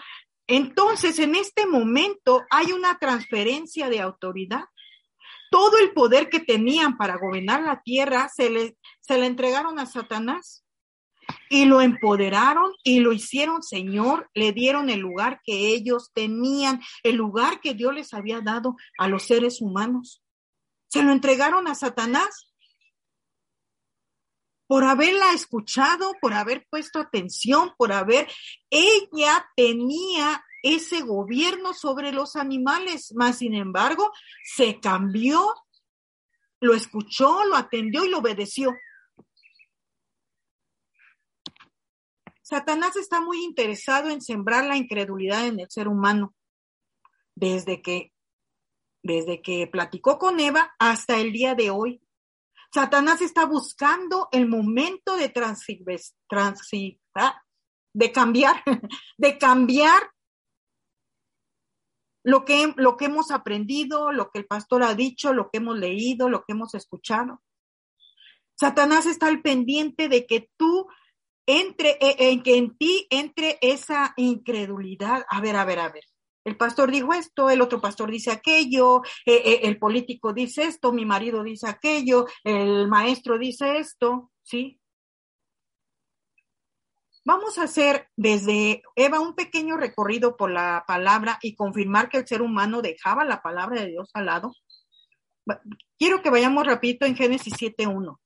Entonces, 0.48 1.20
en 1.20 1.36
este 1.36 1.68
momento 1.68 2.44
hay 2.50 2.72
una 2.72 2.98
transferencia 2.98 3.90
de 3.90 4.00
autoridad. 4.00 4.64
Todo 5.52 5.78
el 5.80 5.94
poder 5.94 6.30
que 6.30 6.40
tenían 6.40 6.98
para 6.98 7.18
gobernar 7.18 7.62
la 7.62 7.82
tierra 7.82 8.30
se 8.34 8.50
le, 8.50 8.78
se 9.02 9.18
le 9.18 9.26
entregaron 9.26 9.80
a 9.80 9.86
Satanás 9.86 10.64
y 11.50 11.66
lo 11.66 11.82
empoderaron 11.82 12.72
y 12.84 13.00
lo 13.00 13.14
hicieron 13.14 13.64
Señor, 13.64 14.30
le 14.34 14.52
dieron 14.52 14.90
el 14.90 15.00
lugar 15.00 15.42
que 15.44 15.70
ellos 15.70 16.12
tenían, 16.14 16.82
el 17.04 17.16
lugar 17.16 17.62
que 17.62 17.74
Dios 17.74 17.94
les 17.94 18.14
había 18.14 18.42
dado 18.42 18.76
a 18.98 19.08
los 19.08 19.24
seres 19.24 19.62
humanos. 19.62 20.24
Se 20.88 21.04
lo 21.04 21.12
entregaron 21.12 21.68
a 21.68 21.76
Satanás 21.76 22.50
por 24.70 24.84
haberla 24.84 25.34
escuchado, 25.34 26.14
por 26.22 26.34
haber 26.34 26.68
puesto 26.70 27.00
atención, 27.00 27.74
por 27.76 27.92
haber, 27.92 28.28
ella 28.70 29.50
tenía 29.56 30.46
ese 30.62 31.02
gobierno 31.02 31.74
sobre 31.74 32.12
los 32.12 32.36
animales, 32.36 33.14
más 33.16 33.40
sin 33.40 33.56
embargo, 33.56 34.12
se 34.44 34.80
cambió, 34.80 35.56
lo 36.60 36.76
escuchó, 36.76 37.46
lo 37.46 37.56
atendió 37.56 38.06
y 38.06 38.10
lo 38.10 38.20
obedeció. 38.20 38.76
Satanás 42.50 42.96
está 42.96 43.22
muy 43.22 43.44
interesado 43.44 44.10
en 44.10 44.22
sembrar 44.22 44.66
la 44.66 44.76
incredulidad 44.76 45.46
en 45.46 45.60
el 45.60 45.70
ser 45.70 45.88
humano 45.88 46.34
desde 47.36 47.84
que 47.84 48.12
desde 49.04 49.44
que 49.44 49.68
platicó 49.68 50.18
con 50.18 50.40
Eva 50.40 50.74
hasta 50.80 51.20
el 51.20 51.32
día 51.32 51.54
de 51.54 51.70
hoy. 51.70 52.02
Satanás 52.74 53.22
está 53.22 53.46
buscando 53.46 54.30
el 54.32 54.48
momento 54.48 55.16
de 55.16 55.32
ah, 57.16 57.44
de 57.94 58.12
cambiar, 58.12 58.64
de 59.18 59.38
cambiar 59.38 60.12
lo 62.24 62.46
que, 62.46 62.74
lo 62.78 62.98
que 62.98 63.06
hemos 63.06 63.30
aprendido, 63.30 64.12
lo 64.12 64.32
que 64.32 64.40
el 64.40 64.48
pastor 64.48 64.82
ha 64.84 64.96
dicho, 64.96 65.34
lo 65.34 65.52
que 65.52 65.60
hemos 65.60 65.78
leído, 65.78 66.30
lo 66.30 66.44
que 66.44 66.54
hemos 66.54 66.74
escuchado. 66.74 67.44
Satanás 68.56 69.06
está 69.06 69.28
al 69.28 69.42
pendiente 69.44 70.10
de 70.10 70.26
que 70.26 70.50
tú 70.58 70.88
entre, 71.46 71.92
eh, 72.02 72.16
en 72.20 72.44
que 72.44 72.58
en 72.58 72.78
ti 72.78 73.08
entre 73.10 73.58
esa 73.62 74.14
incredulidad. 74.18 75.26
A 75.30 75.42
ver, 75.42 75.56
a 75.56 75.66
ver, 75.66 75.80
a 75.80 75.90
ver. 75.90 76.04
El 76.46 76.58
pastor 76.58 76.92
dijo 76.92 77.14
esto, 77.14 77.50
el 77.50 77.62
otro 77.62 77.82
pastor 77.82 78.10
dice 78.10 78.32
aquello, 78.32 79.04
eh, 79.26 79.42
eh, 79.46 79.60
el 79.64 79.78
político 79.78 80.34
dice 80.34 80.64
esto, 80.64 80.92
mi 80.92 81.06
marido 81.06 81.44
dice 81.44 81.68
aquello, 81.68 82.26
el 82.44 82.88
maestro 82.88 83.38
dice 83.38 83.78
esto, 83.78 84.32
¿sí? 84.42 84.80
Vamos 87.26 87.58
a 87.58 87.64
hacer 87.64 88.08
desde 88.16 88.82
Eva 88.96 89.20
un 89.20 89.36
pequeño 89.36 89.78
recorrido 89.78 90.38
por 90.38 90.50
la 90.50 90.84
palabra 90.88 91.38
y 91.42 91.56
confirmar 91.56 92.10
que 92.10 92.18
el 92.18 92.28
ser 92.28 92.42
humano 92.42 92.82
dejaba 92.82 93.26
la 93.26 93.42
palabra 93.42 93.82
de 93.82 93.88
Dios 93.90 94.10
al 94.14 94.26
lado. 94.26 94.54
Quiero 95.98 96.22
que 96.22 96.30
vayamos 96.30 96.66
rapidito 96.66 97.06
en 97.06 97.16
Génesis 97.16 97.54
7.1. 97.54 98.18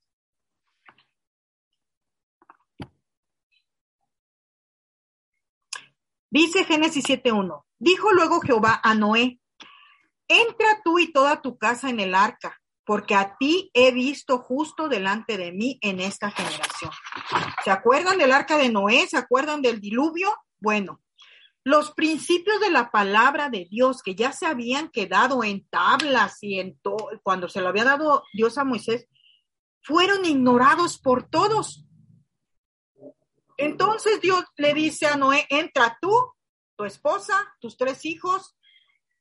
Dice 6.34 6.66
Génesis 6.66 7.06
7.1, 7.06 7.64
dijo 7.78 8.12
luego 8.12 8.42
Jehová 8.42 8.82
a 8.84 8.96
Noé, 8.96 9.40
entra 10.28 10.82
tú 10.84 10.98
y 10.98 11.14
toda 11.14 11.44
tu 11.44 11.60
casa 11.60 11.92
en 11.92 12.00
el 12.00 12.16
arca, 12.16 12.60
porque 12.86 13.14
a 13.14 13.38
ti 13.38 13.70
he 13.76 13.92
visto 13.92 14.40
justo 14.40 14.90
delante 14.90 15.38
de 15.38 15.52
mí 15.52 15.78
en 15.82 16.00
esta 16.00 16.32
generación. 16.32 16.90
¿Se 17.64 17.70
acuerdan 17.70 18.18
del 18.18 18.32
arca 18.32 18.58
de 18.58 18.70
Noé? 18.70 19.06
¿Se 19.08 19.16
acuerdan 19.16 19.62
del 19.62 19.80
diluvio? 19.80 20.34
Bueno, 20.60 21.02
los 21.64 21.92
principios 21.92 22.60
de 22.62 22.72
la 22.72 22.90
palabra 22.90 23.50
de 23.50 23.68
Dios 23.70 24.02
que 24.02 24.16
ya 24.16 24.32
se 24.32 24.48
habían 24.48 24.90
quedado 24.90 25.44
en 25.44 25.68
tablas 25.70 26.40
y 26.42 26.60
en 26.60 26.80
todo, 26.80 27.10
cuando 27.22 27.48
se 27.48 27.62
lo 27.62 27.68
había 27.68 27.84
dado 27.84 28.24
Dios 28.34 28.58
a 28.58 28.64
Moisés, 28.64 29.08
fueron 29.84 30.26
ignorados 30.26 30.98
por 30.98 31.30
todos. 31.30 31.86
Entonces 33.58 34.22
Dios 34.22 34.44
le 34.58 34.74
dice 34.74 35.08
a 35.08 35.16
Noé, 35.16 35.46
entra 35.50 35.98
tú, 36.02 36.34
tu 36.76 36.86
esposa, 36.86 37.56
tus 37.60 37.78
tres 37.78 38.06
hijos 38.06 38.56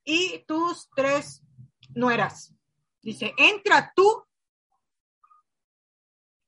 y 0.04 0.44
tus 0.46 0.88
tres 0.94 1.42
nueras. 1.90 2.54
Dice, 3.00 3.34
entra 3.36 3.92
tú, 3.94 4.24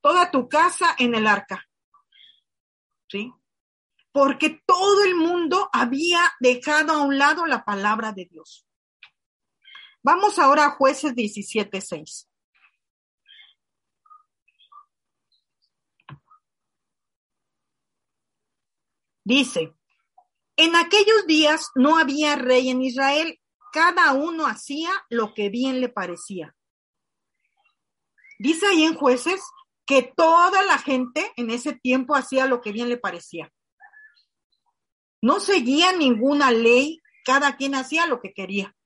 toda 0.01 0.31
tu 0.31 0.49
casa 0.49 0.95
en 0.99 1.15
el 1.15 1.27
arca. 1.27 1.69
¿Sí? 3.09 3.33
Porque 4.13 4.63
todo 4.67 5.05
el 5.05 5.17
mundo 5.17 5.69
había 5.73 6.33
dejado 6.41 6.93
a 6.93 7.03
un 7.03 7.19
lado 7.19 7.47
la 7.47 7.65
palabra 7.65 8.13
de 8.13 8.27
Dios. 8.27 8.67
Vamos 10.03 10.39
ahora 10.39 10.67
a 10.67 10.71
jueces 10.71 11.15
17.6. 11.15 12.29
Dice, 19.25 19.75
en 20.57 20.77
aquellos 20.77 21.27
días 21.27 21.71
no 21.75 21.99
había 21.99 22.37
rey 22.37 22.69
en 22.69 22.83
Israel, 22.83 23.41
cada 23.73 24.13
uno 24.13 24.47
hacía 24.47 24.91
lo 25.09 25.35
que 25.35 25.49
bien 25.49 25.81
le 25.81 25.89
parecía. 25.89 26.55
Dice 28.39 28.67
ahí 28.67 28.85
en 28.85 28.95
jueces 28.95 29.43
que 29.87 30.13
toda 30.17 30.63
la 30.63 30.79
gente 30.79 31.33
en 31.37 31.51
ese 31.51 31.73
tiempo 31.73 32.15
hacía 32.15 32.47
lo 32.47 32.61
que 32.61 32.73
bien 32.73 32.89
le 32.89 32.99
parecía. 32.99 33.51
No 35.23 35.41
seguía 35.41 35.93
ninguna 35.93 36.51
ley, 36.51 37.01
cada 37.25 37.57
quien 37.57 37.75
hacía 37.75 38.07
lo 38.07 38.21
que 38.21 38.35
quería. 38.35 38.77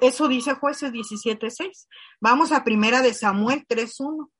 Eso 0.00 0.28
dice 0.28 0.54
jueces 0.54 0.92
17.6. 0.92 1.88
Vamos 2.20 2.52
a 2.52 2.64
primera 2.64 3.02
de 3.02 3.12
Samuel 3.12 3.66
3.1. 3.66 4.30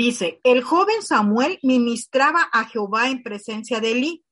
Dice, 0.00 0.40
el 0.44 0.62
joven 0.62 1.02
Samuel 1.02 1.58
ministraba 1.62 2.48
a 2.54 2.64
Jehová 2.64 3.10
en 3.10 3.22
presencia 3.22 3.80
de 3.80 3.90
Elí, 3.90 4.24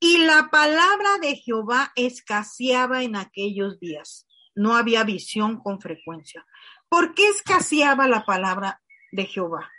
y 0.00 0.24
la 0.24 0.48
palabra 0.50 1.18
de 1.20 1.36
Jehová 1.36 1.92
escaseaba 1.96 3.02
en 3.02 3.16
aquellos 3.16 3.78
días. 3.78 4.26
No 4.54 4.74
había 4.74 5.04
visión 5.04 5.58
con 5.58 5.82
frecuencia. 5.82 6.46
¿Por 6.88 7.12
qué 7.12 7.28
escaseaba 7.28 8.08
la 8.08 8.24
palabra 8.24 8.80
de 9.10 9.26
Jehová? 9.26 9.70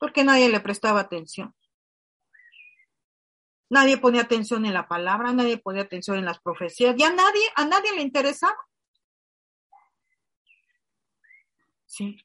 Porque 0.00 0.24
nadie 0.24 0.48
le 0.48 0.58
prestaba 0.58 0.98
atención. 0.98 1.54
Nadie 3.68 3.98
ponía 3.98 4.22
atención 4.22 4.66
en 4.66 4.74
la 4.74 4.88
palabra, 4.88 5.32
nadie 5.32 5.58
ponía 5.58 5.82
atención 5.82 6.18
en 6.18 6.24
las 6.24 6.40
profecías, 6.40 6.96
ya 6.98 7.12
nadie, 7.12 7.44
a 7.54 7.64
nadie 7.66 7.94
le 7.94 8.02
interesaba. 8.02 8.58
Sí. 11.86 12.20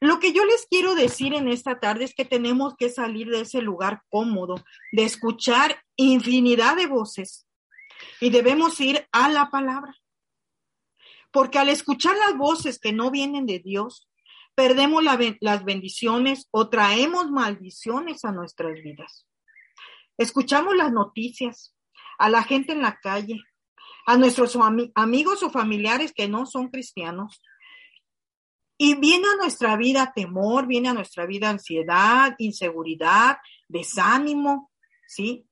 Lo 0.00 0.18
que 0.18 0.32
yo 0.32 0.44
les 0.46 0.66
quiero 0.66 0.94
decir 0.94 1.34
en 1.34 1.46
esta 1.48 1.78
tarde 1.78 2.04
es 2.04 2.14
que 2.14 2.24
tenemos 2.24 2.74
que 2.76 2.88
salir 2.88 3.28
de 3.28 3.42
ese 3.42 3.60
lugar 3.60 4.02
cómodo, 4.08 4.56
de 4.92 5.04
escuchar 5.04 5.84
infinidad 5.96 6.76
de 6.76 6.86
voces 6.86 7.46
y 8.18 8.30
debemos 8.30 8.80
ir 8.80 9.06
a 9.12 9.28
la 9.28 9.50
palabra. 9.50 9.94
Porque 11.30 11.58
al 11.58 11.68
escuchar 11.68 12.16
las 12.16 12.36
voces 12.36 12.78
que 12.78 12.92
no 12.92 13.10
vienen 13.10 13.44
de 13.44 13.58
Dios, 13.58 14.08
perdemos 14.54 15.04
las 15.04 15.64
bendiciones 15.64 16.48
o 16.50 16.70
traemos 16.70 17.30
maldiciones 17.30 18.24
a 18.24 18.32
nuestras 18.32 18.82
vidas. 18.82 19.26
Escuchamos 20.16 20.76
las 20.76 20.92
noticias, 20.92 21.74
a 22.18 22.28
la 22.30 22.42
gente 22.42 22.72
en 22.72 22.82
la 22.82 22.98
calle, 23.00 23.40
a 24.06 24.16
nuestros 24.16 24.58
amigos 24.94 25.42
o 25.42 25.50
familiares 25.50 26.12
que 26.12 26.28
no 26.28 26.46
son 26.46 26.68
cristianos, 26.68 27.40
y 28.82 28.94
viene 28.94 29.28
a 29.28 29.36
nuestra 29.36 29.76
vida 29.76 30.10
temor, 30.14 30.66
viene 30.66 30.88
a 30.88 30.94
nuestra 30.94 31.26
vida 31.26 31.50
ansiedad, 31.50 32.34
inseguridad, 32.38 33.36
desánimo, 33.68 34.70
¿sí? 35.06 35.46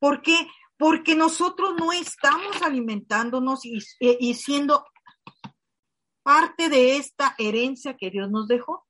¿Por 0.00 0.22
qué? 0.22 0.48
Porque 0.76 1.14
nosotros 1.14 1.74
no 1.78 1.92
estamos 1.92 2.60
alimentándonos 2.60 3.64
y, 3.64 3.78
y 4.00 4.34
siendo 4.34 4.84
parte 6.24 6.68
de 6.68 6.96
esta 6.96 7.36
herencia 7.38 7.96
que 7.96 8.10
Dios 8.10 8.28
nos 8.28 8.48
dejó. 8.48 8.84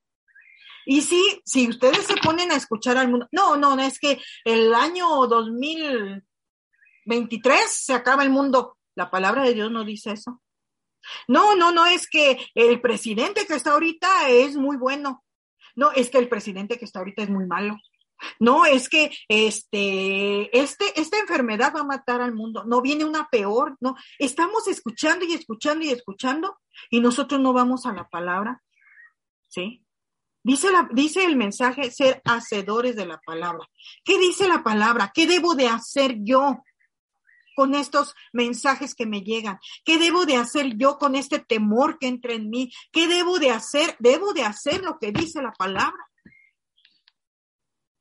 Y 0.86 1.02
sí, 1.02 1.42
si 1.44 1.68
ustedes 1.68 2.06
se 2.06 2.16
ponen 2.16 2.50
a 2.52 2.56
escuchar 2.56 2.96
al 2.96 3.10
mundo, 3.10 3.28
no, 3.32 3.58
no, 3.58 3.76
no, 3.76 3.82
es 3.82 3.98
que 3.98 4.18
el 4.44 4.74
año 4.74 5.26
2023 5.26 7.70
se 7.70 7.92
acaba 7.92 8.22
el 8.22 8.30
mundo. 8.30 8.78
La 8.94 9.10
palabra 9.10 9.42
de 9.42 9.52
Dios 9.52 9.70
no 9.70 9.84
dice 9.84 10.12
eso. 10.12 10.40
No, 11.26 11.56
no, 11.56 11.72
no 11.72 11.86
es 11.86 12.08
que 12.08 12.38
el 12.54 12.80
presidente 12.80 13.46
que 13.46 13.54
está 13.54 13.72
ahorita 13.72 14.28
es 14.28 14.56
muy 14.56 14.76
bueno. 14.76 15.24
No, 15.76 15.92
es 15.92 16.10
que 16.10 16.18
el 16.18 16.28
presidente 16.28 16.78
que 16.78 16.84
está 16.84 16.98
ahorita 16.98 17.22
es 17.22 17.30
muy 17.30 17.46
malo. 17.46 17.76
No, 18.40 18.66
es 18.66 18.88
que 18.88 19.12
este, 19.28 20.58
este, 20.58 21.00
esta 21.00 21.18
enfermedad 21.18 21.72
va 21.74 21.80
a 21.80 21.84
matar 21.84 22.20
al 22.20 22.34
mundo. 22.34 22.64
No 22.64 22.82
viene 22.82 23.04
una 23.04 23.28
peor. 23.28 23.76
No, 23.80 23.94
estamos 24.18 24.66
escuchando 24.66 25.24
y 25.24 25.32
escuchando 25.32 25.84
y 25.84 25.90
escuchando 25.90 26.58
y 26.90 27.00
nosotros 27.00 27.40
no 27.40 27.52
vamos 27.52 27.86
a 27.86 27.92
la 27.92 28.08
palabra. 28.08 28.62
¿Sí? 29.48 29.84
Dice, 30.42 30.70
la, 30.70 30.88
dice 30.92 31.24
el 31.24 31.36
mensaje 31.36 31.90
ser 31.90 32.22
hacedores 32.24 32.96
de 32.96 33.06
la 33.06 33.18
palabra. 33.18 33.66
¿Qué 34.04 34.18
dice 34.18 34.48
la 34.48 34.62
palabra? 34.62 35.10
¿Qué 35.14 35.26
debo 35.26 35.54
de 35.54 35.68
hacer 35.68 36.16
yo? 36.20 36.62
Con 37.58 37.74
estos 37.74 38.14
mensajes 38.32 38.94
que 38.94 39.04
me 39.04 39.22
llegan? 39.22 39.58
¿Qué 39.84 39.98
debo 39.98 40.26
de 40.26 40.36
hacer 40.36 40.76
yo 40.76 40.96
con 40.96 41.16
este 41.16 41.40
temor 41.40 41.98
que 41.98 42.06
entra 42.06 42.32
en 42.32 42.50
mí? 42.50 42.70
¿Qué 42.92 43.08
debo 43.08 43.40
de 43.40 43.50
hacer? 43.50 43.96
Debo 43.98 44.32
de 44.32 44.44
hacer 44.44 44.84
lo 44.84 44.96
que 45.00 45.10
dice 45.10 45.42
la 45.42 45.50
palabra. 45.50 45.98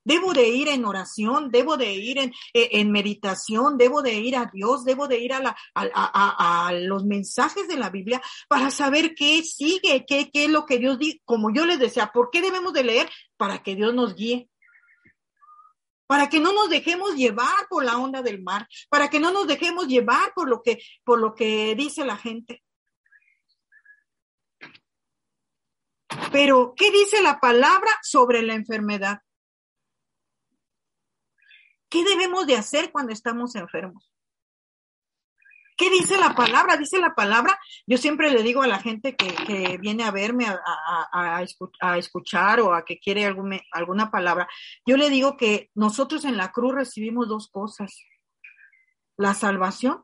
Debo 0.05 0.33
de 0.33 0.47
ir 0.47 0.67
en 0.67 0.85
oración, 0.85 1.49
debo 1.49 1.75
de 1.75 1.91
ir 1.95 2.19
en, 2.19 2.31
eh, 2.53 2.85
meditación, 2.85 3.79
debo 3.79 4.03
de 4.03 4.13
ir 4.13 4.35
a 4.35 4.45
Dios, 4.53 4.85
debo 4.85 5.07
de 5.07 5.21
ir 5.21 5.33
a, 5.33 5.55
a, 5.73 6.71
los 6.73 7.03
mensajes 7.03 7.67
de 7.67 7.77
la 7.77 7.89
Biblia 7.89 8.21
para 8.47 8.69
saber 8.69 9.15
qué 9.15 9.41
sigue, 9.41 10.05
qué, 10.07 10.29
qué 10.31 10.45
es 10.45 10.51
lo 10.51 10.67
que 10.67 10.77
Dios 10.77 10.99
dice. 10.99 11.19
Como 11.25 11.51
yo 11.51 11.65
les 11.65 11.79
decía, 11.79 12.11
¿por 12.13 12.29
qué 12.31 12.43
debemos 12.43 12.73
de 12.73 12.83
leer? 12.83 13.09
Para 13.37 13.63
que 13.63 13.75
Dios 13.75 13.95
nos 13.95 14.13
guíe 14.13 14.51
para 16.07 16.29
que 16.29 16.39
no 16.39 16.53
nos 16.53 16.69
dejemos 16.69 17.15
llevar 17.15 17.67
por 17.69 17.83
la 17.83 17.97
onda 17.97 18.21
del 18.21 18.41
mar, 18.41 18.67
para 18.89 19.09
que 19.09 19.19
no 19.19 19.31
nos 19.31 19.45
dejemos 19.45 19.87
llevar 19.87 20.33
por 20.33 20.49
lo 20.49 20.61
que, 20.63 20.81
por 21.03 21.19
lo 21.19 21.35
que 21.35 21.75
dice 21.75 22.05
la 22.05 22.17
gente. 22.17 22.63
Pero, 26.31 26.73
¿qué 26.75 26.91
dice 26.91 27.21
la 27.21 27.39
palabra 27.39 27.91
sobre 28.01 28.41
la 28.41 28.55
enfermedad? 28.55 29.19
¿Qué 31.89 32.03
debemos 32.03 32.47
de 32.47 32.55
hacer 32.55 32.91
cuando 32.91 33.13
estamos 33.13 33.55
enfermos? 33.55 34.16
¿Qué 35.78 35.91
dice 35.91 36.17
la 36.17 36.34
palabra? 36.34 36.75
Dice 36.75 36.97
la 36.97 37.13
palabra. 37.13 37.59
Yo 37.86 37.97
siempre 37.99 38.32
le 38.32 38.41
digo 38.41 38.63
a 38.63 38.67
la 38.67 38.80
gente 38.80 39.15
que, 39.15 39.78
viene 39.78 40.03
a 40.03 40.11
verme, 40.11 40.47
a, 40.47 41.43
escuchar 41.97 42.59
o 42.61 42.73
a 42.73 42.84
que 42.84 42.99
quiere 42.99 43.25
alguna 43.25 44.09
palabra, 44.09 44.47
yo 44.86 44.97
le 44.97 45.11
digo 45.11 45.38
que 45.38 45.69
nosotros 45.75 46.25
en 46.25 46.36
la 46.36 46.51
cruz 46.51 46.73
recibimos 46.73 47.28
dos 47.28 47.49
cosas, 47.49 48.03
la 49.17 49.36
salvación 49.36 50.03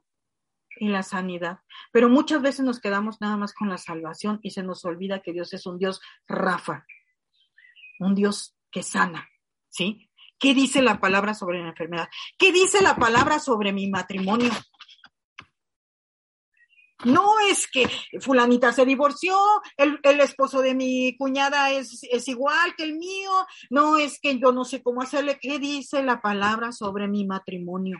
y 0.78 0.90
la 0.90 1.02
sanidad. 1.02 1.60
Pero 1.92 2.08
muchas 2.08 2.44
veces 2.44 2.64
nos 2.64 2.80
quedamos 2.80 3.20
nada 3.20 3.36
más 3.36 3.54
con 3.54 3.70
la 3.70 3.80
salvación 3.80 4.40
y 4.44 4.52
se 4.52 4.62
nos 4.62 4.86
olvida 4.86 5.24
que 5.24 5.34
Dios 5.34 5.54
es 5.54 5.66
un 5.66 5.80
Dios 5.80 6.02
Rafa, 6.28 6.86
un 8.00 8.14
Dios 8.14 8.56
que 8.70 8.84
sana, 8.84 9.28
¿sí? 9.70 10.10
¿Qué 10.40 10.54
dice 10.54 10.82
la 10.82 11.00
palabra 11.00 11.34
sobre 11.34 11.62
la 11.62 11.70
enfermedad? 11.70 12.10
¿Qué 12.38 12.52
dice 12.52 12.82
la 12.82 12.96
palabra 12.98 13.40
sobre 13.40 13.72
mi 13.72 13.90
matrimonio? 13.90 14.52
No 17.06 17.40
es 17.50 17.68
que 17.68 17.88
fulanita 18.20 18.72
se 18.72 18.86
divorció, 18.86 19.36
el, 19.78 20.00
esposo 20.22 20.62
de 20.62 20.74
mi 20.74 21.18
cuñada 21.18 21.72
es, 21.72 22.04
es, 22.04 22.28
igual 22.28 22.76
que 22.76 22.84
el 22.84 22.94
mío, 22.94 23.32
no 23.70 23.98
es 23.98 24.20
que 24.20 24.40
yo 24.40 24.52
no 24.52 24.64
sé 24.64 24.82
cómo 24.82 25.02
hacerle. 25.02 25.40
¿Qué 25.40 25.60
dice 25.60 26.04
la 26.04 26.22
palabra 26.22 26.72
sobre 26.72 27.08
mi 27.08 27.26
matrimonio? 27.26 28.00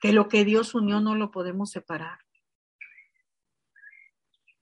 Que 0.00 0.12
lo 0.12 0.28
que 0.28 0.44
Dios 0.44 0.74
unió 0.74 1.00
no 1.00 1.14
lo 1.14 1.30
podemos 1.30 1.70
separar. 1.70 2.18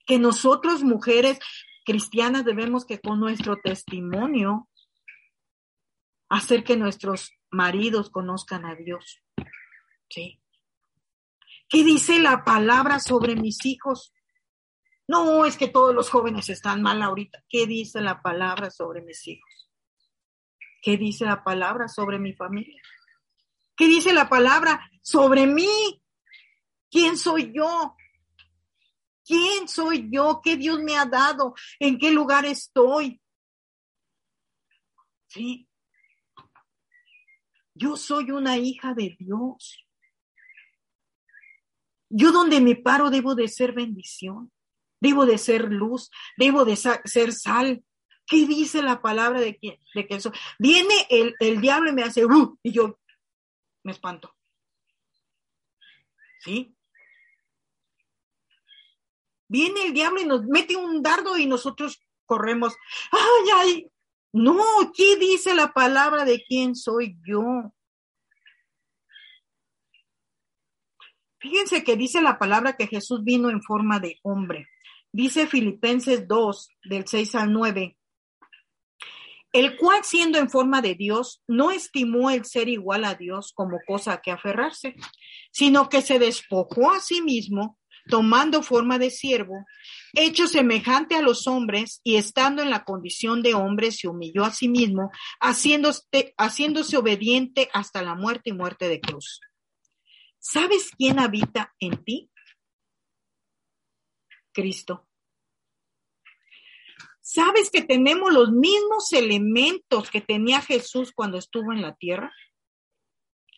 Que 0.07 0.19
nosotros, 0.19 0.83
mujeres 0.83 1.39
cristianas, 1.85 2.45
debemos 2.45 2.85
que 2.85 3.01
con 3.01 3.21
nuestro 3.21 3.57
testimonio 3.63 4.69
hacer 6.29 6.65
que 6.65 6.77
nuestros 6.77 7.33
maridos 7.51 8.11
conozcan 8.11 8.65
a 8.65 8.75
Dios. 8.75 9.23
Sí. 10.09 10.38
¿Qué 11.69 11.85
dice 11.85 12.19
la 12.19 12.45
palabra 12.45 12.99
sobre 12.99 13.37
mis 13.37 13.65
hijos? 13.67 14.13
No, 15.07 15.45
es 15.45 15.57
que 15.57 15.69
todos 15.69 15.95
los 15.95 16.11
jóvenes 16.11 16.49
están 16.49 16.83
mal 16.83 17.03
ahorita. 17.03 17.43
¿Qué 17.49 17.67
dice 17.67 18.01
la 18.01 18.23
palabra 18.23 18.71
sobre 18.71 19.03
mis 19.03 19.27
hijos? 19.27 19.71
¿Qué 20.83 20.97
dice 20.97 21.25
la 21.25 21.45
palabra 21.45 21.89
sobre 21.89 22.19
mi 22.19 22.33
familia? 22.33 22.81
¿Qué 23.77 23.87
dice 23.87 24.13
la 24.13 24.29
palabra 24.29 24.91
sobre 25.03 25.47
mí? 25.47 26.03
¿Quién 26.91 27.17
soy 27.17 27.53
yo? 27.55 27.97
¿Quién 29.25 29.69
soy 29.69 30.09
yo? 30.11 30.41
¿Qué 30.43 30.57
Dios 30.57 30.81
me 30.81 30.97
ha 30.97 31.05
dado? 31.05 31.55
¿En 31.79 31.99
qué 31.99 32.11
lugar 32.11 32.47
estoy? 32.47 33.21
Sí. 35.27 35.69
Yo 37.75 37.97
soy 37.97 38.31
una 38.31 38.57
hija 38.57 38.95
de 38.95 39.17
Dios. 39.19 39.88
Yo 42.11 42.33
donde 42.33 42.61
me 42.61 42.77
paro 42.77 43.11
debo 43.11 43.35
de 43.35 43.49
ser 43.49 43.73
bendición, 43.73 44.51
debo 45.01 45.27
de 45.27 45.39
ser 45.39 45.71
luz, 45.73 46.11
debo 46.37 46.65
de 46.65 46.77
ser 46.77 47.33
sal. 47.33 47.85
¿Qué 48.27 48.47
dice 48.47 48.83
la 48.83 49.01
palabra 49.01 49.41
de 49.41 49.57
que, 49.57 49.81
de? 49.93 50.33
Viene 50.59 50.95
el, 51.09 51.35
el 51.41 51.61
diablo 51.61 51.91
y 51.91 51.95
me 51.95 52.03
hace, 52.03 52.27
uh, 52.27 52.59
y 52.63 52.73
yo 52.73 52.99
me 53.85 53.93
espanto. 53.93 54.35
¿Sí? 56.41 56.75
Viene 59.49 59.87
el 59.87 59.95
diablo 59.95 60.21
y 60.21 60.27
nos 60.27 60.45
mete 60.45 60.77
un 60.77 61.03
dardo 61.03 61.39
y 61.39 61.47
nosotros 61.47 62.01
corremos. 62.27 62.75
¡Ay, 63.11 63.51
ay! 63.55 63.91
No, 64.33 64.63
¿qué 64.95 65.17
dice 65.17 65.55
la 65.55 65.73
palabra 65.73 66.25
de 66.25 66.45
quién 66.45 66.77
soy 66.77 67.17
yo? 67.27 67.73
Fíjense 71.41 71.85
que 71.85 71.97
dice 71.97 72.21
la 72.21 72.39
palabra 72.39 72.77
que 72.77 72.89
Jesús 72.89 73.23
vino 73.23 73.49
en 73.49 73.63
forma 73.63 74.01
de 74.01 74.19
hombre. 74.23 74.67
Dice 75.13 75.47
Filipenses 75.47 76.27
2, 76.27 76.69
del 76.85 77.07
6 77.07 77.35
al 77.37 77.53
9. 77.53 77.97
El 79.53 79.77
cual, 79.77 80.05
siendo 80.05 80.39
en 80.39 80.51
forma 80.51 80.83
de 80.83 80.95
Dios, 80.95 81.43
no 81.47 81.71
estimó 81.71 82.31
el 82.31 82.45
ser 82.45 82.69
igual 82.69 83.05
a 83.05 83.15
Dios 83.15 83.53
como 83.55 83.79
cosa 83.87 84.15
a 84.15 84.21
que 84.21 84.31
aferrarse, 84.31 84.95
sino 85.53 85.89
que 85.89 86.03
se 86.03 86.19
despojó 86.19 86.91
a 86.91 87.01
sí 87.01 87.23
mismo, 87.23 87.79
tomando 88.09 88.63
forma 88.63 88.99
de 88.99 89.11
siervo, 89.11 89.65
hecho 90.15 90.49
semejante 90.49 91.15
a 91.15 91.23
los 91.23 91.47
hombres 91.47 92.01
y 92.03 92.17
estando 92.17 92.63
en 92.63 92.71
la 92.71 92.85
condición 92.85 93.43
de 93.43 93.55
hombre, 93.55 93.93
se 93.93 94.09
humilló 94.09 94.45
a 94.45 94.51
sí 94.51 94.69
mismo, 94.69 95.11
haciéndose, 95.41 96.35
haciéndose 96.37 96.97
obediente 96.97 97.69
hasta 97.73 98.03
la 98.03 98.15
muerte 98.15 98.51
y 98.51 98.55
muerte 98.55 98.89
de 98.89 99.01
cruz 99.01 99.41
¿Sabes 100.51 100.93
quién 100.97 101.19
habita 101.19 101.75
en 101.79 102.03
ti? 102.05 102.31
Cristo. 104.51 105.07
¿Sabes 107.21 107.71
que 107.71 107.83
tenemos 107.83 108.33
los 108.33 108.51
mismos 108.51 109.13
elementos 109.13 110.11
que 110.11 110.23
tenía 110.23 110.63
Jesús 110.63 111.13
cuando 111.13 111.37
estuvo 111.37 111.75
en 111.75 111.83
la 111.83 111.95
tierra? 111.97 112.33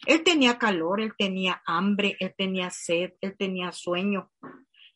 Él 0.04 0.24
tenía 0.24 0.58
calor, 0.58 1.00
él 1.00 1.12
tenía 1.16 1.62
hambre, 1.64 2.16
él 2.18 2.34
tenía 2.36 2.70
sed, 2.70 3.12
él 3.20 3.36
tenía 3.38 3.70
sueño. 3.70 4.32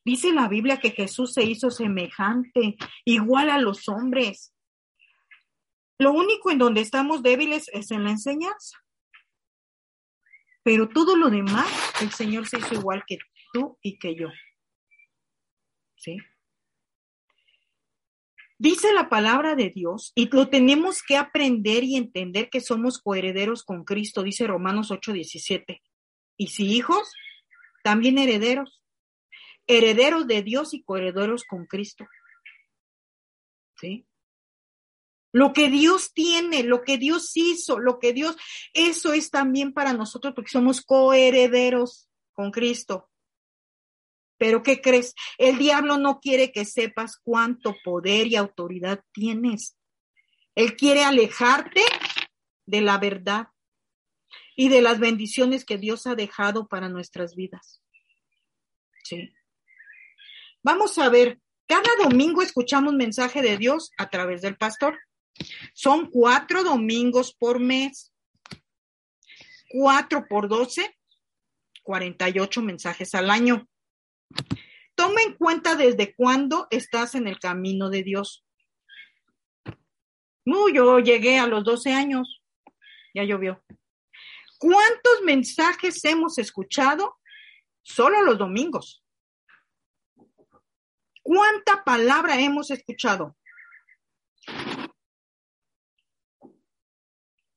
Dice 0.05 0.33
la 0.33 0.49
Biblia 0.49 0.81
que 0.81 0.91
Jesús 0.91 1.33
se 1.33 1.45
hizo 1.45 1.71
semejante, 1.71 2.77
igual 3.05 3.51
a 3.51 3.59
los 3.59 3.89
hombres. 3.89 4.53
Lo 6.01 6.11
único 6.11 6.51
en 6.51 6.59
donde 6.59 6.81
estamos 6.81 7.23
débiles 7.23 7.71
es 7.73 7.93
en 7.93 8.03
la 8.03 8.11
enseñanza. 8.11 8.84
Pero 10.65 10.89
todo 10.89 11.15
lo 11.15 11.31
demás, 11.31 11.69
el 12.01 12.11
Señor 12.11 12.49
se 12.49 12.59
hizo 12.59 12.75
igual 12.75 13.05
que 13.07 13.19
tú 13.53 13.79
y 13.83 13.99
que 13.99 14.17
yo. 14.17 14.29
¿Sí? 15.95 16.17
Dice 18.59 18.93
la 18.95 19.11
palabra 19.11 19.57
de 19.57 19.69
Dios 19.69 20.13
y 20.15 20.29
lo 20.35 20.49
tenemos 20.49 21.03
que 21.03 21.19
aprender 21.19 21.85
y 21.85 21.97
entender 21.97 22.49
que 22.49 22.61
somos 22.61 22.99
coherederos 22.99 23.63
con 23.63 23.85
Cristo, 23.85 24.23
dice 24.23 24.47
Romanos 24.47 24.91
8:17. 24.91 25.83
Y 26.39 26.49
si 26.49 26.73
hijos, 26.73 27.13
también 27.83 28.17
herederos, 28.17 28.83
herederos 29.67 30.27
de 30.27 30.43
Dios 30.43 30.73
y 30.73 30.83
coherederos 30.83 31.45
con 31.45 31.67
Cristo. 31.67 32.07
¿Sí? 33.77 34.07
Lo 35.35 35.53
que 35.53 35.69
Dios 35.69 36.13
tiene, 36.15 36.63
lo 36.63 36.85
que 36.85 36.97
Dios 36.97 37.33
hizo, 37.35 37.81
lo 37.81 37.99
que 37.99 38.13
Dios, 38.13 38.37
eso 38.73 39.13
es 39.13 39.33
también 39.33 39.73
para 39.73 39.93
nosotros 39.93 40.33
porque 40.33 40.53
somos 40.53 40.81
coherederos 40.81 42.09
con 42.33 42.53
Cristo. 42.53 43.11
Pero 44.39 44.63
¿qué 44.63 44.81
crees? 44.81 45.13
El 45.37 45.59
diablo 45.59 45.99
no 45.99 46.21
quiere 46.21 46.53
que 46.53 46.65
sepas 46.65 47.17
cuánto 47.21 47.75
poder 47.83 48.29
y 48.29 48.37
autoridad 48.37 49.03
tienes. 49.13 49.77
Él 50.55 50.77
quiere 50.77 51.03
alejarte 51.03 51.83
de 52.65 52.81
la 52.81 52.99
verdad 52.99 53.49
y 54.55 54.69
de 54.69 54.83
las 54.83 55.01
bendiciones 55.01 55.65
que 55.65 55.79
Dios 55.79 56.07
ha 56.07 56.15
dejado 56.15 56.69
para 56.69 56.89
nuestras 56.89 57.35
vidas. 57.35 57.83
Sí. 59.03 59.35
Vamos 60.63 60.97
a 60.99 61.09
ver, 61.09 61.41
cada 61.67 61.91
domingo 62.05 62.41
escuchamos 62.41 62.95
mensaje 62.95 63.43
de 63.43 63.59
Dios 63.59 63.91
a 63.99 64.09
través 64.11 64.41
del 64.41 64.57
pastor. 64.57 64.97
Son 65.73 66.11
cuatro 66.11 66.63
domingos 66.63 67.35
por 67.35 67.61
mes. 67.61 68.13
Cuatro 69.69 70.27
por 70.29 70.49
doce, 70.49 70.97
cuarenta 71.83 72.29
y 72.29 72.39
ocho 72.39 72.63
mensajes 72.63 73.15
al 73.15 73.29
año. 73.29 73.69
Toma 74.95 75.23
en 75.23 75.35
cuenta 75.35 75.75
desde 75.75 76.15
cuándo 76.15 76.69
estás 76.71 77.17
en 77.17 77.27
el 77.27 77.41
camino 77.41 77.91
de 77.91 78.05
Dios. 78.05 78.45
Yo 80.45 80.99
llegué 81.01 81.39
a 81.39 81.47
los 81.47 81.65
doce 81.65 81.93
años. 81.93 82.43
Ya 83.15 83.25
llovió. 83.25 83.65
¿Cuántos 84.59 85.23
mensajes 85.25 86.05
hemos 86.05 86.39
escuchado? 86.39 87.17
Solo 87.83 88.23
los 88.23 88.39
domingos. 88.39 89.05
¿Cuánta 91.23 91.83
palabra 91.85 92.41
hemos 92.41 92.71
escuchado? 92.71 93.37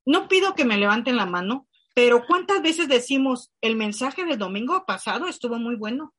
No 0.07 0.29
pido 0.29 0.55
que 0.55 0.63
me 0.63 0.77
levanten 0.77 1.17
la 1.17 1.25
mano, 1.25 1.67
pero 1.93 2.25
¿cuántas 2.25 2.61
veces 2.61 2.87
decimos, 2.87 3.51
el 3.59 3.75
mensaje 3.75 4.23
del 4.23 4.37
domingo 4.37 4.85
pasado 4.85 5.27
estuvo 5.27 5.59
muy 5.59 5.75
bueno? 5.75 6.15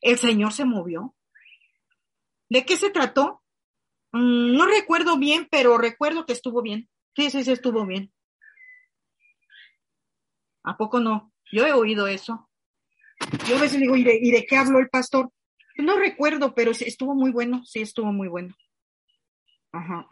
El 0.00 0.18
Señor 0.18 0.52
se 0.52 0.64
movió. 0.64 1.14
¿De 2.48 2.66
qué 2.66 2.76
se 2.76 2.90
trató? 2.90 3.44
Mm, 4.10 4.56
no 4.56 4.66
recuerdo 4.66 5.16
bien, 5.16 5.46
pero 5.48 5.78
recuerdo 5.78 6.26
que 6.26 6.32
estuvo 6.32 6.60
bien. 6.60 6.88
Sí, 7.14 7.30
sí, 7.30 7.44
sí, 7.44 7.52
estuvo 7.52 7.86
bien. 7.86 8.12
¿A 10.64 10.76
poco 10.76 10.98
no? 10.98 11.32
Yo 11.52 11.68
he 11.68 11.72
oído 11.72 12.08
eso. 12.08 12.50
Yo 13.46 13.58
a 13.58 13.60
veces 13.60 13.78
digo, 13.78 13.94
¿y 13.94 14.02
de, 14.02 14.18
¿y 14.20 14.32
de 14.32 14.44
qué 14.44 14.56
habló 14.56 14.80
el 14.80 14.88
pastor? 14.88 15.30
No 15.76 16.00
recuerdo, 16.00 16.52
pero 16.52 16.72
estuvo 16.72 17.14
muy 17.14 17.30
bueno. 17.30 17.64
Sí, 17.64 17.80
estuvo 17.80 18.12
muy 18.12 18.26
bueno. 18.26 18.56
Ajá. 19.70 20.08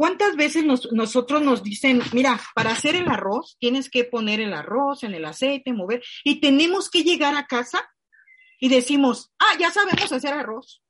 ¿Cuántas 0.00 0.34
veces 0.34 0.64
nosotros 0.64 1.42
nos 1.42 1.62
dicen, 1.62 2.00
mira, 2.14 2.40
para 2.54 2.70
hacer 2.70 2.94
el 2.94 3.06
arroz 3.06 3.58
tienes 3.60 3.90
que 3.90 4.04
poner 4.04 4.40
el 4.40 4.54
arroz 4.54 5.04
en 5.04 5.12
el 5.12 5.26
aceite, 5.26 5.74
mover, 5.74 6.02
y 6.24 6.40
tenemos 6.40 6.88
que 6.88 7.02
llegar 7.02 7.36
a 7.36 7.46
casa 7.46 7.86
y 8.58 8.70
decimos, 8.70 9.30
ah, 9.38 9.58
ya 9.58 9.70
sabemos 9.70 10.10
hacer 10.10 10.32
arroz. 10.32 10.82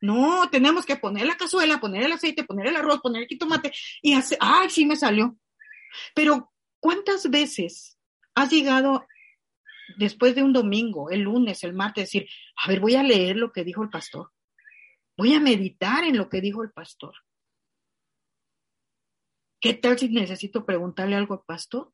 No, 0.00 0.50
tenemos 0.50 0.86
que 0.86 0.96
poner 0.96 1.24
la 1.24 1.36
cazuela, 1.36 1.78
poner 1.78 2.02
el 2.02 2.10
aceite, 2.10 2.42
poner 2.42 2.66
el 2.66 2.74
arroz, 2.74 2.98
poner 3.00 3.28
el 3.30 3.38
tomate 3.38 3.72
y 4.02 4.14
hacer, 4.14 4.38
ay, 4.40 4.70
sí 4.70 4.86
me 4.86 4.96
salió. 4.96 5.38
Pero, 6.12 6.52
¿cuántas 6.80 7.30
veces 7.30 7.96
has 8.34 8.50
llegado 8.50 9.06
después 9.98 10.34
de 10.34 10.42
un 10.42 10.52
domingo, 10.52 11.10
el 11.10 11.20
lunes, 11.20 11.62
el 11.62 11.74
martes, 11.74 12.06
decir, 12.06 12.28
a 12.56 12.68
ver, 12.68 12.80
voy 12.80 12.96
a 12.96 13.04
leer 13.04 13.36
lo 13.36 13.52
que 13.52 13.62
dijo 13.62 13.84
el 13.84 13.88
pastor? 13.88 14.32
Voy 15.16 15.32
a 15.32 15.38
meditar 15.38 16.02
en 16.02 16.16
lo 16.16 16.28
que 16.28 16.40
dijo 16.40 16.64
el 16.64 16.72
pastor. 16.72 17.14
¿Qué 19.60 19.74
tal 19.74 19.98
si 19.98 20.08
necesito 20.08 20.64
preguntarle 20.64 21.16
algo 21.16 21.34
al 21.34 21.42
pastor? 21.46 21.92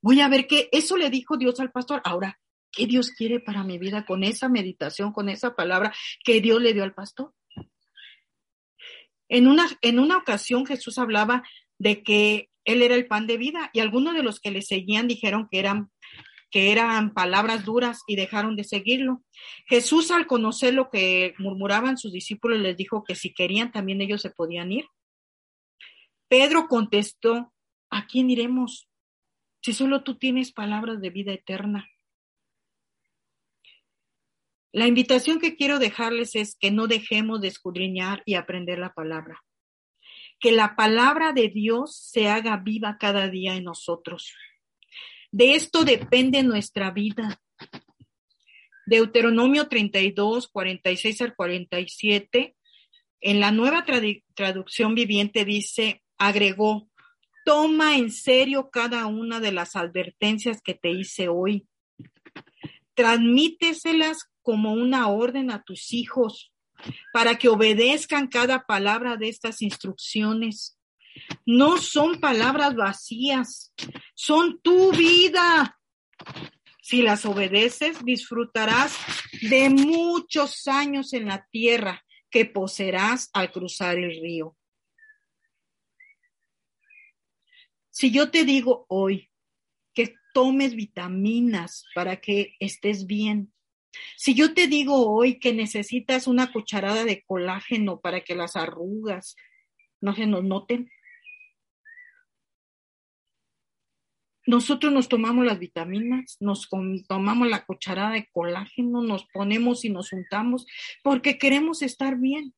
Voy 0.00 0.20
a 0.20 0.28
ver 0.28 0.48
qué, 0.48 0.68
eso 0.72 0.96
le 0.96 1.10
dijo 1.10 1.36
Dios 1.36 1.60
al 1.60 1.70
pastor. 1.70 2.02
Ahora, 2.04 2.40
¿qué 2.72 2.86
Dios 2.86 3.10
quiere 3.10 3.38
para 3.38 3.62
mi 3.62 3.78
vida 3.78 4.04
con 4.04 4.24
esa 4.24 4.48
meditación, 4.48 5.12
con 5.12 5.28
esa 5.28 5.54
palabra 5.54 5.94
que 6.24 6.40
Dios 6.40 6.60
le 6.60 6.72
dio 6.74 6.82
al 6.82 6.94
pastor? 6.94 7.32
En 9.28 9.46
una, 9.46 9.66
en 9.80 10.00
una 10.00 10.16
ocasión 10.16 10.66
Jesús 10.66 10.98
hablaba 10.98 11.44
de 11.78 12.02
que 12.02 12.50
Él 12.64 12.82
era 12.82 12.96
el 12.96 13.06
pan 13.06 13.28
de 13.28 13.36
vida 13.36 13.70
y 13.72 13.78
algunos 13.78 14.14
de 14.14 14.24
los 14.24 14.40
que 14.40 14.50
le 14.50 14.60
seguían 14.60 15.06
dijeron 15.06 15.48
que 15.50 15.60
eran 15.60 15.90
que 16.50 16.70
eran 16.70 17.14
palabras 17.14 17.64
duras 17.64 18.02
y 18.06 18.14
dejaron 18.14 18.56
de 18.56 18.64
seguirlo. 18.64 19.22
Jesús 19.66 20.10
al 20.10 20.26
conocer 20.26 20.74
lo 20.74 20.90
que 20.90 21.34
murmuraban 21.38 21.96
sus 21.96 22.12
discípulos 22.12 22.58
les 22.58 22.76
dijo 22.76 23.04
que 23.04 23.14
si 23.14 23.32
querían 23.32 23.72
también 23.72 24.02
ellos 24.02 24.20
se 24.20 24.28
podían 24.28 24.70
ir. 24.70 24.84
Pedro 26.32 26.66
contestó, 26.66 27.52
¿a 27.90 28.06
quién 28.06 28.30
iremos? 28.30 28.88
Si 29.60 29.74
solo 29.74 30.02
tú 30.02 30.16
tienes 30.16 30.50
palabras 30.50 30.98
de 31.02 31.10
vida 31.10 31.34
eterna. 31.34 31.90
La 34.72 34.86
invitación 34.86 35.40
que 35.40 35.56
quiero 35.56 35.78
dejarles 35.78 36.34
es 36.34 36.56
que 36.58 36.70
no 36.70 36.86
dejemos 36.86 37.42
de 37.42 37.48
escudriñar 37.48 38.22
y 38.24 38.36
aprender 38.36 38.78
la 38.78 38.94
palabra. 38.94 39.42
Que 40.40 40.52
la 40.52 40.74
palabra 40.74 41.34
de 41.34 41.50
Dios 41.50 41.98
se 41.98 42.30
haga 42.30 42.56
viva 42.56 42.96
cada 42.98 43.28
día 43.28 43.54
en 43.54 43.64
nosotros. 43.64 44.34
De 45.32 45.54
esto 45.54 45.84
depende 45.84 46.42
nuestra 46.42 46.92
vida. 46.92 47.42
Deuteronomio 48.86 49.68
32, 49.68 50.48
46 50.48 51.20
al 51.20 51.34
47, 51.34 52.56
en 53.20 53.38
la 53.38 53.52
nueva 53.52 53.84
traducción 54.34 54.94
viviente 54.94 55.44
dice, 55.44 56.01
agregó, 56.26 56.88
toma 57.44 57.96
en 57.96 58.10
serio 58.12 58.70
cada 58.70 59.06
una 59.06 59.40
de 59.40 59.50
las 59.50 59.74
advertencias 59.74 60.60
que 60.62 60.74
te 60.74 60.90
hice 60.90 61.28
hoy. 61.28 61.66
Transmíteselas 62.94 64.30
como 64.42 64.72
una 64.72 65.08
orden 65.08 65.50
a 65.50 65.62
tus 65.62 65.92
hijos 65.92 66.52
para 67.12 67.38
que 67.38 67.48
obedezcan 67.48 68.28
cada 68.28 68.64
palabra 68.66 69.16
de 69.16 69.28
estas 69.28 69.62
instrucciones. 69.62 70.78
No 71.44 71.78
son 71.78 72.20
palabras 72.20 72.74
vacías, 72.74 73.74
son 74.14 74.60
tu 74.62 74.92
vida. 74.92 75.78
Si 76.82 77.02
las 77.02 77.24
obedeces, 77.26 78.04
disfrutarás 78.04 78.96
de 79.42 79.70
muchos 79.70 80.68
años 80.68 81.12
en 81.12 81.26
la 81.26 81.46
tierra 81.50 82.04
que 82.30 82.44
poseerás 82.44 83.28
al 83.32 83.50
cruzar 83.52 83.98
el 83.98 84.20
río. 84.20 84.56
Si 87.92 88.10
yo 88.10 88.30
te 88.30 88.44
digo 88.44 88.86
hoy 88.88 89.30
que 89.94 90.14
tomes 90.32 90.74
vitaminas 90.74 91.84
para 91.94 92.22
que 92.22 92.56
estés 92.58 93.06
bien, 93.06 93.52
si 94.16 94.32
yo 94.34 94.54
te 94.54 94.66
digo 94.66 95.10
hoy 95.14 95.38
que 95.38 95.52
necesitas 95.52 96.26
una 96.26 96.50
cucharada 96.52 97.04
de 97.04 97.22
colágeno 97.22 98.00
para 98.00 98.22
que 98.22 98.34
las 98.34 98.56
arrugas 98.56 99.36
no 100.00 100.14
se 100.14 100.26
nos 100.26 100.42
noten, 100.42 100.90
nosotros 104.46 104.90
nos 104.90 105.10
tomamos 105.10 105.44
las 105.44 105.58
vitaminas, 105.58 106.38
nos 106.40 106.70
tomamos 107.06 107.46
la 107.46 107.66
cucharada 107.66 108.12
de 108.12 108.26
colágeno, 108.32 109.02
nos 109.02 109.26
ponemos 109.26 109.84
y 109.84 109.90
nos 109.90 110.14
untamos 110.14 110.66
porque 111.02 111.36
queremos 111.36 111.82
estar 111.82 112.16
bien. 112.16 112.54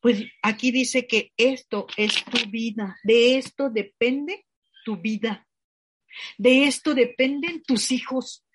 Pues 0.00 0.24
aquí 0.42 0.70
dice 0.70 1.06
que 1.06 1.32
esto 1.36 1.86
es 1.98 2.24
tu 2.24 2.50
vida, 2.50 2.96
de 3.04 3.36
esto 3.36 3.68
depende 3.68 4.43
tu 4.84 4.96
vida, 4.96 5.48
de 6.38 6.64
esto 6.64 6.94
dependen 6.94 7.62
tus 7.62 7.90
hijos. 7.90 8.46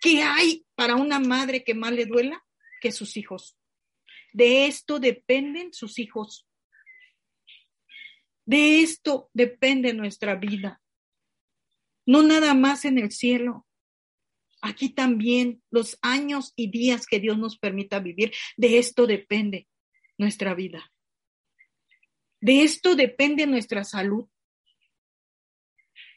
¿Qué 0.00 0.22
hay 0.22 0.66
para 0.74 0.96
una 0.96 1.18
madre 1.18 1.64
que 1.64 1.74
más 1.74 1.92
le 1.92 2.04
duela 2.06 2.44
que 2.80 2.92
sus 2.92 3.16
hijos? 3.16 3.56
De 4.32 4.66
esto 4.66 4.98
dependen 4.98 5.72
sus 5.72 5.98
hijos. 5.98 6.46
De 8.44 8.80
esto 8.80 9.30
depende 9.32 9.94
nuestra 9.94 10.34
vida 10.34 10.82
no 12.06 12.22
nada 12.22 12.54
más 12.54 12.84
en 12.84 12.98
el 12.98 13.10
cielo. 13.10 13.66
Aquí 14.62 14.88
también 14.88 15.62
los 15.70 15.98
años 16.00 16.52
y 16.56 16.70
días 16.70 17.06
que 17.06 17.20
Dios 17.20 17.36
nos 17.36 17.58
permita 17.58 18.00
vivir, 18.00 18.32
de 18.56 18.78
esto 18.78 19.06
depende 19.06 19.68
nuestra 20.16 20.54
vida. 20.54 20.90
De 22.40 22.62
esto 22.62 22.94
depende 22.94 23.46
nuestra 23.46 23.84
salud. 23.84 24.28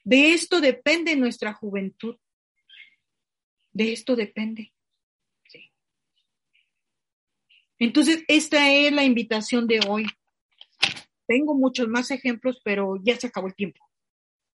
De 0.03 0.33
esto 0.33 0.61
depende 0.61 1.15
nuestra 1.15 1.53
juventud. 1.53 2.15
De 3.71 3.93
esto 3.93 4.15
depende. 4.15 4.73
Entonces, 7.77 8.23
esta 8.27 8.71
es 8.71 8.91
la 8.91 9.05
invitación 9.05 9.65
de 9.65 9.79
hoy. 9.87 10.05
Tengo 11.27 11.55
muchos 11.55 11.87
más 11.87 12.11
ejemplos, 12.11 12.59
pero 12.63 12.95
ya 13.01 13.17
se 13.17 13.27
acabó 13.27 13.47
el 13.47 13.55
tiempo. 13.55 13.79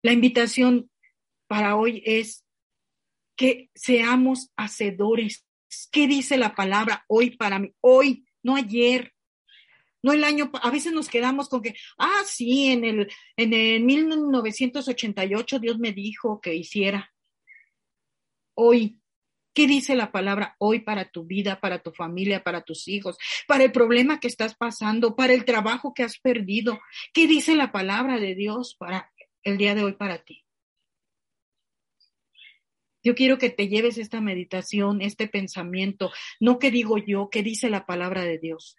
La 0.02 0.12
invitación 0.12 0.90
para 1.46 1.76
hoy 1.76 2.02
es 2.06 2.46
que 3.36 3.70
seamos 3.74 4.50
hacedores. 4.56 5.46
¿Qué 5.92 6.06
dice 6.06 6.38
la 6.38 6.54
palabra 6.54 7.04
hoy 7.08 7.36
para 7.36 7.58
mí? 7.58 7.74
Hoy, 7.80 8.24
no 8.42 8.56
ayer, 8.56 9.12
no 10.02 10.12
el 10.12 10.24
año, 10.24 10.50
a 10.62 10.70
veces 10.70 10.92
nos 10.92 11.08
quedamos 11.08 11.48
con 11.48 11.62
que, 11.62 11.74
ah, 11.98 12.22
sí, 12.26 12.68
en 12.68 12.84
el, 12.84 13.12
en 13.36 13.52
el 13.52 13.82
1988 13.82 15.58
Dios 15.58 15.78
me 15.78 15.92
dijo 15.92 16.40
que 16.40 16.54
hiciera. 16.54 17.12
Hoy, 18.54 18.98
¿qué 19.54 19.66
dice 19.66 19.94
la 19.94 20.12
palabra 20.12 20.56
hoy 20.58 20.80
para 20.80 21.10
tu 21.10 21.24
vida, 21.24 21.60
para 21.60 21.82
tu 21.82 21.92
familia, 21.92 22.42
para 22.42 22.62
tus 22.62 22.88
hijos, 22.88 23.16
para 23.46 23.64
el 23.64 23.72
problema 23.72 24.20
que 24.20 24.28
estás 24.28 24.54
pasando, 24.54 25.16
para 25.16 25.32
el 25.32 25.44
trabajo 25.44 25.92
que 25.94 26.02
has 26.02 26.18
perdido? 26.18 26.80
¿Qué 27.12 27.26
dice 27.26 27.54
la 27.54 27.72
palabra 27.72 28.18
de 28.18 28.34
Dios 28.34 28.76
para 28.78 29.12
el 29.42 29.58
día 29.58 29.74
de 29.74 29.84
hoy 29.84 29.92
para 29.92 30.18
ti? 30.18 30.44
Yo 33.02 33.14
quiero 33.14 33.38
que 33.38 33.48
te 33.48 33.68
lleves 33.68 33.96
esta 33.96 34.20
meditación, 34.20 35.00
este 35.00 35.26
pensamiento, 35.26 36.10
no 36.38 36.58
que 36.58 36.70
digo 36.70 36.98
yo, 36.98 37.30
que 37.30 37.42
dice 37.42 37.70
la 37.70 37.86
palabra 37.86 38.24
de 38.24 38.38
Dios. 38.38 38.76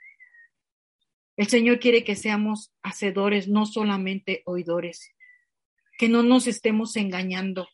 El 1.41 1.47
Señor 1.47 1.79
quiere 1.79 2.03
que 2.03 2.15
seamos 2.15 2.71
hacedores, 2.83 3.47
no 3.47 3.65
solamente 3.65 4.43
oidores, 4.45 5.09
que 5.97 6.07
no 6.07 6.21
nos 6.21 6.45
estemos 6.45 6.95
engañando. 6.97 7.67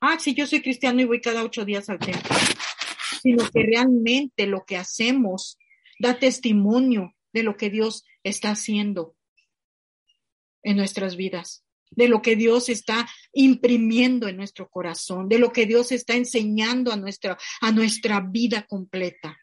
Ah, 0.00 0.20
sí, 0.20 0.34
yo 0.34 0.46
soy 0.46 0.62
cristiano 0.62 1.00
y 1.00 1.04
voy 1.04 1.20
cada 1.20 1.42
ocho 1.42 1.64
días 1.64 1.88
al 1.88 1.98
templo, 1.98 2.36
sino 3.20 3.50
que 3.50 3.64
realmente 3.64 4.46
lo 4.46 4.64
que 4.64 4.76
hacemos 4.76 5.58
da 5.98 6.20
testimonio 6.20 7.12
de 7.32 7.42
lo 7.42 7.56
que 7.56 7.70
Dios 7.70 8.04
está 8.22 8.50
haciendo 8.50 9.16
en 10.62 10.76
nuestras 10.76 11.16
vidas 11.16 11.64
de 11.90 12.08
lo 12.08 12.20
que 12.20 12.36
Dios 12.36 12.68
está 12.68 13.08
imprimiendo 13.32 14.28
en 14.28 14.36
nuestro 14.36 14.68
corazón, 14.68 15.28
de 15.28 15.38
lo 15.38 15.52
que 15.52 15.66
Dios 15.66 15.92
está 15.92 16.14
enseñando 16.14 16.92
a 16.92 16.96
nuestra, 16.96 17.38
a 17.60 17.72
nuestra 17.72 18.20
vida 18.20 18.66
completa. 18.66 19.38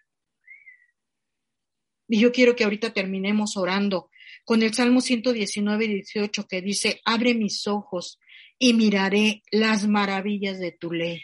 Y 2.14 2.20
yo 2.20 2.32
quiero 2.32 2.56
que 2.56 2.64
ahorita 2.64 2.94
terminemos 2.94 3.58
orando 3.58 4.12
con 4.46 4.62
el 4.62 4.72
Salmo 4.76 5.02
119 5.02 5.86
y 5.86 5.94
18 5.96 6.48
que 6.48 6.62
dice, 6.62 7.02
abre 7.06 7.34
mis 7.34 7.66
ojos 7.66 8.20
y 8.60 8.76
miraré 8.76 9.42
las 9.50 9.88
maravillas 9.88 10.60
de 10.60 10.72
tu 10.74 10.92
ley. 10.92 11.24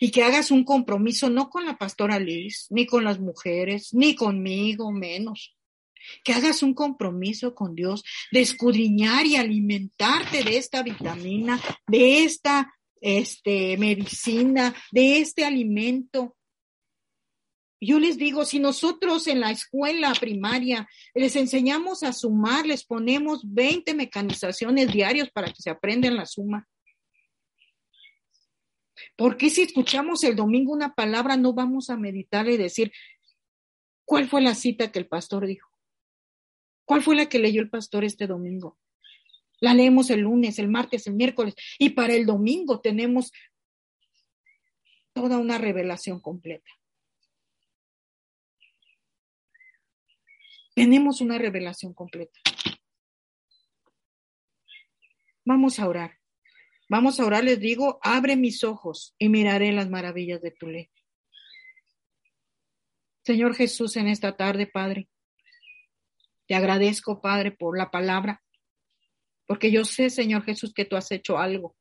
Y 0.00 0.10
que 0.10 0.22
hagas 0.22 0.50
un 0.50 0.64
compromiso 0.64 1.28
no 1.28 1.50
con 1.50 1.66
la 1.66 1.76
pastora 1.76 2.18
Liz, 2.18 2.66
ni 2.70 2.86
con 2.86 3.04
las 3.04 3.20
mujeres, 3.20 3.92
ni 3.92 4.14
conmigo 4.14 4.90
menos, 4.90 5.54
que 6.24 6.32
hagas 6.32 6.62
un 6.62 6.72
compromiso 6.72 7.54
con 7.54 7.74
Dios 7.74 8.04
de 8.32 8.40
escudriñar 8.40 9.26
y 9.26 9.36
alimentarte 9.36 10.44
de 10.44 10.56
esta 10.56 10.82
vitamina, 10.82 11.60
de 11.88 12.24
esta 12.24 12.72
este, 13.02 13.76
medicina, 13.76 14.74
de 14.92 15.18
este 15.18 15.44
alimento. 15.44 16.37
Yo 17.80 18.00
les 18.00 18.18
digo, 18.18 18.44
si 18.44 18.58
nosotros 18.58 19.28
en 19.28 19.40
la 19.40 19.52
escuela 19.52 20.12
primaria 20.18 20.88
les 21.14 21.36
enseñamos 21.36 22.02
a 22.02 22.12
sumar, 22.12 22.66
les 22.66 22.84
ponemos 22.84 23.42
20 23.44 23.94
mecanizaciones 23.94 24.92
diarios 24.92 25.30
para 25.30 25.48
que 25.48 25.62
se 25.62 25.70
aprendan 25.70 26.16
la 26.16 26.26
suma. 26.26 26.66
¿Por 29.16 29.36
qué 29.36 29.48
si 29.50 29.62
escuchamos 29.62 30.24
el 30.24 30.34
domingo 30.34 30.72
una 30.72 30.94
palabra 30.94 31.36
no 31.36 31.52
vamos 31.52 31.88
a 31.88 31.96
meditar 31.96 32.48
y 32.48 32.56
decir, 32.56 32.92
¿cuál 34.04 34.28
fue 34.28 34.40
la 34.40 34.56
cita 34.56 34.90
que 34.90 34.98
el 34.98 35.06
pastor 35.06 35.46
dijo? 35.46 35.68
¿Cuál 36.84 37.02
fue 37.02 37.14
la 37.14 37.28
que 37.28 37.38
leyó 37.38 37.60
el 37.60 37.70
pastor 37.70 38.04
este 38.04 38.26
domingo? 38.26 38.76
La 39.60 39.74
leemos 39.74 40.10
el 40.10 40.20
lunes, 40.20 40.58
el 40.58 40.68
martes, 40.68 41.06
el 41.06 41.14
miércoles 41.14 41.54
y 41.78 41.90
para 41.90 42.14
el 42.14 42.26
domingo 42.26 42.80
tenemos 42.80 43.32
toda 45.12 45.38
una 45.38 45.58
revelación 45.58 46.20
completa. 46.20 46.70
Tenemos 50.78 51.20
una 51.20 51.38
revelación 51.38 51.92
completa. 51.92 52.38
Vamos 55.44 55.80
a 55.80 55.88
orar. 55.88 56.18
Vamos 56.88 57.18
a 57.18 57.26
orar, 57.26 57.42
les 57.42 57.58
digo, 57.58 57.98
abre 58.00 58.36
mis 58.36 58.62
ojos 58.62 59.12
y 59.18 59.28
miraré 59.28 59.72
las 59.72 59.90
maravillas 59.90 60.40
de 60.40 60.52
tu 60.52 60.68
ley. 60.68 60.88
Señor 63.24 63.56
Jesús, 63.56 63.96
en 63.96 64.06
esta 64.06 64.36
tarde, 64.36 64.68
Padre, 64.68 65.08
te 66.46 66.54
agradezco, 66.54 67.20
Padre, 67.20 67.50
por 67.50 67.76
la 67.76 67.90
palabra, 67.90 68.44
porque 69.46 69.72
yo 69.72 69.84
sé, 69.84 70.10
Señor 70.10 70.44
Jesús, 70.44 70.72
que 70.72 70.84
tú 70.84 70.94
has 70.94 71.10
hecho 71.10 71.38
algo, 71.38 71.76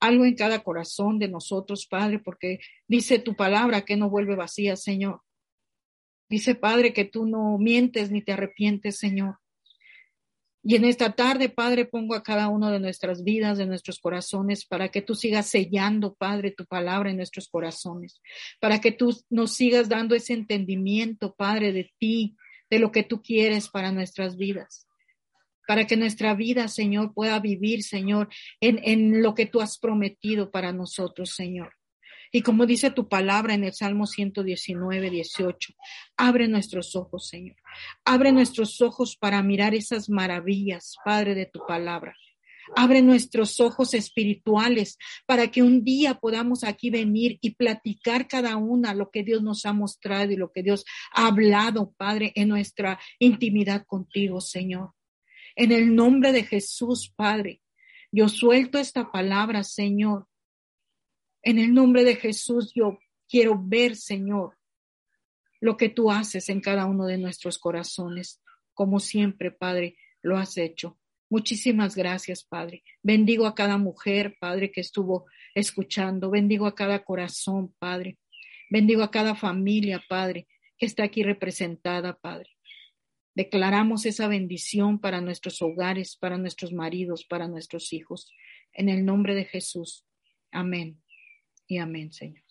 algo 0.00 0.24
en 0.24 0.34
cada 0.34 0.64
corazón 0.64 1.20
de 1.20 1.28
nosotros, 1.28 1.86
Padre, 1.86 2.18
porque 2.18 2.58
dice 2.88 3.20
tu 3.20 3.36
palabra 3.36 3.84
que 3.84 3.96
no 3.96 4.10
vuelve 4.10 4.34
vacía, 4.34 4.74
Señor. 4.74 5.22
Dice, 6.32 6.54
Padre, 6.54 6.94
que 6.94 7.04
tú 7.04 7.26
no 7.26 7.58
mientes 7.58 8.10
ni 8.10 8.22
te 8.22 8.32
arrepientes, 8.32 8.96
Señor. 8.96 9.36
Y 10.62 10.76
en 10.76 10.86
esta 10.86 11.12
tarde, 11.12 11.50
Padre, 11.50 11.84
pongo 11.84 12.14
a 12.14 12.22
cada 12.22 12.48
uno 12.48 12.70
de 12.70 12.80
nuestras 12.80 13.22
vidas, 13.22 13.58
de 13.58 13.66
nuestros 13.66 13.98
corazones, 13.98 14.64
para 14.64 14.88
que 14.88 15.02
tú 15.02 15.14
sigas 15.14 15.48
sellando, 15.48 16.14
Padre, 16.14 16.50
tu 16.50 16.64
palabra 16.64 17.10
en 17.10 17.18
nuestros 17.18 17.48
corazones, 17.48 18.22
para 18.60 18.80
que 18.80 18.92
tú 18.92 19.14
nos 19.28 19.52
sigas 19.52 19.90
dando 19.90 20.14
ese 20.14 20.32
entendimiento, 20.32 21.34
Padre, 21.34 21.70
de 21.70 21.92
ti, 21.98 22.34
de 22.70 22.78
lo 22.78 22.92
que 22.92 23.02
tú 23.02 23.20
quieres 23.20 23.68
para 23.68 23.92
nuestras 23.92 24.38
vidas. 24.38 24.86
Para 25.68 25.86
que 25.86 25.98
nuestra 25.98 26.34
vida, 26.34 26.66
Señor, 26.68 27.12
pueda 27.12 27.40
vivir, 27.40 27.82
Señor, 27.82 28.30
en, 28.58 28.80
en 28.84 29.20
lo 29.20 29.34
que 29.34 29.44
tú 29.44 29.60
has 29.60 29.76
prometido 29.76 30.50
para 30.50 30.72
nosotros, 30.72 31.34
Señor. 31.34 31.74
Y 32.34 32.40
como 32.40 32.64
dice 32.64 32.90
tu 32.90 33.08
palabra 33.08 33.52
en 33.52 33.62
el 33.62 33.74
Salmo 33.74 34.06
119, 34.06 35.10
18, 35.10 35.74
abre 36.16 36.48
nuestros 36.48 36.96
ojos, 36.96 37.28
Señor. 37.28 37.56
Abre 38.06 38.32
nuestros 38.32 38.80
ojos 38.80 39.18
para 39.18 39.42
mirar 39.42 39.74
esas 39.74 40.08
maravillas, 40.08 40.96
Padre, 41.04 41.34
de 41.34 41.44
tu 41.44 41.60
palabra. 41.66 42.16
Abre 42.74 43.02
nuestros 43.02 43.60
ojos 43.60 43.92
espirituales 43.92 44.96
para 45.26 45.50
que 45.50 45.62
un 45.62 45.84
día 45.84 46.14
podamos 46.14 46.64
aquí 46.64 46.88
venir 46.88 47.38
y 47.42 47.50
platicar 47.50 48.28
cada 48.28 48.56
una 48.56 48.94
lo 48.94 49.10
que 49.10 49.24
Dios 49.24 49.42
nos 49.42 49.66
ha 49.66 49.74
mostrado 49.74 50.32
y 50.32 50.36
lo 50.36 50.52
que 50.52 50.62
Dios 50.62 50.86
ha 51.12 51.26
hablado, 51.26 51.92
Padre, 51.98 52.32
en 52.34 52.48
nuestra 52.48 52.98
intimidad 53.18 53.84
contigo, 53.84 54.40
Señor. 54.40 54.92
En 55.54 55.70
el 55.70 55.94
nombre 55.94 56.32
de 56.32 56.44
Jesús, 56.44 57.12
Padre, 57.14 57.60
Yo 58.14 58.28
suelto 58.28 58.78
esta 58.78 59.10
palabra, 59.10 59.64
Señor. 59.64 60.26
En 61.42 61.58
el 61.58 61.74
nombre 61.74 62.04
de 62.04 62.14
Jesús, 62.16 62.72
yo 62.74 62.98
quiero 63.28 63.60
ver, 63.60 63.96
Señor, 63.96 64.56
lo 65.60 65.76
que 65.76 65.88
tú 65.88 66.10
haces 66.10 66.48
en 66.48 66.60
cada 66.60 66.86
uno 66.86 67.06
de 67.06 67.18
nuestros 67.18 67.58
corazones, 67.58 68.40
como 68.74 69.00
siempre, 69.00 69.50
Padre, 69.50 69.96
lo 70.22 70.38
has 70.38 70.56
hecho. 70.56 70.98
Muchísimas 71.28 71.96
gracias, 71.96 72.44
Padre. 72.44 72.84
Bendigo 73.02 73.46
a 73.46 73.54
cada 73.54 73.76
mujer, 73.76 74.36
Padre, 74.38 74.70
que 74.70 74.80
estuvo 74.80 75.26
escuchando. 75.54 76.30
Bendigo 76.30 76.66
a 76.66 76.74
cada 76.74 77.04
corazón, 77.04 77.74
Padre. 77.78 78.18
Bendigo 78.70 79.02
a 79.02 79.10
cada 79.10 79.34
familia, 79.34 80.02
Padre, 80.08 80.46
que 80.78 80.86
está 80.86 81.04
aquí 81.04 81.22
representada, 81.22 82.18
Padre. 82.18 82.50
Declaramos 83.34 84.04
esa 84.06 84.28
bendición 84.28 85.00
para 85.00 85.20
nuestros 85.20 85.60
hogares, 85.62 86.16
para 86.16 86.38
nuestros 86.38 86.72
maridos, 86.72 87.24
para 87.24 87.48
nuestros 87.48 87.92
hijos. 87.92 88.30
En 88.72 88.88
el 88.88 89.04
nombre 89.04 89.34
de 89.34 89.44
Jesús. 89.44 90.04
Amén 90.50 91.01
y 91.66 91.78
amén, 91.78 92.12
Señor. 92.12 92.41